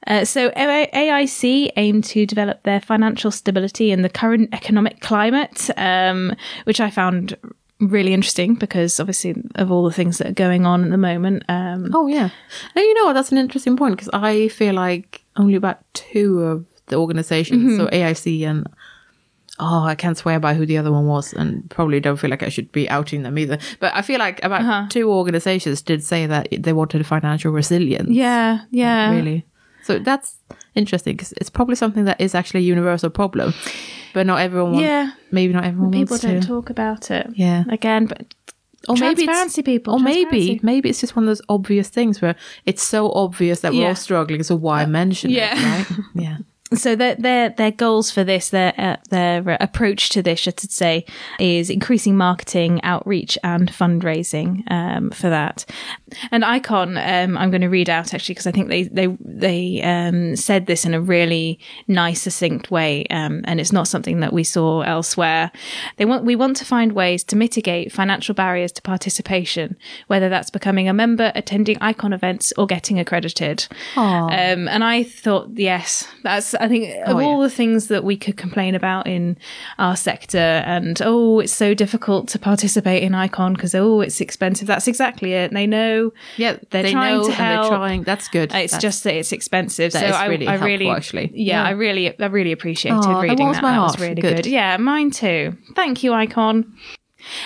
Uh, 0.07 0.25
so 0.25 0.51
A- 0.55 0.89
AIC 0.93 1.71
aim 1.75 2.01
to 2.01 2.25
develop 2.25 2.63
their 2.63 2.79
financial 2.79 3.31
stability 3.31 3.91
in 3.91 4.01
the 4.01 4.09
current 4.09 4.49
economic 4.53 5.01
climate, 5.01 5.69
um, 5.77 6.33
which 6.63 6.79
I 6.79 6.89
found 6.89 7.37
really 7.79 8.13
interesting 8.13 8.55
because 8.55 8.99
obviously 8.99 9.35
of 9.55 9.71
all 9.71 9.83
the 9.83 9.93
things 9.93 10.17
that 10.17 10.27
are 10.27 10.33
going 10.33 10.65
on 10.65 10.83
at 10.83 10.91
the 10.91 10.97
moment. 10.97 11.43
Um, 11.47 11.89
Oh 11.93 12.07
yeah, 12.07 12.29
and 12.75 12.83
you 12.83 12.93
know 12.95 13.05
what? 13.05 13.13
That's 13.13 13.31
an 13.31 13.37
interesting 13.37 13.77
point 13.77 13.95
because 13.95 14.09
I 14.13 14.49
feel 14.49 14.73
like 14.73 15.23
only 15.37 15.55
about 15.55 15.79
two 15.93 16.41
of 16.43 16.65
the 16.87 16.97
organizations, 16.97 17.77
so 17.77 17.87
AIC 17.87 18.43
and 18.43 18.67
oh, 19.59 19.83
I 19.83 19.95
can't 19.95 20.17
swear 20.17 20.39
by 20.39 20.53
who 20.53 20.65
the 20.65 20.77
other 20.77 20.91
one 20.91 21.05
was, 21.05 21.33
and 21.33 21.69
probably 21.69 21.99
don't 21.99 22.17
feel 22.17 22.29
like 22.29 22.43
I 22.43 22.49
should 22.49 22.71
be 22.71 22.89
outing 22.89 23.23
them 23.23 23.37
either. 23.37 23.57
But 23.79 23.93
I 23.93 24.01
feel 24.01 24.19
like 24.19 24.43
about 24.43 24.89
two 24.89 25.11
organizations 25.11 25.81
did 25.81 26.03
say 26.03 26.25
that 26.25 26.47
they 26.57 26.73
wanted 26.73 27.05
financial 27.05 27.51
resilience. 27.51 28.09
yeah, 28.09 28.61
yeah, 28.71 29.11
really. 29.11 29.45
So 29.83 29.99
that's 29.99 30.35
interesting 30.75 31.15
because 31.15 31.33
it's 31.33 31.49
probably 31.49 31.75
something 31.75 32.05
that 32.05 32.19
is 32.21 32.35
actually 32.35 32.59
a 32.61 32.63
universal 32.63 33.09
problem, 33.09 33.53
but 34.13 34.25
not 34.27 34.39
everyone. 34.39 34.73
Wants, 34.73 34.85
Yeah. 34.85 35.11
maybe 35.31 35.53
not 35.53 35.63
everyone 35.65 35.91
People 35.91 36.17
don't 36.17 36.41
to. 36.41 36.47
talk 36.47 36.69
about 36.69 37.09
it. 37.11 37.27
Yeah. 37.35 37.63
Again, 37.69 38.05
but 38.05 38.33
Or 38.87 38.95
maybe 38.95 39.23
it's- 39.23 39.59
people. 39.65 39.93
Or 39.95 39.99
maybe 39.99 40.59
maybe 40.63 40.89
it's 40.89 41.01
just 41.01 41.15
one 41.15 41.23
of 41.25 41.27
those 41.27 41.41
obvious 41.49 41.89
things 41.89 42.21
where 42.21 42.35
it's 42.65 42.81
so 42.83 43.11
obvious 43.11 43.59
that 43.61 43.71
we're 43.73 43.79
Yeah. 43.81 43.85
Uh, 43.87 43.89
all 43.89 43.95
struggling, 43.95 44.43
so 44.43 44.55
why 44.55 44.85
mention 44.85 45.31
yeah. 45.31 45.55
it, 45.55 45.89
right? 45.89 45.99
Yeah. 46.15 46.37
So 46.75 46.95
their 46.95 47.15
their 47.15 47.49
their 47.49 47.71
goals 47.71 48.11
for 48.11 48.23
this, 48.23 48.49
their 48.49 48.73
uh, 48.77 48.97
their 49.09 49.57
approach 49.59 50.09
to 50.09 50.21
this, 50.21 50.39
I 50.39 50.51
should 50.51 50.71
say, 50.71 51.05
is 51.39 51.69
increasing 51.69 52.15
marketing, 52.15 52.79
outreach, 52.83 53.37
and 53.43 53.71
fundraising 53.71 54.69
um, 54.71 55.09
for 55.09 55.29
that. 55.29 55.65
And 56.31 56.45
Icon, 56.45 56.97
um, 56.97 57.37
I'm 57.37 57.49
going 57.49 57.61
to 57.61 57.69
read 57.69 57.89
out 57.89 58.13
actually 58.13 58.33
because 58.33 58.47
I 58.47 58.51
think 58.51 58.67
they 58.69 58.83
they 58.83 59.07
they 59.19 59.81
um, 59.81 60.35
said 60.35 60.67
this 60.67 60.85
in 60.85 60.93
a 60.93 61.01
really 61.01 61.59
nice, 61.87 62.21
succinct 62.21 62.69
way, 62.69 63.05
um, 63.09 63.41
and 63.45 63.59
it's 63.59 63.71
not 63.71 63.87
something 63.87 64.19
that 64.19 64.31
we 64.31 64.43
saw 64.43 64.81
elsewhere. 64.81 65.51
They 65.97 66.05
want 66.05 66.23
we 66.23 66.35
want 66.35 66.55
to 66.57 66.65
find 66.65 66.91
ways 66.91 67.23
to 67.25 67.35
mitigate 67.35 67.91
financial 67.91 68.35
barriers 68.35 68.71
to 68.73 68.81
participation, 68.83 69.75
whether 70.05 70.29
that's 70.29 70.51
becoming 70.51 70.87
a 70.87 70.93
member, 70.93 71.31
attending 71.33 71.77
Icon 71.81 72.13
events, 72.13 72.53
or 72.57 72.67
getting 72.67 72.99
accredited. 72.99 73.67
Um, 74.29 74.67
and 74.67 74.83
I 74.83 75.01
thought, 75.01 75.49
yes, 75.55 76.07
that's 76.21 76.53
I 76.59 76.67
think 76.67 76.95
of 77.07 77.15
Oh, 77.15 77.19
all 77.21 77.39
the 77.41 77.49
things 77.49 77.87
that 77.87 78.03
we 78.03 78.17
could 78.17 78.37
complain 78.37 78.75
about 78.75 79.07
in 79.07 79.37
our 79.77 79.95
sector, 79.95 80.37
and 80.37 80.99
oh, 81.03 81.39
it's 81.39 81.53
so 81.53 81.73
difficult 81.73 82.27
to 82.29 82.39
participate 82.39 83.03
in 83.03 83.15
Icon 83.15 83.53
because 83.53 83.73
oh, 83.75 84.01
it's 84.01 84.21
expensive. 84.21 84.67
That's 84.67 84.87
exactly 84.87 85.33
it. 85.33 85.53
They 85.53 85.67
know. 85.67 86.11
Yeah, 86.37 86.57
They're 86.69 86.83
they 86.83 86.91
trying 86.91 87.17
know 87.17 87.23
to 87.23 87.29
and 87.31 87.39
they're 87.39 87.53
help. 87.55 87.69
trying. 87.69 88.03
That's 88.03 88.27
good. 88.27 88.51
It's 88.53 88.73
That's- 88.73 88.81
just 88.81 89.03
that 89.05 89.15
it's 89.15 89.31
expensive. 89.31 89.91
That 89.93 89.99
so 90.01 90.05
is 90.07 90.15
I, 90.15 90.25
really 90.27 90.47
I 90.47 90.51
helpful, 90.51 90.67
really, 90.67 90.89
actually. 90.89 91.31
Yeah, 91.33 91.63
Yeah. 91.63 91.67
I 91.67 91.71
really, 91.71 92.19
I 92.19 92.25
really 92.25 92.51
appreciated 92.51 93.01
that 93.03 93.21
reading 93.21 93.51
that. 93.51 93.61
That 93.61 93.79
was 93.79 93.99
really 93.99 94.21
Good. 94.21 94.35
good. 94.37 94.45
Yeah, 94.45 94.77
mine 94.77 95.11
too. 95.11 95.55
Thank 95.75 96.03
you, 96.03 96.13
Icon. 96.13 96.73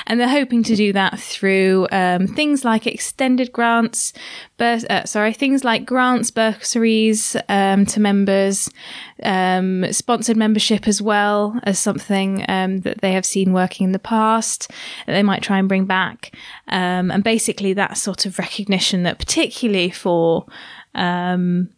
And 0.08 0.20
they're 0.20 0.30
hoping 0.30 0.64
to 0.64 0.76
do 0.76 0.94
that 0.94 1.20
through 1.20 1.88
um, 1.92 2.28
things 2.28 2.64
like 2.64 2.88
extended 2.88 3.52
grants, 3.52 4.14
burs- 4.58 4.86
uh, 4.86 5.06
sorry, 5.06 5.34
things 5.34 5.64
like 5.64 5.86
grants, 5.86 6.32
bursaries 6.32 7.36
um, 7.50 7.86
to 7.88 8.00
members, 8.00 8.70
um, 9.24 9.92
sponsored 9.92 10.38
membership 10.38 10.88
as 10.88 11.02
well 11.02 11.60
as 11.64 11.80
something 11.80 12.46
um, 12.48 12.82
that 12.82 13.02
they 13.02 13.14
have 13.14 13.26
seen 13.26 13.54
working 13.54 13.86
in 13.86 13.92
the 13.92 14.00
past 14.00 14.70
that 15.06 15.14
they 15.14 15.24
might 15.24 15.44
try 15.44 15.58
and 15.60 15.68
bring 15.68 15.86
back. 15.86 16.36
Um, 16.68 17.12
and 17.12 17.24
basically, 17.24 17.74
that 17.74 17.98
sort 17.98 18.26
of 18.26 18.40
recognition 18.40 19.04
that, 19.04 19.20
particularly 19.20 19.90
for 19.90 20.46
um, 20.96 21.70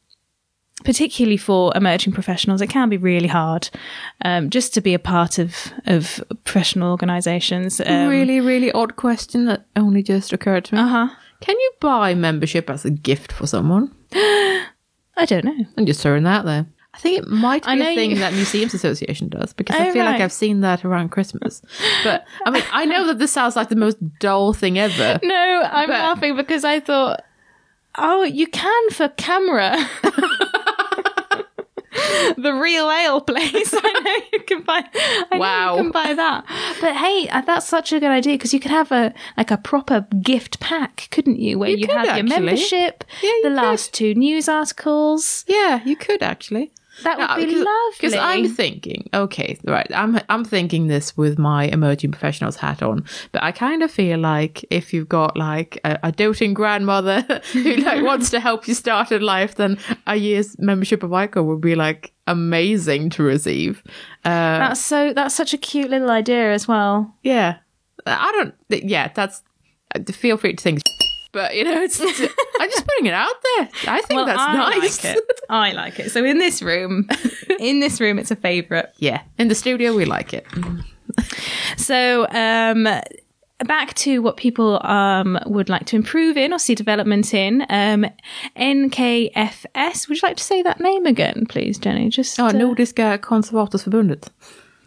particularly 0.85 1.37
for 1.37 1.73
emerging 1.75 2.13
professionals, 2.13 2.61
it 2.61 2.67
can 2.69 2.87
be 2.89 2.97
really 2.97 3.27
hard 3.27 3.69
um, 4.23 4.49
just 4.49 4.73
to 4.75 4.81
be 4.81 4.93
a 4.93 4.99
part 4.99 5.37
of 5.39 5.53
of 5.87 6.23
professional 6.45 6.91
organisations. 6.91 7.81
Um, 7.85 8.07
really, 8.07 8.39
really 8.39 8.71
odd 8.71 8.95
question 8.95 9.45
that 9.45 9.65
only 9.75 10.01
just 10.03 10.31
occurred 10.31 10.63
to 10.65 10.75
me. 10.75 10.81
Uh 10.81 10.87
huh. 10.87 11.07
Can 11.41 11.59
you 11.59 11.71
buy 11.81 12.13
membership 12.15 12.69
as 12.69 12.85
a 12.85 12.89
gift 12.91 13.31
for 13.33 13.45
someone? 13.47 13.93
I 14.13 15.25
don't 15.25 15.43
know. 15.45 15.65
I'm 15.77 15.85
just 15.85 16.01
throwing 16.01 16.23
that 16.23 16.45
there. 16.45 16.65
I 16.93 16.97
think 16.97 17.19
it 17.19 17.27
might 17.27 17.65
be 17.65 17.71
a 17.81 17.95
thing 17.95 18.11
you- 18.11 18.19
that 18.19 18.31
Museums 18.33 18.73
Association 18.73 19.27
does 19.27 19.51
because 19.53 19.75
Oh, 19.75 19.83
I 19.83 19.91
feel 19.91 20.05
like. 20.05 20.21
I've 20.21 20.31
seen 20.31 20.61
that 20.61 20.85
around 20.85 21.09
Christmas. 21.09 21.61
But 22.05 22.25
I 22.45 22.51
mean, 22.51 22.63
I 22.71 22.85
know 22.85 23.05
that 23.07 23.19
this 23.19 23.33
sounds 23.33 23.57
like 23.57 23.67
the 23.67 23.75
most 23.75 23.97
dull 24.19 24.53
thing 24.53 24.79
ever. 24.79 25.19
No, 25.23 25.61
I'm 25.69 25.87
But- 25.89 25.93
laughing 25.99 26.35
because 26.37 26.63
I 26.63 26.79
thought, 26.79 27.21
oh, 27.97 28.23
you 28.23 28.47
can 28.47 28.89
for 28.91 29.09
camera. 29.09 29.75
the 32.37 32.53
real 32.53 32.89
ale 32.89 33.21
place. 33.21 33.73
I 33.77 34.01
know 34.03 34.25
you 34.33 34.39
can 34.45 34.61
buy. 34.63 34.83
I 34.93 35.25
know 35.33 35.39
Wow. 35.39 35.75
you 35.77 35.81
can 35.83 35.91
buy 35.91 36.13
that. 36.13 36.45
But 36.81 36.95
hey, 36.95 37.27
uh, 37.29 37.41
that's 37.41 37.67
such 37.67 37.93
a 37.93 37.99
good 37.99 38.11
idea 38.11 38.33
because 38.35 38.53
you 38.53 38.59
could 38.59 38.71
have 38.71 38.91
a 38.91 39.13
like 39.37 39.51
a 39.51 39.57
proper 39.57 40.07
gift 40.21 40.59
pack, 40.59 41.07
couldn't 41.11 41.39
you? 41.39 41.57
Where 41.59 41.69
You 41.69 41.77
you, 41.77 41.87
could, 41.87 41.95
have 41.95 42.17
your 42.17 42.25
membership, 42.25 43.03
Yeah, 43.21 43.29
you 43.29 43.41
the 43.43 43.49
could. 43.49 43.55
last 43.55 43.93
two 43.93 44.13
news 44.15 44.47
articles. 44.49 45.45
Yeah, 45.47 45.81
you 45.85 45.95
could 45.95 46.21
actually. 46.21 46.71
That 47.03 47.37
would 47.37 47.45
be 47.45 47.55
lovely. 47.55 47.65
Because 47.97 48.13
I'm 48.13 48.47
thinking, 48.47 49.09
okay, 49.13 49.57
right, 49.65 49.87
I'm 49.93 50.19
I'm 50.29 50.45
thinking 50.45 50.87
this 50.87 51.15
with 51.17 51.37
my 51.37 51.65
emerging 51.65 52.11
professionals 52.11 52.55
hat 52.55 52.81
on, 52.81 53.05
but 53.31 53.43
I 53.43 53.51
kind 53.51 53.83
of 53.83 53.91
feel 53.91 54.19
like 54.19 54.63
if 54.69 54.93
you've 54.93 55.09
got 55.09 55.35
like 55.35 55.79
a, 55.83 55.99
a 56.03 56.11
doting 56.11 56.53
grandmother 56.53 57.21
who 57.53 57.75
like 57.77 58.03
wants 58.11 58.29
to 58.31 58.39
help 58.39 58.67
you 58.67 58.73
start 58.73 59.11
in 59.11 59.21
life, 59.21 59.55
then 59.55 59.77
a 60.07 60.15
year's 60.15 60.57
membership 60.59 61.03
of 61.03 61.11
Icon 61.13 61.47
would 61.47 61.61
be 61.61 61.75
like 61.75 62.13
amazing 62.27 63.09
to 63.11 63.23
receive. 63.23 63.83
Uh, 64.23 64.59
That's 64.59 64.81
so. 64.81 65.13
That's 65.13 65.35
such 65.35 65.53
a 65.53 65.57
cute 65.57 65.89
little 65.89 66.09
idea 66.09 66.53
as 66.53 66.67
well. 66.67 67.13
yeah, 67.23 67.57
I 68.05 68.31
don't. 68.31 68.55
Yeah, 68.87 69.11
that's. 69.13 69.43
Feel 70.11 70.37
free 70.37 70.53
to 70.55 70.61
think. 70.61 70.79
But 71.35 71.53
you 71.57 71.65
know, 71.65 71.81
it's. 71.83 71.99
I'm 72.59 72.69
just 72.69 72.87
putting 72.87 73.07
it 73.07 73.13
out 73.13 73.35
there. 73.57 73.69
I 73.87 74.01
think 74.03 74.17
Well, 74.17 74.25
that's 74.25 74.39
I 74.39 74.53
nice. 74.79 75.03
like 75.03 75.15
it. 75.17 75.23
I 75.49 75.71
like 75.73 75.99
it. 75.99 76.11
So 76.11 76.23
in 76.23 76.37
this 76.39 76.61
room, 76.61 77.09
in 77.59 77.81
this 77.81 77.99
room, 77.99 78.17
it's 78.19 78.31
a 78.31 78.37
favourite. 78.37 78.85
Yeah, 78.99 79.21
in 79.37 79.49
the 79.49 79.55
studio 79.55 79.93
we 79.93 80.05
like 80.05 80.33
it. 80.33 80.45
So 81.77 82.25
um, 82.29 82.87
back 83.67 83.93
to 83.95 84.21
what 84.21 84.37
people 84.37 84.79
um, 84.85 85.37
would 85.45 85.67
like 85.69 85.85
to 85.87 85.95
improve 85.97 86.37
in 86.37 86.53
or 86.53 86.59
see 86.59 86.73
development 86.75 87.33
in. 87.33 87.65
Um, 87.69 88.05
NKFS. 88.55 90.07
Would 90.07 90.21
you 90.21 90.27
like 90.29 90.37
to 90.37 90.43
say 90.43 90.61
that 90.63 90.79
name 90.79 91.05
again, 91.05 91.45
please, 91.49 91.77
Jenny? 91.77 92.09
Just 92.09 92.37
Ja, 92.37 92.45
uh, 92.47 92.51
Nordiska 92.53 93.17
konservatorsförbundet. 93.19 94.29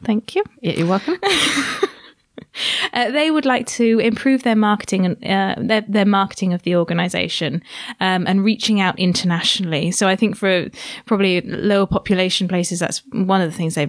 thank 0.04 0.34
you. 0.34 0.42
Yeah, 0.62 0.72
you're 0.78 0.88
welcome. 0.88 1.18
Uh, 2.94 3.10
they 3.10 3.30
would 3.30 3.44
like 3.44 3.66
to 3.66 3.98
improve 3.98 4.42
their 4.42 4.56
marketing 4.56 5.04
and 5.04 5.24
uh, 5.24 5.54
their, 5.62 5.82
their 5.82 6.06
marketing 6.06 6.52
of 6.54 6.62
the 6.62 6.74
organization 6.74 7.62
um, 8.00 8.26
and 8.26 8.42
reaching 8.44 8.80
out 8.80 8.98
internationally. 8.98 9.90
So 9.90 10.08
I 10.08 10.16
think 10.16 10.36
for 10.36 10.68
probably 11.04 11.40
lower 11.42 11.86
population 11.86 12.48
places, 12.48 12.78
that's 12.80 13.02
one 13.12 13.40
of 13.42 13.50
the 13.50 13.56
things 13.56 13.74
they 13.74 13.88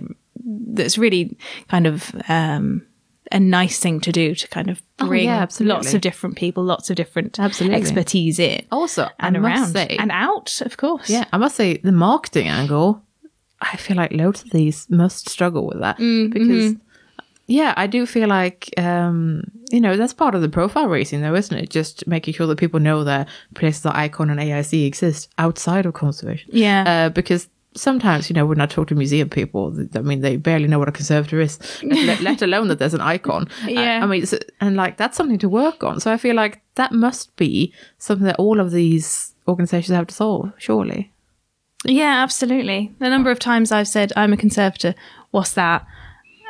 that's 0.73 0.97
really 0.97 1.37
kind 1.69 1.87
of 1.87 2.13
um, 2.27 2.85
a 3.31 3.39
nice 3.39 3.79
thing 3.79 3.99
to 4.01 4.11
do 4.11 4.35
to 4.35 4.47
kind 4.49 4.69
of 4.69 4.81
Oh, 4.99 5.07
bring 5.07 5.25
yeah, 5.25 5.47
lots 5.61 5.93
of 5.93 6.01
different 6.01 6.35
people, 6.35 6.63
lots 6.63 6.89
of 6.89 6.97
different 6.97 7.39
Absolutely. 7.39 7.77
expertise 7.79 8.37
in 8.37 8.65
Also, 8.71 9.07
and 9.19 9.37
I 9.37 9.39
around 9.39 9.67
say, 9.67 9.95
and 9.97 10.11
out, 10.11 10.59
of 10.61 10.75
course. 10.75 11.09
yeah, 11.09 11.23
I 11.31 11.37
must 11.37 11.55
say 11.55 11.77
the 11.77 11.93
marketing 11.93 12.47
angle. 12.49 13.01
I 13.61 13.77
feel 13.77 13.95
like 13.95 14.11
loads 14.11 14.43
of 14.43 14.49
these 14.49 14.89
must 14.89 15.29
struggle 15.29 15.65
with 15.67 15.79
that 15.79 15.97
because, 15.97 16.75
yeah, 17.49 17.73
I 17.75 17.87
do 17.87 18.05
feel 18.05 18.29
like 18.29 18.69
um, 18.77 19.43
you 19.71 19.81
know 19.81 19.97
that's 19.97 20.13
part 20.13 20.35
of 20.35 20.41
the 20.41 20.49
profile 20.49 20.87
raising, 20.87 21.21
though, 21.21 21.35
isn't 21.35 21.57
it? 21.57 21.69
Just 21.69 22.05
making 22.07 22.33
sure 22.35 22.47
that 22.47 22.57
people 22.59 22.79
know 22.79 23.03
that 23.03 23.27
places 23.55 23.83
like 23.85 23.95
Icon 23.95 24.29
and 24.29 24.39
AIC 24.39 24.85
exist 24.85 25.29
outside 25.37 25.85
of 25.85 25.93
conservation. 25.93 26.49
Yeah. 26.53 26.83
uh, 26.87 27.09
because. 27.09 27.49
Sometimes, 27.75 28.29
you 28.29 28.33
know, 28.33 28.47
when 28.47 28.59
I 28.59 28.65
talk 28.65 28.87
to 28.87 28.95
museum 28.95 29.29
people, 29.29 29.77
I 29.93 29.99
mean, 29.99 30.21
they 30.21 30.37
barely 30.37 30.67
know 30.67 30.79
what 30.79 30.89
a 30.89 30.91
conservator 30.91 31.39
is, 31.39 31.59
let, 31.83 32.19
let 32.19 32.41
alone 32.41 32.67
that 32.69 32.79
there's 32.79 32.95
an 32.95 32.99
icon. 32.99 33.47
I- 33.63 33.69
Yeah. 33.69 33.99
I, 34.03 34.07
mean, 34.07 34.25
so, 34.25 34.39
and 34.59 34.75
like 34.75 34.97
that's 34.97 35.15
something 35.15 35.37
to 35.37 35.47
work 35.47 35.83
on. 35.83 35.99
So 35.99 36.11
I 36.11 36.17
feel 36.17 36.35
like 36.35 36.61
that 36.75 36.91
must 36.91 37.33
be 37.37 37.71
something 37.99 38.25
that 38.25 38.37
all 38.39 38.59
of 38.59 38.71
these 38.71 39.35
organizations 39.47 39.95
have 39.95 40.07
to 40.07 40.15
solve, 40.15 40.51
surely. 40.57 41.11
Yeah, 41.85 42.23
absolutely. 42.23 42.91
The 42.97 43.07
number 43.09 43.29
of 43.29 43.37
times 43.37 43.71
I've 43.71 43.87
said, 43.87 44.11
I'm 44.17 44.33
a 44.33 44.37
conservator, 44.37 44.95
what's 45.29 45.53
that? 45.53 45.85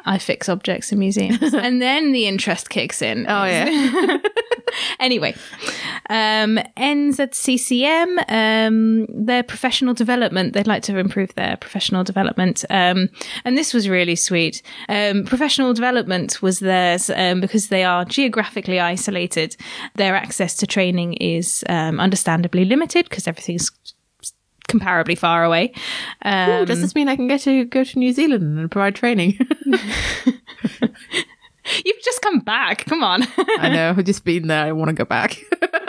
I 0.05 0.17
fix 0.17 0.49
objects 0.49 0.91
in 0.91 0.99
museums. 0.99 1.41
and 1.53 1.81
then 1.81 2.11
the 2.11 2.27
interest 2.27 2.69
kicks 2.69 3.01
in. 3.01 3.25
Oh, 3.27 3.45
yeah. 3.45 4.17
anyway, 4.99 5.35
um, 6.09 6.59
NZCCM, 6.77 8.23
um, 8.29 9.05
their 9.09 9.43
professional 9.43 9.93
development, 9.93 10.53
they'd 10.53 10.67
like 10.67 10.83
to 10.83 10.97
improve 10.97 11.33
their 11.35 11.57
professional 11.57 12.03
development. 12.03 12.65
Um, 12.69 13.09
and 13.45 13.57
this 13.57 13.73
was 13.73 13.89
really 13.89 14.15
sweet. 14.15 14.61
Um, 14.87 15.23
professional 15.25 15.73
development 15.73 16.41
was 16.41 16.59
theirs 16.59 17.09
um, 17.09 17.41
because 17.41 17.67
they 17.67 17.83
are 17.83 18.05
geographically 18.05 18.79
isolated. 18.79 19.55
Their 19.95 20.15
access 20.15 20.55
to 20.55 20.67
training 20.67 21.13
is 21.13 21.63
um, 21.69 21.99
understandably 21.99 22.65
limited 22.65 23.07
because 23.09 23.27
everything's 23.27 23.71
comparably 24.69 25.17
far 25.17 25.43
away. 25.43 25.73
Um, 26.21 26.49
Ooh, 26.49 26.65
does 26.65 26.81
this 26.81 26.95
mean 26.95 27.09
I 27.09 27.15
can 27.15 27.27
get 27.27 27.41
to 27.41 27.65
go 27.65 27.83
to 27.83 27.99
New 27.99 28.13
Zealand 28.13 28.59
and 28.59 28.71
provide 28.71 28.95
training? 28.95 29.37
You've 31.85 32.01
just 32.03 32.21
come 32.21 32.39
back. 32.39 32.85
Come 32.85 33.03
on. 33.03 33.23
I 33.59 33.69
know, 33.69 33.89
I've 33.97 34.03
just 34.05 34.23
been 34.23 34.47
there. 34.47 34.65
I 34.65 34.71
want 34.71 34.89
to 34.89 34.93
go 34.93 35.05
back. 35.05 35.37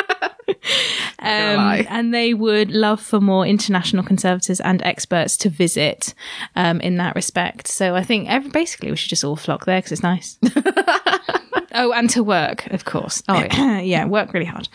Um, 1.23 1.85
and 1.89 2.15
they 2.15 2.33
would 2.33 2.71
love 2.71 3.01
for 3.01 3.21
more 3.21 3.47
international 3.47 4.03
conservators 4.03 4.59
and 4.61 4.83
experts 4.83 5.37
to 5.39 5.51
visit 5.51 6.15
um, 6.57 6.81
in 6.81 6.97
that 6.97 7.15
respect. 7.15 7.69
So 7.69 7.95
I 7.95 8.03
think 8.03 8.29
every, 8.29 8.51
basically 8.51 8.91
we 8.91 8.97
should 8.97 9.11
just 9.11 9.25
all 9.25 9.37
flock 9.37 9.67
there 9.67 9.79
because 9.79 9.93
it's 9.93 10.03
nice. 10.03 10.39
oh, 11.73 11.93
and 11.93 12.09
to 12.11 12.23
work, 12.23 12.67
of 12.69 12.85
course. 12.85 13.23
Oh, 13.29 13.47
yeah. 13.81 14.05
work 14.11 14.33
really 14.33 14.47
hard. 14.47 14.69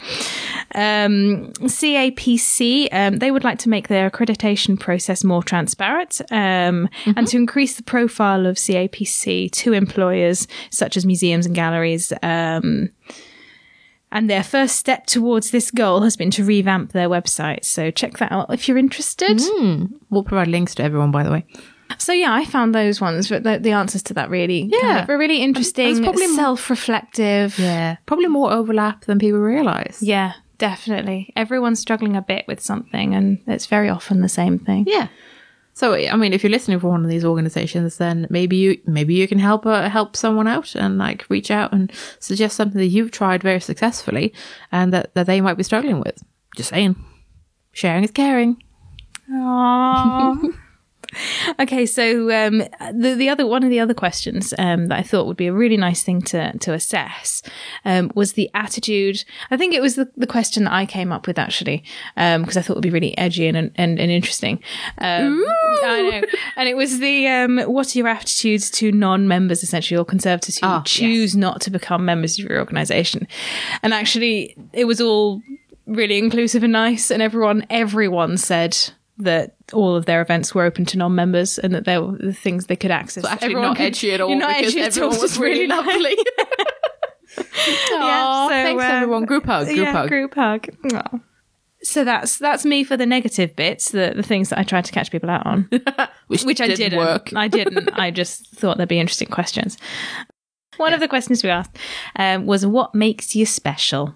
Um, 0.74 1.52
CAPC, 1.62 2.90
um, 2.92 3.18
they 3.18 3.32
would 3.32 3.44
like 3.44 3.60
to 3.60 3.70
make 3.70 3.88
their 3.88 4.10
accreditation 4.10 4.80
process 4.80 5.24
more 5.24 5.44
transparent 5.44 6.22
um, 6.32 6.90
and 7.06 7.28
to 7.28 7.38
increase 7.38 7.76
the 7.76 7.84
profile 7.84 8.46
of 8.46 8.56
CAPC 8.56 9.52
to 9.52 9.74
employers 9.74 10.48
such 10.70 10.98
as 10.98 11.06
museums 11.06 11.46
and 11.46 11.56
galleries. 11.56 12.12
Um, 12.22 12.90
and 14.12 14.30
their 14.30 14.44
first 14.44 14.78
step 14.78 15.06
towards 15.08 15.52
this 15.52 15.72
goal 15.72 16.02
has 16.02 16.16
been 16.16 16.32
to 16.32 16.44
revamp 16.44 16.94
their 16.94 17.10
website. 17.10 17.66
So 17.66 17.92
check 17.92 18.18
that 18.20 18.32
out 18.32 18.54
if 18.54 18.68
you're 18.68 18.78
interested. 18.78 19.42
we'll 20.10 20.24
provide 20.24 20.48
links 20.48 20.76
to 20.76 20.84
everyone, 20.84 21.12
by 21.12 21.24
the 21.24 21.32
way. 21.32 21.46
So 21.98 22.14
yeah, 22.14 22.34
I 22.34 22.46
found 22.46 22.74
those 22.76 23.00
ones, 23.02 23.30
but 23.30 23.44
the, 23.44 23.60
the 23.60 23.72
answers 23.72 24.04
to 24.04 24.14
that 24.16 24.30
really, 24.30 24.64
Yeah. 24.72 24.80
kind 24.82 25.00
of 25.04 25.10
are 25.10 25.18
really 25.18 25.42
interesting, 25.42 26.04
probably 26.04 26.28
self-reflective. 26.28 27.58
Yeah. 27.60 27.98
Probably 28.06 28.28
more 28.28 28.52
overlap 28.52 29.06
than 29.06 29.20
people 29.20 29.40
realize. 29.40 30.00
Yeah, 30.02 30.34
definitely. 30.58 31.32
Everyone's 31.36 31.80
struggling 31.80 32.16
a 32.16 32.22
bit 32.22 32.46
with 32.48 32.60
something, 32.62 33.14
and 33.16 33.40
it's 33.48 33.66
very 33.66 33.90
often 33.90 34.22
the 34.22 34.30
same 34.30 34.60
thing. 34.60 34.86
Yeah. 34.88 35.08
So, 35.74 35.94
I 35.94 36.16
mean, 36.16 36.32
if 36.32 36.42
you're 36.42 36.52
listening 36.52 36.80
for 36.80 36.88
one 36.90 37.04
of 37.04 37.10
these 37.10 37.26
organizations, 37.26 37.98
then 37.98 38.28
maybe 38.30 38.56
you 38.56 38.80
maybe 38.86 39.14
you 39.14 39.28
can 39.28 39.40
help 39.40 39.66
uh, 39.66 39.90
help 39.90 40.16
someone 40.16 40.48
out 40.48 40.74
and 40.74 40.98
like 40.98 41.26
reach 41.30 41.52
out 41.52 41.74
and 41.74 41.92
suggest 42.20 42.56
something 42.56 42.80
that 42.80 42.86
you've 42.88 43.12
tried 43.12 43.44
very 43.44 43.60
successfully 43.60 44.34
and 44.72 44.94
that, 44.94 45.14
that 45.16 45.26
they 45.28 45.42
might 45.42 45.58
be 45.58 45.64
struggling 45.64 46.00
with. 46.00 46.24
Just 46.56 46.70
saying, 46.70 46.96
sharing 47.74 48.06
is 48.06 48.12
caring. 48.12 48.64
Aww. 49.30 50.58
Okay, 51.60 51.86
so 51.86 52.32
um, 52.32 52.60
the 52.94 53.16
the 53.16 53.30
other 53.30 53.46
one 53.46 53.64
of 53.64 53.70
the 53.70 53.80
other 53.80 53.94
questions 53.94 54.54
um, 54.58 54.88
that 54.88 55.00
I 55.00 55.04
thought 55.04 55.28
would 55.28 55.38
be 55.38 55.48
a 55.48 55.54
really 55.54 55.78
nice 55.78 56.04
thing 56.04 56.22
to 56.24 56.58
to 56.58 56.74
assess 56.74 57.42
um, 57.84 58.12
was 58.16 58.34
the 58.34 58.50
attitude. 58.54 59.24
I 59.52 59.58
think 59.58 59.74
it 59.74 59.82
was 59.82 59.96
the, 59.96 60.10
the 60.18 60.28
question 60.28 60.66
that 60.66 60.74
I 60.74 60.86
came 60.86 61.12
up 61.12 61.28
with 61.28 61.38
actually 61.40 61.84
because 62.16 62.58
I 62.58 62.62
thought 62.62 62.74
it 62.74 62.78
would 62.78 62.84
be 62.84 62.90
really 62.90 63.18
edgy 63.18 63.48
and 63.48 63.58
and, 63.58 63.72
and 63.76 64.00
interesting. 64.00 64.62
Um, 64.98 65.44
I 65.84 66.10
know, 66.22 66.28
and 66.56 66.70
it 66.70 66.78
was 66.78 67.00
the 67.00 67.28
um, 67.28 67.60
what 67.62 67.96
are 67.96 68.00
your 68.00 68.08
attitudes 68.08 68.70
to 68.72 68.92
non-members 68.92 69.64
essentially 69.64 69.98
or 69.98 70.06
conservators 70.06 70.58
who 70.58 70.68
Ah, 70.68 70.82
choose 70.86 71.36
not 71.36 71.62
to 71.62 71.72
become 71.72 72.06
members 72.06 72.40
of 72.40 72.46
your 72.46 72.60
organisation? 72.60 73.28
And 73.84 73.94
actually, 73.94 74.56
it 74.74 74.86
was 74.86 75.00
all 75.00 75.42
really 75.86 76.18
inclusive 76.18 76.64
and 76.64 76.74
nice, 76.74 77.12
and 77.12 77.22
everyone 77.22 77.66
everyone 77.70 78.38
said 78.38 78.78
that 79.18 79.56
all 79.74 79.96
of 79.96 80.06
their 80.06 80.22
events 80.22 80.54
were 80.54 80.64
open 80.64 80.86
to 80.86 80.98
non-members 80.98 81.58
and 81.58 81.74
that 81.74 81.86
there 81.86 82.02
were 82.02 82.18
the 82.18 82.34
things 82.34 82.66
they 82.68 82.76
could 82.76 82.92
access. 82.92 83.24
So 83.24 83.30
actually 83.30 83.46
Everyone 83.46 83.68
not 83.70 83.78
could- 83.78 83.86
edgy 83.86 84.12
at 84.12 84.22
all 84.22 84.36
not 84.36 84.58
because 84.58 84.74
edgy 84.74 84.82
at 84.82 84.88
everyone 84.98 85.20
was 85.22 85.38
really 85.40 85.68
lovely. 85.68 86.16
Aw, 87.38 88.48
so, 88.48 88.54
thanks 88.54 88.84
um, 88.84 88.92
everyone. 88.92 89.26
Group 89.26 89.46
hug, 89.46 89.66
group 89.68 89.78
yeah, 89.78 89.92
hug. 89.92 90.08
group 90.10 90.34
hug. 90.36 90.68
Aw. 90.94 91.20
So 91.82 92.04
that's 92.04 92.38
that's 92.38 92.66
me 92.66 92.84
for 92.84 92.98
the 92.98 93.06
negative 93.06 93.56
bits, 93.56 93.92
the 93.92 94.14
the 94.16 94.24
things 94.24 94.50
that 94.50 94.60
I 94.60 94.64
tried 94.64 94.86
to 94.86 94.92
catch 94.92 95.12
people 95.12 95.30
out 95.30 95.46
on, 95.46 95.70
Which, 96.28 96.44
which 96.44 96.60
I 96.62 96.68
didn't 96.68 96.78
didn't. 96.92 97.00
work. 97.00 97.32
I 97.36 97.48
didn't. 97.48 97.90
I 97.94 98.10
just 98.12 98.56
thought 98.56 98.78
there'd 98.78 98.90
be 98.90 99.00
interesting 99.00 99.28
questions. 99.28 99.78
One 100.78 100.94
of 100.94 101.00
the 101.00 101.08
questions 101.08 101.44
we 101.44 101.50
asked 101.50 101.78
um, 102.16 102.46
was, 102.46 102.66
"What 102.66 102.94
makes 102.94 103.36
you 103.36 103.46
special? 103.46 104.14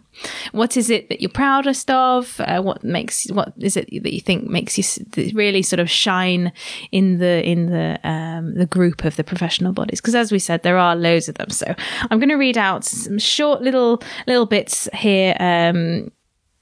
What 0.51 0.75
is 0.75 0.89
it 0.89 1.09
that 1.09 1.21
you're 1.21 1.29
proudest 1.29 1.89
of? 1.89 2.39
Uh, 2.41 2.61
what 2.61 2.83
makes 2.83 3.29
what 3.31 3.53
is 3.57 3.77
it 3.77 3.89
that 3.91 4.13
you 4.13 4.21
think 4.21 4.47
makes 4.47 4.77
you 4.77 5.31
really 5.33 5.61
sort 5.61 5.79
of 5.79 5.89
shine 5.89 6.51
in 6.91 7.19
the 7.19 7.47
in 7.47 7.67
the 7.67 7.99
um, 8.03 8.55
the 8.55 8.65
group 8.65 9.05
of 9.05 9.15
the 9.15 9.23
professional 9.23 9.71
bodies? 9.71 10.01
Because 10.01 10.15
as 10.15 10.31
we 10.31 10.39
said, 10.39 10.63
there 10.63 10.77
are 10.77 10.95
loads 10.95 11.29
of 11.29 11.35
them. 11.35 11.49
So 11.49 11.73
I'm 12.09 12.19
going 12.19 12.29
to 12.29 12.35
read 12.35 12.57
out 12.57 12.83
some 12.83 13.19
short 13.19 13.61
little 13.61 14.01
little 14.27 14.45
bits 14.45 14.89
here. 14.93 15.35
Um, 15.39 16.11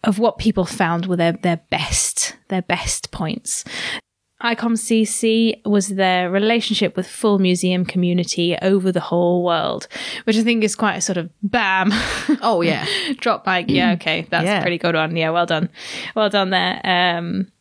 of 0.03 0.19
what 0.19 0.37
people 0.37 0.63
found 0.63 1.07
were 1.07 1.17
their, 1.17 1.33
their 1.33 1.57
best, 1.69 2.37
their 2.47 2.61
best 2.61 3.11
points. 3.11 3.65
ICOM 4.43 4.73
CC 4.77 5.65
was 5.65 5.87
their 5.89 6.29
relationship 6.29 6.95
with 6.95 7.07
full 7.07 7.39
museum 7.39 7.83
community 7.83 8.55
over 8.61 8.91
the 8.91 8.99
whole 8.99 9.43
world, 9.43 9.87
which 10.25 10.37
I 10.37 10.43
think 10.43 10.63
is 10.63 10.75
quite 10.75 10.95
a 10.95 11.01
sort 11.01 11.17
of 11.17 11.29
bam. 11.41 11.89
Oh 12.43 12.61
yeah. 12.61 12.85
Drop 13.17 13.47
like, 13.47 13.65
yeah, 13.69 13.91
okay, 13.99 14.27
that's 14.29 14.45
Yeah. 14.45 14.61
pretty 14.61 14.77
good 14.77 14.93
one. 14.93 15.15
Yeah, 15.17 15.31
well 15.31 15.47
done. 15.47 15.69
Well 16.15 16.29
done 16.29 16.51
there. 16.51 16.79
Um, 16.83 17.51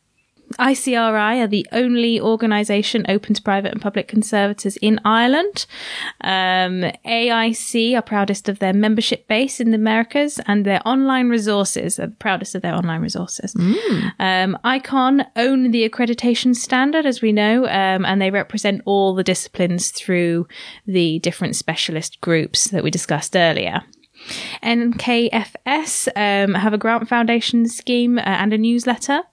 ICRI 0.53 1.43
are 1.43 1.47
the 1.47 1.67
only 1.71 2.19
organisation 2.19 3.05
open 3.09 3.33
to 3.33 3.41
private 3.41 3.71
and 3.71 3.81
public 3.81 4.07
conservators 4.07 4.77
in 4.77 4.99
Ireland. 5.03 5.65
Um, 6.21 6.91
AIC 7.05 7.95
are 7.95 8.01
proudest 8.01 8.47
of 8.47 8.59
their 8.59 8.73
membership 8.73 9.27
base 9.27 9.59
in 9.59 9.71
the 9.71 9.75
Americas 9.75 10.39
and 10.47 10.65
their 10.65 10.81
online 10.85 11.29
resources 11.29 11.99
are 11.99 12.07
the 12.07 12.15
proudest 12.15 12.55
of 12.55 12.61
their 12.61 12.75
online 12.75 13.01
resources. 13.01 13.53
Um, 14.19 14.57
ICON 14.63 15.25
own 15.35 15.71
the 15.71 15.87
accreditation 15.87 16.55
standard, 16.55 17.05
as 17.05 17.21
we 17.21 17.31
know, 17.31 17.65
um, 17.65 18.05
and 18.05 18.21
they 18.21 18.31
represent 18.31 18.81
all 18.85 19.13
the 19.13 19.23
disciplines 19.23 19.91
through 19.91 20.47
the 20.85 21.19
different 21.19 21.55
specialist 21.55 22.21
groups 22.21 22.69
that 22.69 22.83
we 22.83 22.91
discussed 22.91 23.35
earlier. 23.35 23.83
NKFS 24.63 26.07
um, 26.15 26.53
have 26.55 26.73
a 26.73 26.77
grant 26.77 27.07
foundation 27.07 27.67
scheme 27.67 28.17
uh, 28.17 28.21
and 28.21 28.53
a 28.53 28.57
newsletter. 28.57 29.23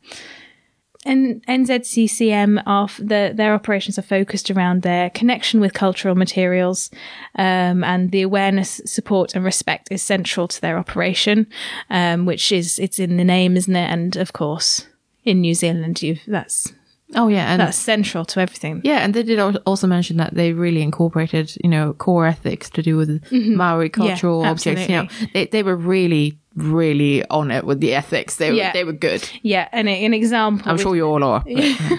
And 1.05 1.45
NZCCM 1.47 2.63
are 2.67 2.85
f- 2.85 2.97
the, 2.97 3.33
their 3.35 3.55
operations 3.55 3.99
are 3.99 4.03
focused 4.03 4.51
around 4.51 4.83
their 4.83 5.11
connection 5.11 5.61
with 5.61 5.75
cultural 5.75 6.15
materials, 6.15 6.91
um, 7.37 7.85
and 7.85 8.11
the 8.11 8.23
awareness, 8.23 8.81
support, 8.87 9.35
and 9.35 9.45
respect 9.45 9.89
is 9.91 10.03
central 10.03 10.49
to 10.49 10.61
their 10.61 10.79
operation, 10.79 11.47
um, 11.91 12.27
which 12.27 12.51
is 12.53 12.79
it's 12.79 12.99
in 12.99 13.17
the 13.17 13.25
name, 13.25 13.57
isn't 13.57 13.77
it? 13.77 13.91
And 13.91 14.17
of 14.17 14.33
course, 14.33 14.87
in 15.25 15.41
New 15.41 15.55
Zealand, 15.55 16.03
you've 16.03 16.21
that's 16.27 16.73
Oh 17.15 17.29
yeah, 17.29 17.53
and 17.53 17.61
that's 17.61 17.79
central 17.79 18.25
to 18.25 18.41
everything. 18.41 18.81
yeah, 18.83 19.05
and 19.05 19.15
they 19.15 19.23
did 19.23 19.39
also 19.39 19.87
mention 19.87 20.17
that 20.17 20.35
they 20.35 20.53
really 20.53 20.83
incorporated, 20.83 21.55
you 21.63 21.69
know, 21.69 21.93
core 21.93 22.27
ethics 22.27 22.71
to 22.71 22.83
do 22.83 22.97
with 22.97 23.23
Maori 23.31 23.91
cultural 23.91 24.43
objects. 24.45 24.89
You 24.89 25.03
know, 25.03 25.09
they 25.33 25.47
they 25.47 25.63
were 25.63 25.77
really, 25.77 26.39
really 26.57 27.25
on 27.29 27.51
it 27.51 27.65
with 27.65 27.81
the 27.81 27.95
ethics. 27.95 28.37
They 28.37 28.51
were 28.51 28.57
Yeah. 28.57 28.73
they 28.73 28.85
were 28.85 28.93
good. 28.93 29.29
Yeah, 29.43 29.69
and 29.73 29.89
an 29.89 30.15
example. 30.15 30.71
I'm 30.71 30.79
sure 30.79 30.95
you 30.97 31.05
all 31.07 31.23
are. 31.25 31.45
but- 31.55 31.99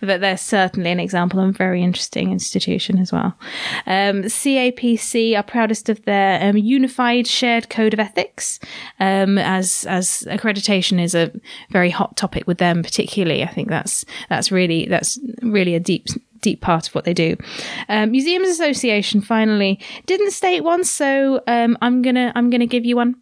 but 0.00 0.20
they're 0.20 0.36
certainly 0.38 0.90
an 0.90 1.00
example 1.00 1.40
of 1.40 1.48
a 1.48 1.52
very 1.52 1.82
interesting 1.82 2.30
institution 2.32 2.98
as 2.98 3.12
well. 3.12 3.36
Um, 3.86 4.22
CAPC 4.22 5.36
are 5.36 5.42
proudest 5.42 5.88
of 5.88 6.02
their 6.04 6.42
um, 6.48 6.56
unified 6.56 7.26
shared 7.26 7.68
code 7.68 7.92
of 7.92 8.00
ethics, 8.00 8.60
um, 9.00 9.36
as 9.36 9.84
as 9.86 10.24
accreditation 10.28 11.00
is 11.02 11.14
a 11.14 11.32
very 11.70 11.90
hot 11.90 12.16
topic 12.16 12.46
with 12.46 12.58
them, 12.58 12.82
particularly. 12.82 13.42
I 13.42 13.48
think 13.48 13.68
that's 13.68 14.04
that's 14.30 14.50
really 14.50 14.86
that's 14.86 15.18
really 15.42 15.74
a 15.74 15.80
deep 15.80 16.06
deep 16.40 16.60
part 16.60 16.88
of 16.88 16.94
what 16.94 17.04
they 17.04 17.14
do. 17.14 17.36
Um, 17.88 18.10
Museums 18.10 18.48
Association 18.48 19.20
finally 19.20 19.80
didn't 20.06 20.32
state 20.32 20.62
one, 20.62 20.84
so 20.84 21.42
um, 21.46 21.76
I'm 21.82 22.02
gonna 22.02 22.32
I'm 22.34 22.50
gonna 22.50 22.66
give 22.66 22.84
you 22.84 22.96
one. 22.96 23.16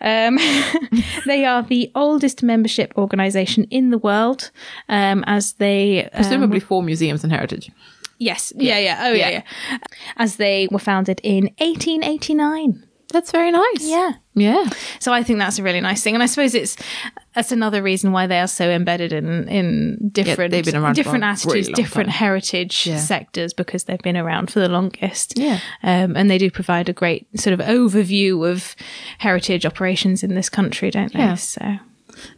Um, 0.00 0.38
they 1.26 1.44
are 1.44 1.62
the 1.62 1.90
oldest 1.94 2.42
membership 2.42 2.92
organisation 2.96 3.64
in 3.64 3.90
the 3.90 3.98
world, 3.98 4.50
um, 4.88 5.24
as 5.26 5.54
they 5.54 6.04
um, 6.04 6.10
Presumably 6.14 6.60
for 6.60 6.82
museums 6.82 7.22
and 7.24 7.32
heritage. 7.32 7.70
yes 8.18 8.52
yeah 8.56 8.78
yeah 8.78 8.98
oh 9.06 9.12
yeah. 9.12 9.28
Yeah. 9.28 9.42
yeah 9.70 9.78
as 10.16 10.36
they 10.36 10.68
were 10.70 10.78
founded 10.78 11.20
in 11.22 11.44
1889. 11.58 12.86
That's 13.12 13.30
very 13.30 13.50
nice. 13.50 13.80
Yeah. 13.80 14.12
Yeah. 14.34 14.64
So 14.98 15.12
I 15.12 15.22
think 15.22 15.38
that's 15.38 15.58
a 15.58 15.62
really 15.62 15.80
nice 15.80 16.02
thing, 16.02 16.14
and 16.14 16.22
I 16.22 16.26
suppose 16.26 16.54
it's 16.54 16.76
that's 17.34 17.52
another 17.52 17.82
reason 17.82 18.12
why 18.12 18.26
they 18.26 18.40
are 18.40 18.46
so 18.48 18.68
embedded 18.70 19.12
in 19.12 19.48
in 19.48 20.08
different 20.10 20.54
around 20.74 20.94
different 20.94 21.22
attitudes, 21.24 21.68
really 21.68 21.72
different 21.74 22.08
time. 22.10 22.18
heritage 22.18 22.86
Yeah. 22.86 22.96
sectors 22.98 23.52
because 23.52 23.84
they've 23.84 24.00
been 24.02 24.16
around 24.16 24.50
for 24.50 24.60
the 24.60 24.68
longest. 24.68 25.38
Yeah. 25.38 25.60
um, 25.82 26.16
and 26.16 26.30
they 26.30 26.38
do 26.38 26.50
provide 26.50 26.88
a 26.88 26.92
great 26.94 27.26
sort 27.38 27.52
of 27.52 27.60
overview 27.66 28.50
of 28.50 28.74
heritage 29.18 29.66
operations 29.66 30.22
in 30.22 30.34
this 30.34 30.48
country, 30.48 30.90
don't 30.90 31.12
they? 31.12 31.18
Yeah. 31.18 31.34
So 31.34 31.76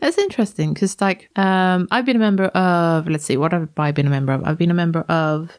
That's 0.01 0.19
interesting 0.19 0.73
because, 0.75 1.01
like, 1.01 1.31
um, 1.37 1.89
I've 1.91 2.05
been 2.07 2.17
a 2.17 2.21
member 2.21 2.45
of. 2.47 3.07
Let's 3.09 3.25
see, 3.25 3.37
what 3.37 3.53
have 3.53 3.69
I 3.77 3.93
been 3.93 4.07
a 4.07 4.11
member 4.11 4.33
of? 4.33 4.43
I've 4.45 4.59
been 4.59 4.71
a 4.71 4.75
member 4.75 5.01
of 5.09 5.51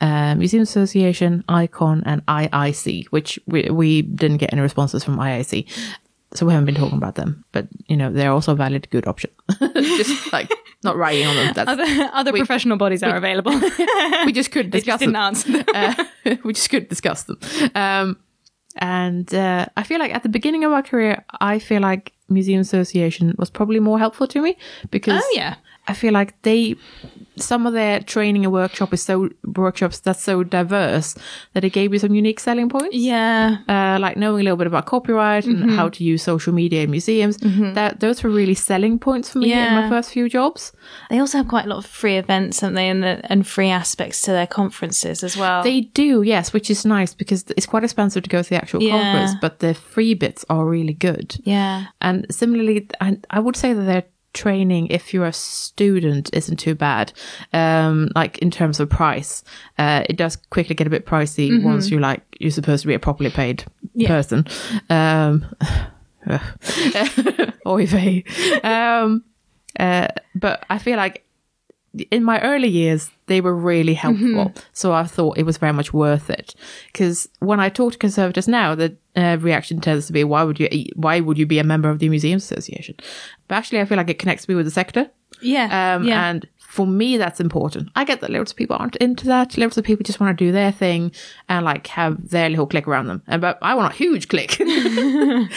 uh, 0.00 0.34
Museum 0.34 0.62
Association, 0.62 1.44
ICON, 1.48 2.02
and 2.06 2.24
IIC, 2.26 3.06
which 3.06 3.38
we 3.46 3.68
we 3.70 4.02
didn't 4.02 4.38
get 4.38 4.52
any 4.52 4.62
responses 4.62 5.02
from 5.04 5.16
IIC, 5.16 5.68
so 6.34 6.46
we 6.46 6.52
haven't 6.52 6.66
been 6.66 6.74
talking 6.74 6.98
about 6.98 7.14
them. 7.16 7.44
But 7.52 7.68
you 7.88 7.96
know, 7.96 8.12
they're 8.12 8.32
also 8.32 8.52
a 8.52 8.54
valid, 8.56 8.88
good 8.90 9.06
option. 9.06 9.30
Just 9.74 10.32
like 10.32 10.50
not 10.84 10.96
writing 10.96 11.26
on 11.26 11.36
them. 11.36 11.52
That's, 11.54 11.68
other 11.70 12.10
other 12.12 12.32
professional 12.32 12.76
bodies 12.76 13.02
are 13.02 13.16
available. 13.16 13.52
we 14.26 14.32
just 14.32 14.52
couldn't 14.52 14.70
they 14.72 14.80
discuss 14.80 15.00
just 15.00 15.46
them. 15.46 15.64
uh, 15.74 16.04
we 16.44 16.52
just 16.52 16.70
couldn't 16.70 16.88
discuss 16.88 17.24
them. 17.24 17.38
Um, 17.74 18.16
and 18.76 19.32
uh, 19.34 19.66
I 19.76 19.82
feel 19.82 19.98
like 19.98 20.14
at 20.14 20.22
the 20.22 20.28
beginning 20.28 20.64
of 20.64 20.70
our 20.72 20.82
career, 20.82 21.24
I 21.40 21.58
feel 21.58 21.80
like 21.80 22.12
Museum 22.28 22.60
Association 22.60 23.34
was 23.36 23.50
probably 23.50 23.80
more 23.80 23.98
helpful 23.98 24.28
to 24.28 24.40
me 24.40 24.56
because 24.90 25.20
Oh, 25.24 25.32
yeah. 25.34 25.56
I 25.88 25.94
feel 25.94 26.12
like 26.12 26.40
they 26.42 26.76
some 27.36 27.66
of 27.68 27.72
their 27.72 28.00
training 28.00 28.44
and 28.44 28.52
workshop 28.52 28.92
is 28.92 29.00
so 29.02 29.28
workshops 29.56 30.00
that's 30.00 30.20
so 30.22 30.42
diverse 30.42 31.14
that 31.54 31.62
it 31.64 31.70
gave 31.72 31.92
me 31.92 31.98
some 31.98 32.12
unique 32.12 32.40
selling 32.40 32.68
points. 32.68 32.96
yeah, 32.96 33.58
Uh, 33.68 33.96
like 34.00 34.16
knowing 34.16 34.40
a 34.40 34.44
little 34.44 34.56
bit 34.56 34.66
about 34.66 34.86
copyright 34.86 35.44
Mm-hmm. 35.44 35.62
and 35.62 35.70
how 35.70 35.88
to 35.88 36.02
use 36.02 36.22
social 36.22 36.52
media 36.52 36.82
in 36.82 36.90
museums. 36.90 37.36
That 37.74 38.00
those 38.00 38.22
were 38.24 38.30
really 38.30 38.54
selling 38.54 38.98
points 38.98 39.30
for 39.30 39.38
me 39.38 39.52
in 39.52 39.74
my 39.74 39.88
first 39.88 40.10
few 40.10 40.28
jobs. 40.28 40.72
they 41.10 41.20
also 41.20 41.38
have 41.38 41.48
quite 41.48 41.66
a 41.66 41.68
lot 41.68 41.78
of 41.78 41.86
free 41.86 42.16
events, 42.18 42.60
don't 42.60 42.74
they, 42.74 42.88
and 42.88 43.02
the, 43.02 43.20
and 43.32 43.46
free 43.46 43.70
aspects 43.70 44.20
to 44.22 44.32
their 44.32 44.46
conferences 44.48 45.22
as 45.24 45.36
well. 45.36 45.62
They 45.62 45.82
do, 45.94 46.22
yes, 46.22 46.52
which 46.52 46.70
is 46.70 46.84
nice 46.84 47.14
because 47.14 47.44
it's 47.56 47.66
quite 47.66 47.84
expensive 47.84 48.22
to 48.24 48.28
go 48.30 48.42
to 48.42 48.48
the 48.50 48.56
actual 48.56 48.82
Yeah. 48.82 48.96
conference, 48.98 49.34
but 49.40 49.60
the 49.60 49.74
free 49.74 50.14
bits 50.14 50.44
are 50.50 50.64
really 50.66 50.94
good. 50.94 51.36
yeah, 51.44 51.86
And 52.00 52.26
similarly, 52.30 52.88
I, 53.00 53.18
I 53.30 53.38
would 53.40 53.56
say 53.56 53.72
that 53.74 53.82
their 53.86 54.04
training, 54.34 54.88
if 54.88 55.12
you're 55.14 55.26
a 55.26 55.32
student, 55.32 56.30
isn't 56.32 56.56
too 56.58 56.74
bad. 56.74 57.12
Um, 57.52 58.10
like 58.14 58.38
in 58.38 58.50
terms 58.50 58.78
of 58.80 58.88
price, 58.90 59.42
uh, 59.78 60.04
it 60.08 60.16
does 60.16 60.36
quickly 60.36 60.74
get 60.74 60.86
a 60.86 60.90
bit 60.90 61.06
pricey 61.06 61.62
once 61.62 61.90
you 61.90 61.98
like 61.98 62.22
you're 62.38 62.50
supposed 62.50 62.82
to 62.82 62.88
be 62.88 62.94
a 62.94 62.98
properly 62.98 63.30
paid 63.30 63.64
Yeah. 63.94 64.08
person. 64.08 64.46
Um, 64.90 65.46
oy. 67.66 68.24
Um, 68.62 69.24
uh, 69.78 70.08
but 70.34 70.64
I 70.70 70.78
feel 70.78 70.96
like 70.96 71.24
in 72.10 72.22
my 72.24 72.40
early 72.42 72.68
years, 72.68 73.10
they 73.26 73.40
were 73.40 73.54
really 73.54 73.94
helpful. 73.94 74.52
So 74.72 74.92
I 74.92 75.04
thought 75.04 75.38
it 75.38 75.44
was 75.44 75.58
very 75.58 75.72
much 75.72 75.92
worth 75.92 76.30
it. 76.30 76.54
Because 76.92 77.28
when 77.40 77.60
I 77.60 77.68
talk 77.68 77.92
to 77.92 77.98
conservators 77.98 78.48
now, 78.48 78.74
the 78.74 78.96
uh, 79.16 79.36
reaction 79.40 79.80
tends 79.80 80.06
to 80.06 80.12
be, 80.12 80.24
"Why 80.24 80.44
would 80.44 80.60
you? 80.60 80.68
Why 80.96 81.20
would 81.20 81.38
you 81.38 81.46
be 81.46 81.58
a 81.58 81.64
member 81.64 81.90
of 81.90 81.98
the 81.98 82.08
Museums 82.08 82.44
Association?" 82.50 82.94
But 83.48 83.56
actually, 83.56 83.80
I 83.80 83.84
feel 83.84 83.96
like 83.96 84.10
it 84.10 84.18
connects 84.18 84.48
me 84.48 84.54
with 84.54 84.66
the 84.66 84.70
sector. 84.70 85.10
yeah, 85.40 85.96
Um, 85.96 86.04
yeah. 86.04 86.30
And 86.30 86.46
for 86.68 86.86
me, 86.86 87.16
that's 87.16 87.40
important. 87.40 87.88
I 87.96 88.04
get 88.04 88.20
that 88.20 88.28
loads 88.28 88.50
of 88.50 88.58
people 88.58 88.76
aren't 88.78 88.96
into 88.96 89.24
that. 89.26 89.56
Loads 89.56 89.78
of 89.78 89.84
people 89.84 90.04
just 90.04 90.20
want 90.20 90.36
to 90.36 90.44
do 90.44 90.52
their 90.52 90.70
thing 90.70 91.12
and 91.48 91.64
like 91.64 91.86
have 91.86 92.28
their 92.28 92.50
little 92.50 92.66
click 92.66 92.86
around 92.86 93.06
them. 93.06 93.22
And 93.26 93.40
but 93.40 93.58
I 93.62 93.74
want 93.74 93.94
a 93.94 93.96
huge 93.96 94.28
click. 94.28 94.58
I 94.60 95.48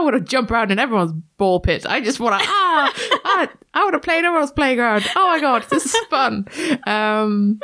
want 0.00 0.14
to 0.14 0.20
jump 0.20 0.50
around 0.50 0.70
in 0.70 0.78
everyone's 0.78 1.12
ball 1.38 1.60
pit. 1.60 1.86
I 1.86 2.02
just 2.02 2.20
want 2.20 2.38
to 2.38 2.46
ah, 2.46 2.92
ah 3.24 3.48
I 3.72 3.84
want 3.84 3.94
to 3.94 4.00
play 4.00 4.18
in 4.18 4.26
everyone's 4.26 4.52
playground. 4.52 5.06
Oh 5.16 5.28
my 5.28 5.40
god, 5.40 5.64
this 5.70 5.86
is 5.86 5.96
fun. 6.10 6.46
Um, 6.86 7.58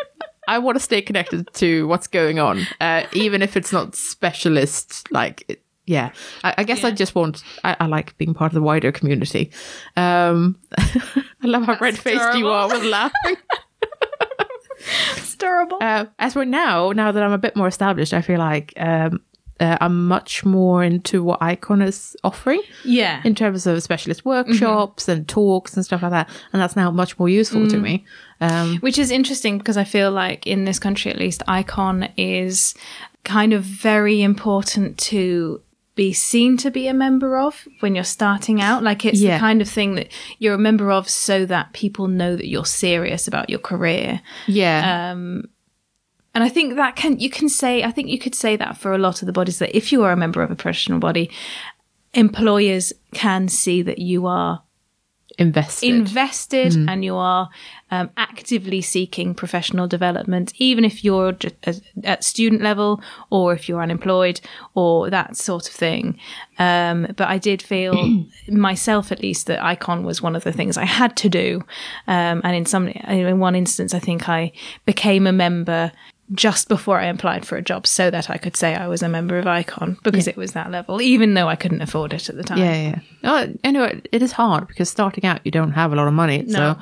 I 0.48 0.58
want 0.58 0.76
to 0.76 0.80
stay 0.80 1.02
connected 1.02 1.52
to 1.52 1.86
what's 1.86 2.06
going 2.06 2.38
on, 2.38 2.66
uh, 2.80 3.04
even 3.12 3.42
if 3.42 3.58
it's 3.58 3.72
not 3.74 3.94
specialist 3.94 5.12
like 5.12 5.60
yeah, 5.92 6.10
I, 6.42 6.54
I 6.58 6.64
guess 6.64 6.82
Yeah. 6.82 6.88
I 6.88 6.90
just 6.92 7.14
want. 7.14 7.44
I, 7.64 7.76
I 7.80 7.86
like 7.86 8.16
being 8.18 8.34
part 8.34 8.50
of 8.50 8.54
the 8.54 8.62
wider 8.62 8.92
community. 8.92 9.50
Um, 9.96 10.58
I 10.78 11.24
love 11.42 11.64
how 11.64 11.76
red 11.80 11.98
faced 11.98 12.38
you 12.38 12.48
are 12.48 12.68
with 12.68 12.84
laughing. 12.84 13.36
It's 15.16 15.34
adorable. 15.34 15.78
Uh, 15.80 16.06
as 16.18 16.32
for 16.32 16.44
now, 16.44 16.90
now 16.90 17.12
that 17.12 17.22
I'm 17.22 17.30
a 17.30 17.38
bit 17.38 17.54
more 17.54 17.68
established, 17.68 18.12
I 18.12 18.20
feel 18.20 18.38
like 18.38 18.72
um, 18.76 19.20
uh, 19.60 19.78
I'm 19.80 20.08
much 20.08 20.44
more 20.44 20.82
into 20.82 21.22
what 21.22 21.40
Icon 21.40 21.82
is 21.82 22.16
offering 22.24 22.62
yeah. 22.84 23.22
in 23.24 23.36
terms 23.36 23.64
of 23.64 23.80
specialist 23.80 24.24
workshops 24.24 25.08
and 25.08 25.28
talks 25.28 25.76
and 25.76 25.84
stuff 25.84 26.02
like 26.02 26.10
that, 26.10 26.28
and 26.52 26.60
that's 26.60 26.74
now 26.74 26.90
much 26.90 27.16
more 27.16 27.28
useful 27.28 27.68
to 27.68 27.78
me. 27.78 28.04
Um, 28.40 28.78
Which 28.78 28.98
is 28.98 29.12
interesting 29.12 29.58
because 29.58 29.76
I 29.76 29.84
feel 29.84 30.10
like 30.10 30.48
in 30.48 30.64
this 30.64 30.80
country, 30.80 31.12
at 31.12 31.18
least, 31.18 31.44
icon 31.46 32.08
is 32.16 32.74
kind 33.22 33.52
of 33.52 33.62
very 33.62 34.20
important 34.20 34.98
to 34.98 35.60
be 35.94 36.12
seen 36.12 36.56
to 36.56 36.70
be 36.70 36.88
a 36.88 36.94
member 36.94 37.36
of 37.38 37.68
when 37.80 37.94
you're 37.94 38.04
starting 38.04 38.60
out. 38.60 38.82
Like 38.82 39.04
it's 39.04 39.20
Yeah. 39.20 39.34
the 39.34 39.40
kind 39.40 39.60
of 39.60 39.68
thing 39.68 39.94
that 39.96 40.08
you're 40.38 40.54
a 40.54 40.58
member 40.58 40.90
of 40.90 41.08
so 41.08 41.44
that 41.46 41.72
people 41.72 42.08
know 42.08 42.34
that 42.34 42.48
you're 42.48 42.64
serious 42.64 43.28
about 43.28 43.50
your 43.50 43.58
career. 43.58 44.20
yeah, 44.46 45.10
um, 45.12 45.44
And 46.34 46.42
I 46.42 46.48
think 46.48 46.76
that 46.76 46.96
can, 46.96 47.18
you 47.20 47.28
can 47.28 47.48
say, 47.50 47.82
I 47.82 47.90
think 47.90 48.08
you 48.08 48.18
could 48.18 48.34
say 48.34 48.56
that 48.56 48.78
for 48.78 48.94
a 48.94 48.98
lot 48.98 49.20
of 49.20 49.26
the 49.26 49.32
bodies 49.32 49.58
that 49.58 49.76
if 49.76 49.92
you 49.92 50.02
are 50.02 50.12
a 50.12 50.16
member 50.16 50.42
of 50.42 50.50
a 50.50 50.54
professional 50.54 50.98
body, 50.98 51.30
employers 52.14 52.92
can 53.12 53.48
see 53.48 53.82
that 53.82 53.98
you 53.98 54.26
are 54.26 54.62
invested. 55.38 55.88
invested 55.90 56.72
mm. 56.72 56.88
and 56.88 57.04
you 57.04 57.16
are 57.16 57.50
um, 57.92 58.08
actively 58.16 58.80
seeking 58.80 59.34
professional 59.34 59.86
development, 59.86 60.54
even 60.56 60.82
if 60.82 61.04
you're 61.04 61.36
at- 62.04 62.24
student 62.24 62.62
level 62.62 63.02
or 63.28 63.52
if 63.52 63.68
you're 63.68 63.82
unemployed 63.82 64.40
or 64.74 65.10
that 65.10 65.36
sort 65.36 65.68
of 65.68 65.74
thing. 65.74 66.18
Um, 66.58 67.06
but 67.16 67.28
I 67.28 67.36
did 67.36 67.60
feel 67.60 68.24
myself, 68.48 69.12
at 69.12 69.20
least, 69.20 69.46
that 69.46 69.62
Icon 69.62 70.04
was 70.04 70.22
one 70.22 70.34
of 70.34 70.42
the 70.42 70.52
things 70.52 70.78
I 70.78 70.86
had 70.86 71.16
to 71.18 71.28
do. 71.28 71.62
Um, 72.08 72.40
and 72.44 72.56
in 72.56 72.64
some, 72.64 72.88
in 72.88 73.38
one 73.38 73.54
instance, 73.54 73.92
I 73.92 73.98
think 73.98 74.26
I 74.26 74.52
became 74.86 75.26
a 75.26 75.32
member 75.32 75.92
just 76.34 76.68
before 76.68 76.98
I 76.98 77.06
applied 77.06 77.44
for 77.46 77.56
a 77.56 77.62
job 77.62 77.86
so 77.86 78.10
that 78.10 78.30
I 78.30 78.38
could 78.38 78.56
say 78.56 78.74
I 78.74 78.88
was 78.88 79.02
a 79.02 79.08
member 79.08 79.38
of 79.38 79.46
Icon 79.46 79.98
because 80.02 80.26
it 80.26 80.36
was 80.36 80.52
that 80.52 80.70
level, 80.70 81.02
even 81.02 81.34
though 81.34 81.48
I 81.48 81.56
couldn't 81.56 81.82
afford 81.82 82.12
it 82.12 82.28
at 82.28 82.36
the 82.36 82.42
time. 82.42 82.58
Yeah, 82.58 82.74
yeah. 82.74 83.00
Oh, 83.24 83.52
anyway, 83.64 84.00
it 84.12 84.22
is 84.22 84.32
hard 84.32 84.66
because 84.68 84.88
starting 84.88 85.24
out, 85.24 85.40
you 85.44 85.50
don't 85.50 85.72
have 85.72 85.92
a 85.92 85.96
lot 85.96 86.08
of 86.08 86.14
money, 86.14 86.48
so 86.48 86.76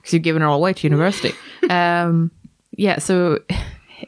because 0.00 0.12
you've 0.12 0.22
given 0.22 0.42
it 0.42 0.46
all 0.46 0.56
away 0.56 0.72
to 0.72 0.86
university. 0.86 1.32
um, 1.70 2.30
yeah, 2.72 2.98
so 2.98 3.40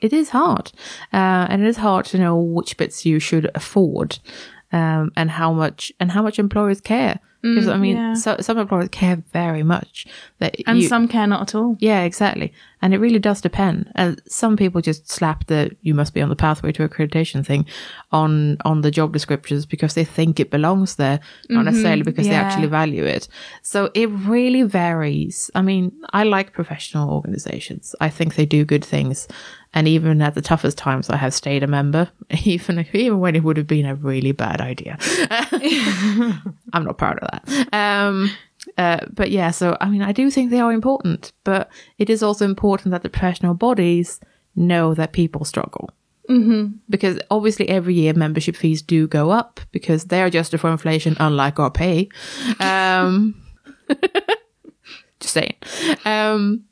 it 0.00 0.12
is 0.12 0.30
hard, 0.30 0.72
uh, 1.12 1.46
and 1.48 1.62
it 1.62 1.68
is 1.68 1.76
hard 1.76 2.06
to 2.06 2.18
know 2.18 2.36
which 2.38 2.76
bits 2.76 3.04
you 3.04 3.18
should 3.18 3.50
afford, 3.54 4.18
um, 4.72 5.12
and 5.16 5.30
how 5.30 5.52
much 5.52 5.92
and 6.00 6.10
how 6.12 6.22
much 6.22 6.38
employers 6.38 6.80
care. 6.80 7.20
Because 7.42 7.68
I 7.68 7.76
mean, 7.76 7.96
yeah. 7.96 8.14
so, 8.14 8.38
some 8.40 8.58
employers 8.58 8.88
care 8.88 9.22
very 9.32 9.62
much 9.62 10.04
that 10.40 10.56
And 10.66 10.80
you, 10.82 10.88
some 10.88 11.06
care 11.06 11.28
not 11.28 11.42
at 11.42 11.54
all. 11.54 11.76
yeah, 11.78 12.02
exactly. 12.02 12.52
And 12.86 12.94
it 12.94 12.98
really 12.98 13.18
does 13.18 13.40
depend. 13.40 13.90
And 13.96 14.22
some 14.28 14.56
people 14.56 14.80
just 14.80 15.10
slap 15.10 15.48
the 15.48 15.76
you 15.80 15.92
must 15.92 16.14
be 16.14 16.22
on 16.22 16.28
the 16.28 16.36
pathway 16.36 16.70
to 16.70 16.88
accreditation 16.88 17.44
thing 17.44 17.66
on 18.12 18.58
on 18.64 18.82
the 18.82 18.92
job 18.92 19.12
descriptions 19.12 19.66
because 19.66 19.94
they 19.94 20.04
think 20.04 20.38
it 20.38 20.52
belongs 20.52 20.94
there, 20.94 21.18
not 21.48 21.64
necessarily 21.64 22.04
because 22.04 22.28
they 22.28 22.34
actually 22.36 22.68
value 22.68 23.02
it. 23.02 23.26
So 23.62 23.90
it 23.94 24.08
really 24.10 24.62
varies. 24.62 25.50
I 25.56 25.62
mean, 25.62 25.90
I 26.12 26.22
like 26.22 26.52
professional 26.52 27.10
organizations. 27.10 27.96
I 28.00 28.08
think 28.08 28.36
they 28.36 28.46
do 28.46 28.64
good 28.64 28.84
things. 28.84 29.26
And 29.74 29.88
even 29.88 30.22
at 30.22 30.36
the 30.36 30.40
toughest 30.40 30.78
times 30.78 31.10
I 31.10 31.16
have 31.16 31.34
stayed 31.34 31.64
a 31.64 31.66
member, 31.66 32.08
even 32.44 32.86
even 32.92 33.18
when 33.18 33.34
it 33.34 33.42
would 33.42 33.56
have 33.56 33.66
been 33.66 33.86
a 33.86 33.96
really 33.96 34.30
bad 34.30 34.60
idea. 34.60 34.96
I'm 36.72 36.84
not 36.84 36.98
proud 36.98 37.18
of 37.18 37.30
that. 37.32 37.74
Um, 37.74 38.30
uh, 38.78 39.00
but 39.12 39.30
yeah, 39.30 39.50
so 39.50 39.76
I 39.80 39.88
mean, 39.88 40.02
I 40.02 40.12
do 40.12 40.30
think 40.30 40.50
they 40.50 40.60
are 40.60 40.72
important, 40.72 41.32
but 41.44 41.70
it 41.98 42.10
is 42.10 42.22
also 42.22 42.44
important 42.44 42.92
that 42.92 43.02
the 43.02 43.08
professional 43.08 43.54
bodies 43.54 44.20
know 44.54 44.94
that 44.94 45.12
people 45.12 45.44
struggle. 45.44 45.90
Mm-hmm. 46.28 46.76
Because 46.88 47.18
obviously, 47.30 47.68
every 47.68 47.94
year 47.94 48.12
membership 48.12 48.56
fees 48.56 48.82
do 48.82 49.06
go 49.06 49.30
up 49.30 49.60
because 49.72 50.06
they 50.06 50.20
are 50.22 50.26
adjusted 50.26 50.58
for 50.58 50.70
inflation, 50.70 51.16
unlike 51.20 51.58
our 51.58 51.70
pay. 51.70 52.08
Um, 52.60 53.40
just 55.20 55.34
saying. 55.34 55.54
Um, 56.04 56.64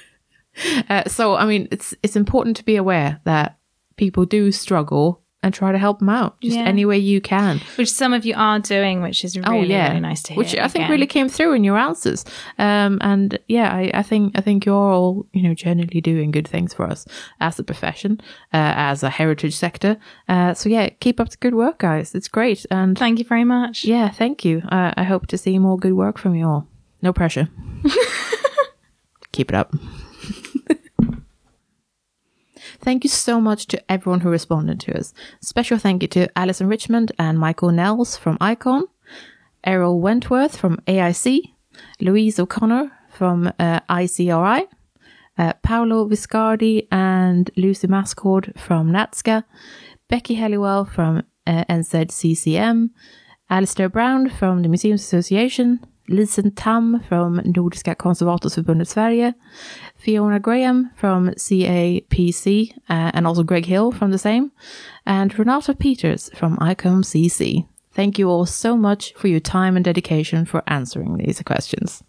uh, 0.88 1.08
so, 1.08 1.36
I 1.36 1.46
mean, 1.46 1.68
it's 1.70 1.94
it's 2.02 2.16
important 2.16 2.56
to 2.58 2.64
be 2.64 2.76
aware 2.76 3.20
that 3.24 3.58
people 3.96 4.24
do 4.26 4.52
struggle 4.52 5.23
and 5.44 5.52
try 5.54 5.70
to 5.70 5.78
help 5.78 5.98
them 6.00 6.08
out 6.08 6.40
just 6.40 6.56
Yeah. 6.56 6.64
any 6.64 6.84
way 6.84 6.98
you 6.98 7.20
can. 7.20 7.60
Which 7.76 7.90
some 7.92 8.12
of 8.12 8.24
you 8.26 8.34
are 8.36 8.58
doing, 8.58 9.02
which 9.02 9.24
is 9.24 9.36
really, 9.36 9.48
oh 9.58 9.62
yeah, 9.62 9.88
really 9.88 10.00
nice 10.00 10.22
to 10.24 10.32
hear. 10.32 10.38
Which 10.38 10.54
I 10.56 10.66
think 10.68 10.84
again. 10.84 10.90
really 10.90 11.06
came 11.06 11.28
through 11.28 11.52
in 11.52 11.62
your 11.64 11.76
answers. 11.78 12.24
Um, 12.58 12.98
and 13.02 13.38
yeah, 13.46 13.72
I, 13.72 13.90
I 13.94 14.02
think 14.02 14.32
I 14.38 14.40
think 14.40 14.64
you're 14.66 14.74
all 14.92 15.26
you 15.32 15.42
know 15.42 15.54
generally 15.54 16.00
doing 16.00 16.30
good 16.32 16.48
things 16.48 16.72
for 16.74 16.84
us 16.86 17.06
as 17.40 17.58
a 17.58 17.62
profession, 17.62 18.20
uh, 18.52 18.72
as 18.90 19.02
a 19.02 19.10
heritage 19.10 19.54
sector. 19.54 19.96
Uh, 20.28 20.54
so 20.54 20.68
yeah, 20.68 20.88
keep 21.00 21.20
up 21.20 21.28
the 21.28 21.36
good 21.36 21.54
work, 21.54 21.78
guys. 21.78 22.14
It's 22.14 22.28
great, 22.28 22.64
and 22.70 22.98
Thank 22.98 23.18
you 23.18 23.24
very 23.24 23.44
much. 23.44 23.84
yeah, 23.84 24.08
thank 24.10 24.44
you. 24.44 24.62
Uh, 24.72 24.92
I 24.96 25.04
hope 25.04 25.26
to 25.28 25.36
see 25.38 25.58
more 25.58 25.76
good 25.78 25.92
work 25.94 26.18
from 26.18 26.34
you 26.34 26.46
all. 26.48 26.66
No 27.02 27.12
pressure. 27.12 27.48
keep 29.32 29.50
it 29.50 29.54
up. 29.54 29.74
Thank 32.84 33.02
you 33.02 33.08
so 33.08 33.40
much 33.40 33.66
to 33.68 33.90
everyone 33.90 34.20
who 34.20 34.28
responded 34.28 34.78
to 34.80 34.98
us. 34.98 35.14
Special 35.40 35.78
thank 35.78 36.02
you 36.02 36.08
to 36.08 36.38
Alison 36.38 36.66
Richmond 36.66 37.12
and 37.18 37.38
Michael 37.38 37.70
Nels 37.70 38.14
from 38.18 38.36
Icon, 38.42 38.84
Eryl 39.66 39.98
Wentworth 40.00 40.54
from 40.54 40.76
AIC, 40.86 41.54
Louise 42.02 42.38
O'Connor 42.38 42.92
from 43.08 43.50
uh, 43.58 43.80
ICRI, 43.88 44.66
uh, 45.38 45.52
Paolo 45.62 46.06
Viscardi 46.06 46.86
and 46.92 47.50
Lucy 47.56 47.88
Mascord 47.88 48.52
from 48.60 48.90
NATSCA, 48.90 49.44
Becky 50.10 50.34
Halliwell 50.34 50.84
from 50.84 51.22
uh, 51.46 51.64
NZCCM, 51.70 52.90
Alistair 53.48 53.88
Brown 53.88 54.28
from 54.28 54.60
the 54.60 54.68
Museums 54.68 55.00
Association, 55.00 55.80
Lisen 56.08 56.50
Tam 56.54 57.00
from 57.08 57.40
Nordiska 57.40 57.94
Konservatorsförbundet 57.94 58.88
Sverige, 58.88 59.32
Fiona 60.04 60.38
Graham 60.38 60.90
from 60.96 61.30
CAPC, 61.30 62.76
uh, 62.90 63.10
and 63.14 63.26
also 63.26 63.42
Greg 63.42 63.64
Hill 63.64 63.90
from 63.90 64.10
the 64.10 64.18
same, 64.18 64.52
and 65.06 65.36
Renata 65.38 65.74
Peters 65.74 66.28
from 66.34 66.58
ICOM 66.58 67.02
CC. 67.02 67.66
Thank 67.92 68.18
you 68.18 68.28
all 68.28 68.44
so 68.44 68.76
much 68.76 69.14
for 69.14 69.28
your 69.28 69.40
time 69.40 69.76
and 69.76 69.84
dedication 69.84 70.44
for 70.44 70.62
answering 70.66 71.16
these 71.16 71.40
questions. 71.40 72.04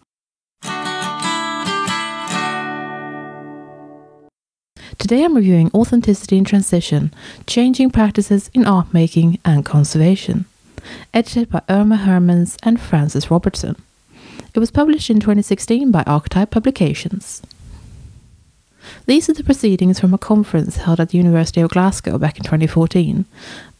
Today 4.98 5.24
I'm 5.24 5.34
reviewing 5.34 5.70
Authenticity 5.72 6.36
in 6.36 6.44
Transition 6.44 7.14
Changing 7.46 7.88
Practices 7.90 8.50
in 8.52 8.66
Art 8.66 8.92
Making 8.92 9.38
and 9.42 9.64
Conservation, 9.64 10.44
edited 11.14 11.48
by 11.48 11.62
Erma 11.70 11.96
Hermens 11.96 12.58
and 12.62 12.78
Frances 12.78 13.30
Robertson. 13.30 13.76
It 14.54 14.58
was 14.58 14.70
published 14.70 15.08
in 15.08 15.18
2016 15.18 15.90
by 15.90 16.02
Archetype 16.02 16.50
Publications. 16.50 17.40
These 19.06 19.28
are 19.28 19.34
the 19.34 19.44
proceedings 19.44 20.00
from 20.00 20.14
a 20.14 20.18
conference 20.18 20.76
held 20.76 21.00
at 21.00 21.10
the 21.10 21.18
University 21.18 21.60
of 21.60 21.70
Glasgow 21.70 22.18
back 22.18 22.38
in 22.38 22.44
2014, 22.44 23.24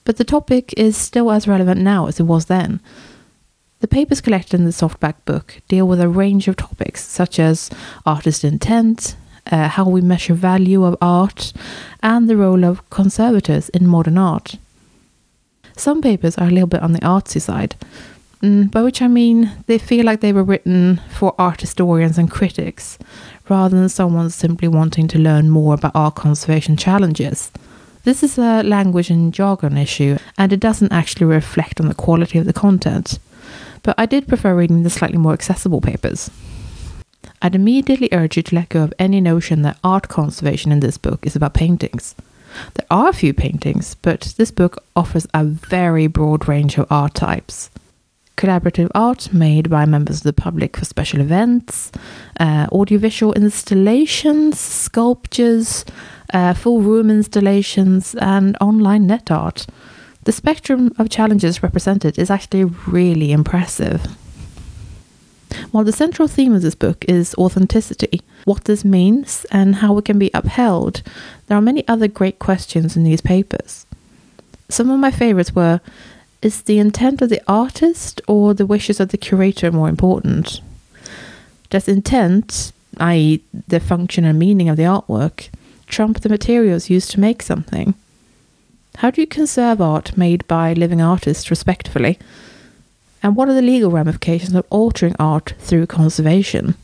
but 0.04 0.16
the 0.16 0.24
topic 0.24 0.72
is 0.76 0.96
still 0.96 1.30
as 1.30 1.48
relevant 1.48 1.80
now 1.80 2.06
as 2.06 2.20
it 2.20 2.24
was 2.24 2.46
then. 2.46 2.80
The 3.80 3.88
papers 3.88 4.20
collected 4.20 4.58
in 4.58 4.64
the 4.64 4.70
softback 4.70 5.16
book 5.26 5.60
deal 5.68 5.86
with 5.86 6.00
a 6.00 6.08
range 6.08 6.48
of 6.48 6.56
topics 6.56 7.04
such 7.04 7.38
as 7.38 7.70
artist 8.06 8.42
intent, 8.42 9.16
uh, 9.52 9.68
how 9.68 9.88
we 9.88 10.00
measure 10.00 10.34
value 10.34 10.84
of 10.84 10.96
art, 11.00 11.52
and 12.02 12.28
the 12.28 12.36
role 12.36 12.64
of 12.64 12.88
conservators 12.90 13.68
in 13.70 13.86
modern 13.86 14.18
art. 14.18 14.56
Some 15.76 16.00
papers 16.00 16.38
are 16.38 16.48
a 16.48 16.50
little 16.50 16.66
bit 16.66 16.82
on 16.82 16.92
the 16.92 17.00
artsy 17.00 17.40
side, 17.40 17.76
mm, 18.42 18.70
by 18.70 18.82
which 18.82 19.02
I 19.02 19.08
mean 19.08 19.52
they 19.66 19.78
feel 19.78 20.06
like 20.06 20.20
they 20.20 20.32
were 20.32 20.42
written 20.42 21.00
for 21.10 21.34
art 21.38 21.60
historians 21.60 22.16
and 22.16 22.30
critics, 22.30 22.98
rather 23.48 23.76
than 23.76 23.88
someone 23.88 24.30
simply 24.30 24.68
wanting 24.68 25.08
to 25.08 25.18
learn 25.18 25.50
more 25.50 25.74
about 25.74 25.92
art 25.94 26.14
conservation 26.14 26.76
challenges. 26.76 27.50
This 28.04 28.22
is 28.22 28.38
a 28.38 28.62
language 28.62 29.10
and 29.10 29.34
jargon 29.34 29.76
issue, 29.76 30.18
and 30.38 30.52
it 30.52 30.60
doesn't 30.60 30.92
actually 30.92 31.26
reflect 31.26 31.80
on 31.80 31.88
the 31.88 31.94
quality 31.94 32.38
of 32.38 32.46
the 32.46 32.52
content. 32.52 33.18
But 33.82 33.96
I 33.98 34.06
did 34.06 34.28
prefer 34.28 34.54
reading 34.54 34.82
the 34.82 34.90
slightly 34.90 35.18
more 35.18 35.32
accessible 35.32 35.80
papers. 35.80 36.30
I'd 37.42 37.54
immediately 37.54 38.08
urge 38.12 38.36
you 38.36 38.42
to 38.44 38.54
let 38.54 38.68
go 38.70 38.82
of 38.82 38.94
any 38.98 39.20
notion 39.20 39.62
that 39.62 39.78
art 39.84 40.08
conservation 40.08 40.72
in 40.72 40.80
this 40.80 40.98
book 40.98 41.26
is 41.26 41.36
about 41.36 41.54
paintings. 41.54 42.14
There 42.74 42.86
are 42.90 43.08
a 43.08 43.12
few 43.12 43.34
paintings, 43.34 43.96
but 43.96 44.34
this 44.36 44.50
book 44.50 44.82
offers 44.94 45.26
a 45.34 45.44
very 45.44 46.06
broad 46.06 46.48
range 46.48 46.78
of 46.78 46.86
art 46.90 47.14
types. 47.14 47.70
Collaborative 48.36 48.90
art 48.94 49.32
made 49.32 49.70
by 49.70 49.86
members 49.86 50.18
of 50.18 50.24
the 50.24 50.32
public 50.32 50.76
for 50.76 50.84
special 50.84 51.20
events, 51.20 51.90
uh, 52.38 52.66
audiovisual 52.70 53.32
installations, 53.32 54.60
sculptures, 54.60 55.86
uh, 56.34 56.52
full 56.52 56.82
room 56.82 57.10
installations, 57.10 58.14
and 58.16 58.54
online 58.60 59.06
net 59.06 59.30
art. 59.30 59.66
The 60.24 60.32
spectrum 60.32 60.92
of 60.98 61.08
challenges 61.08 61.62
represented 61.62 62.18
is 62.18 62.30
actually 62.30 62.64
really 62.64 63.32
impressive. 63.32 64.04
While 65.70 65.84
the 65.84 65.92
central 65.92 66.28
theme 66.28 66.54
of 66.54 66.60
this 66.60 66.74
book 66.74 67.06
is 67.08 67.34
authenticity, 67.36 68.20
what 68.44 68.64
this 68.64 68.84
means, 68.84 69.46
and 69.50 69.76
how 69.76 69.96
it 69.96 70.04
can 70.04 70.18
be 70.18 70.30
upheld, 70.34 71.02
there 71.46 71.56
are 71.56 71.62
many 71.62 71.88
other 71.88 72.08
great 72.08 72.38
questions 72.38 72.96
in 72.96 73.04
these 73.04 73.22
papers. 73.22 73.86
Some 74.68 74.90
of 74.90 75.00
my 75.00 75.10
favorites 75.10 75.54
were 75.54 75.80
Is 76.46 76.62
the 76.62 76.78
intent 76.78 77.22
of 77.22 77.28
the 77.28 77.42
artist 77.48 78.22
or 78.28 78.54
the 78.54 78.66
wishes 78.66 79.00
of 79.00 79.08
the 79.08 79.18
curator 79.18 79.72
more 79.72 79.88
important? 79.88 80.60
Does 81.70 81.88
intent, 81.88 82.70
i.e., 82.98 83.42
the 83.66 83.80
function 83.80 84.24
and 84.24 84.38
meaning 84.38 84.68
of 84.68 84.76
the 84.76 84.84
artwork, 84.84 85.48
trump 85.88 86.20
the 86.20 86.28
materials 86.28 86.88
used 86.88 87.10
to 87.10 87.18
make 87.18 87.42
something? 87.42 87.94
How 88.98 89.10
do 89.10 89.20
you 89.20 89.26
conserve 89.26 89.80
art 89.80 90.16
made 90.16 90.46
by 90.46 90.72
living 90.72 91.02
artists 91.02 91.50
respectfully? 91.50 92.16
And 93.24 93.34
what 93.34 93.48
are 93.48 93.54
the 93.54 93.60
legal 93.60 93.90
ramifications 93.90 94.54
of 94.54 94.64
altering 94.70 95.16
art 95.18 95.54
through 95.58 95.88
conservation? 95.88 96.76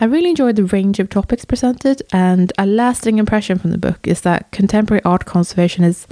I 0.00 0.06
really 0.06 0.30
enjoyed 0.30 0.56
the 0.56 0.64
range 0.64 0.98
of 0.98 1.10
topics 1.10 1.44
presented, 1.44 2.02
and 2.12 2.52
a 2.58 2.66
lasting 2.66 3.20
impression 3.20 3.56
from 3.56 3.70
the 3.70 3.78
book 3.78 4.00
is 4.08 4.22
that 4.22 4.50
contemporary 4.50 5.02
art 5.04 5.26
conservation 5.26 5.84
is 5.84 6.08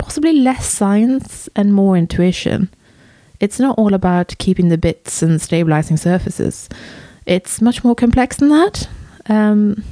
possibly 0.00 0.32
less 0.32 0.66
science 0.66 1.48
and 1.54 1.74
more 1.74 1.96
intuition. 1.96 2.68
It's 3.38 3.60
not 3.60 3.78
all 3.78 3.94
about 3.94 4.34
keeping 4.38 4.68
the 4.68 4.78
bits 4.78 5.22
and 5.22 5.40
stabilizing 5.40 5.96
surfaces, 5.96 6.68
it's 7.26 7.60
much 7.60 7.84
more 7.84 7.94
complex 7.94 8.38
than 8.38 8.48
that. 8.48 8.88
Um, 9.26 9.84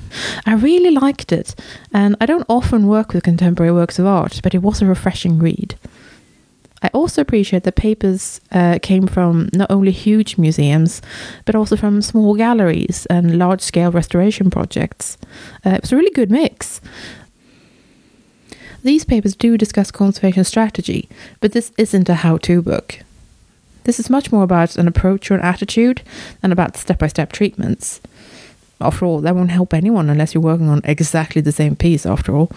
I 0.46 0.54
really 0.54 0.90
liked 0.90 1.30
it, 1.30 1.54
and 1.92 2.16
I 2.20 2.26
don't 2.26 2.46
often 2.48 2.88
work 2.88 3.12
with 3.12 3.22
contemporary 3.22 3.70
works 3.70 3.98
of 3.98 4.06
art, 4.06 4.40
but 4.42 4.54
it 4.54 4.62
was 4.62 4.82
a 4.82 4.86
refreshing 4.86 5.38
read. 5.38 5.76
I 6.82 6.88
also 6.88 7.20
appreciate 7.20 7.64
that 7.64 7.74
papers 7.74 8.40
uh, 8.52 8.78
came 8.80 9.06
from 9.06 9.50
not 9.52 9.70
only 9.70 9.90
huge 9.90 10.38
museums, 10.38 11.02
but 11.44 11.54
also 11.54 11.76
from 11.76 12.02
small 12.02 12.34
galleries 12.34 13.06
and 13.06 13.38
large 13.38 13.60
scale 13.60 13.90
restoration 13.90 14.50
projects. 14.50 15.18
Uh, 15.66 15.70
it 15.70 15.82
was 15.82 15.92
a 15.92 15.96
really 15.96 16.12
good 16.12 16.30
mix. 16.30 16.80
These 18.82 19.04
papers 19.04 19.34
do 19.34 19.58
discuss 19.58 19.90
conservation 19.90 20.44
strategy, 20.44 21.08
but 21.40 21.52
this 21.52 21.72
isn't 21.76 22.08
a 22.08 22.14
how 22.14 22.38
to 22.38 22.62
book. 22.62 23.00
This 23.84 23.98
is 23.98 24.10
much 24.10 24.30
more 24.30 24.44
about 24.44 24.76
an 24.76 24.86
approach 24.86 25.30
or 25.30 25.34
an 25.34 25.40
attitude 25.40 26.02
than 26.40 26.52
about 26.52 26.76
step 26.76 26.98
by 26.98 27.08
step 27.08 27.32
treatments. 27.32 28.00
After 28.80 29.04
all, 29.04 29.20
that 29.20 29.34
won't 29.34 29.50
help 29.50 29.74
anyone 29.74 30.08
unless 30.08 30.34
you're 30.34 30.42
working 30.42 30.68
on 30.68 30.82
exactly 30.84 31.42
the 31.42 31.52
same 31.52 31.74
piece, 31.74 32.06
after 32.06 32.34
all 32.34 32.52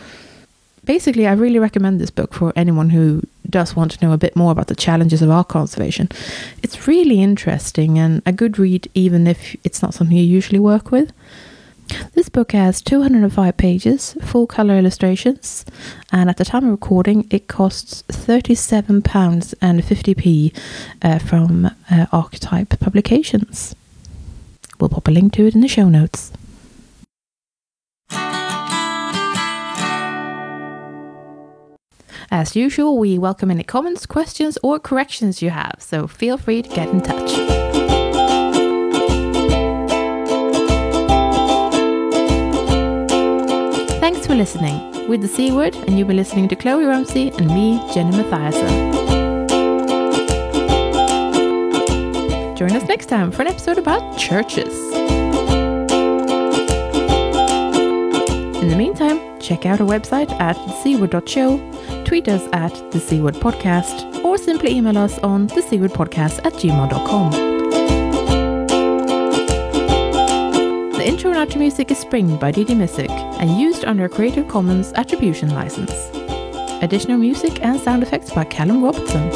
basically, 0.86 1.28
I 1.28 1.34
really 1.34 1.60
recommend 1.60 2.00
this 2.00 2.10
book 2.10 2.34
for 2.34 2.54
anyone 2.56 2.90
who 2.90 3.22
does 3.50 3.76
want 3.76 3.92
to 3.92 4.06
know 4.06 4.14
a 4.14 4.18
bit 4.18 4.36
more 4.36 4.52
about 4.52 4.68
the 4.68 4.76
challenges 4.76 5.22
of 5.22 5.30
art 5.30 5.48
conservation. 5.48 6.10
It's 6.64 6.88
really 6.88 7.22
interesting 7.22 8.00
and 8.00 8.22
a 8.26 8.32
good 8.32 8.58
read, 8.58 8.90
even 8.94 9.28
if 9.28 9.56
it's 9.64 9.82
not 9.82 9.94
something 9.94 10.18
you 10.18 10.24
usually 10.24 10.60
work 10.60 10.92
with. 10.92 11.12
This 12.14 12.30
book 12.30 12.52
has 12.52 12.82
205 12.82 13.58
pages, 13.58 14.16
full 14.22 14.48
colour 14.48 14.78
illustrations, 14.78 15.66
and 16.12 16.30
at 16.30 16.38
the 16.38 16.46
time 16.46 16.66
of 16.66 16.72
recording, 16.72 17.28
it 17.30 17.48
costs 17.48 18.04
£37 18.10 19.54
and 19.62 19.82
50p 19.82 20.56
uh, 21.02 21.20
from 21.20 21.66
uh, 21.90 22.06
Archetype 22.12 22.80
Publications. 22.80 23.76
We'll 24.80 24.90
pop 24.90 25.08
a 25.08 25.12
link 25.12 25.34
to 25.34 25.46
it 25.46 25.56
in 25.56 25.62
the 25.62 25.68
show 25.68 25.90
notes. 25.90 26.32
As 32.34 32.56
usual, 32.56 32.98
we 32.98 33.18
welcome 33.18 33.52
any 33.52 33.64
comments, 33.64 34.06
questions, 34.06 34.58
or 34.64 34.80
corrections 34.80 35.42
you 35.42 35.50
have, 35.50 35.76
so 35.80 36.08
feel 36.08 36.38
free 36.38 36.62
to 36.62 36.70
get 36.70 36.88
in 36.88 37.02
touch. 37.02 37.71
Listening. 44.42 45.08
With 45.08 45.22
the 45.22 45.28
C 45.28 45.52
word, 45.52 45.76
and 45.76 46.00
you've 46.00 46.08
been 46.08 46.18
listening 46.18 46.48
to 46.48 46.56
Chloe 46.56 46.86
Rumsey 46.86 47.30
and 47.38 47.46
me, 47.46 47.80
Jenny 47.94 48.18
Mathiasen. 48.18 48.74
Join 52.58 52.72
us 52.72 52.88
next 52.88 53.06
time 53.06 53.30
for 53.32 53.44
an 53.44 53.50
episode 53.50 53.78
about 53.78 54.18
churches. 54.18 54.74
In 58.62 58.70
the 58.70 58.76
meantime, 58.76 59.39
check 59.39 59.68
out 59.68 59.80
our 59.80 59.88
website 59.88 60.32
at 60.39 60.56
thecword.show 60.82 61.50
tweet 62.06 62.28
us 62.28 62.46
at 62.52 62.74
the 62.92 63.22
Word 63.22 63.36
Podcast, 63.36 64.24
or 64.24 64.38
simply 64.39 64.76
email 64.76 64.98
us 64.98 65.20
on 65.20 65.48
the 65.48 65.62
C 65.62 65.78
Podcast 65.78 66.44
at 66.46 66.54
gmail.com. 66.54 67.32
The 70.98 71.04
intro 71.08 71.32
and 71.32 71.39
outro 71.39 71.60
music 71.60 71.92
is 71.92 72.00
Spring 72.00 72.38
by 72.38 72.52
Didi 72.52 72.74
Missick 72.76 73.31
and 73.42 73.60
used 73.60 73.84
under 73.84 74.06
a 74.06 74.10
Creative 74.10 74.48
Commons 74.48 74.94
Attribution 74.94 75.50
License. 75.50 75.92
Additional 76.82 77.18
music 77.18 77.64
and 77.64 77.80
sound 77.80 78.04
effects 78.04 78.32
by 78.32 78.44
Callum 78.46 78.84
Robertson. 78.84 79.30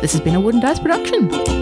This 0.00 0.12
has 0.12 0.20
been 0.20 0.34
a 0.34 0.40
Wooden 0.40 0.60
Dice 0.60 0.78
production. 0.78 1.59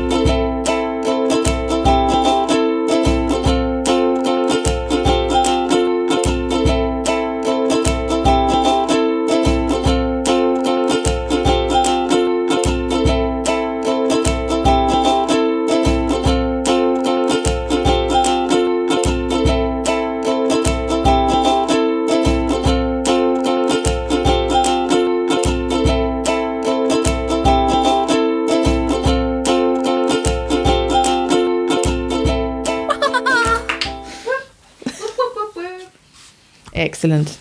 Excellent 36.98 37.37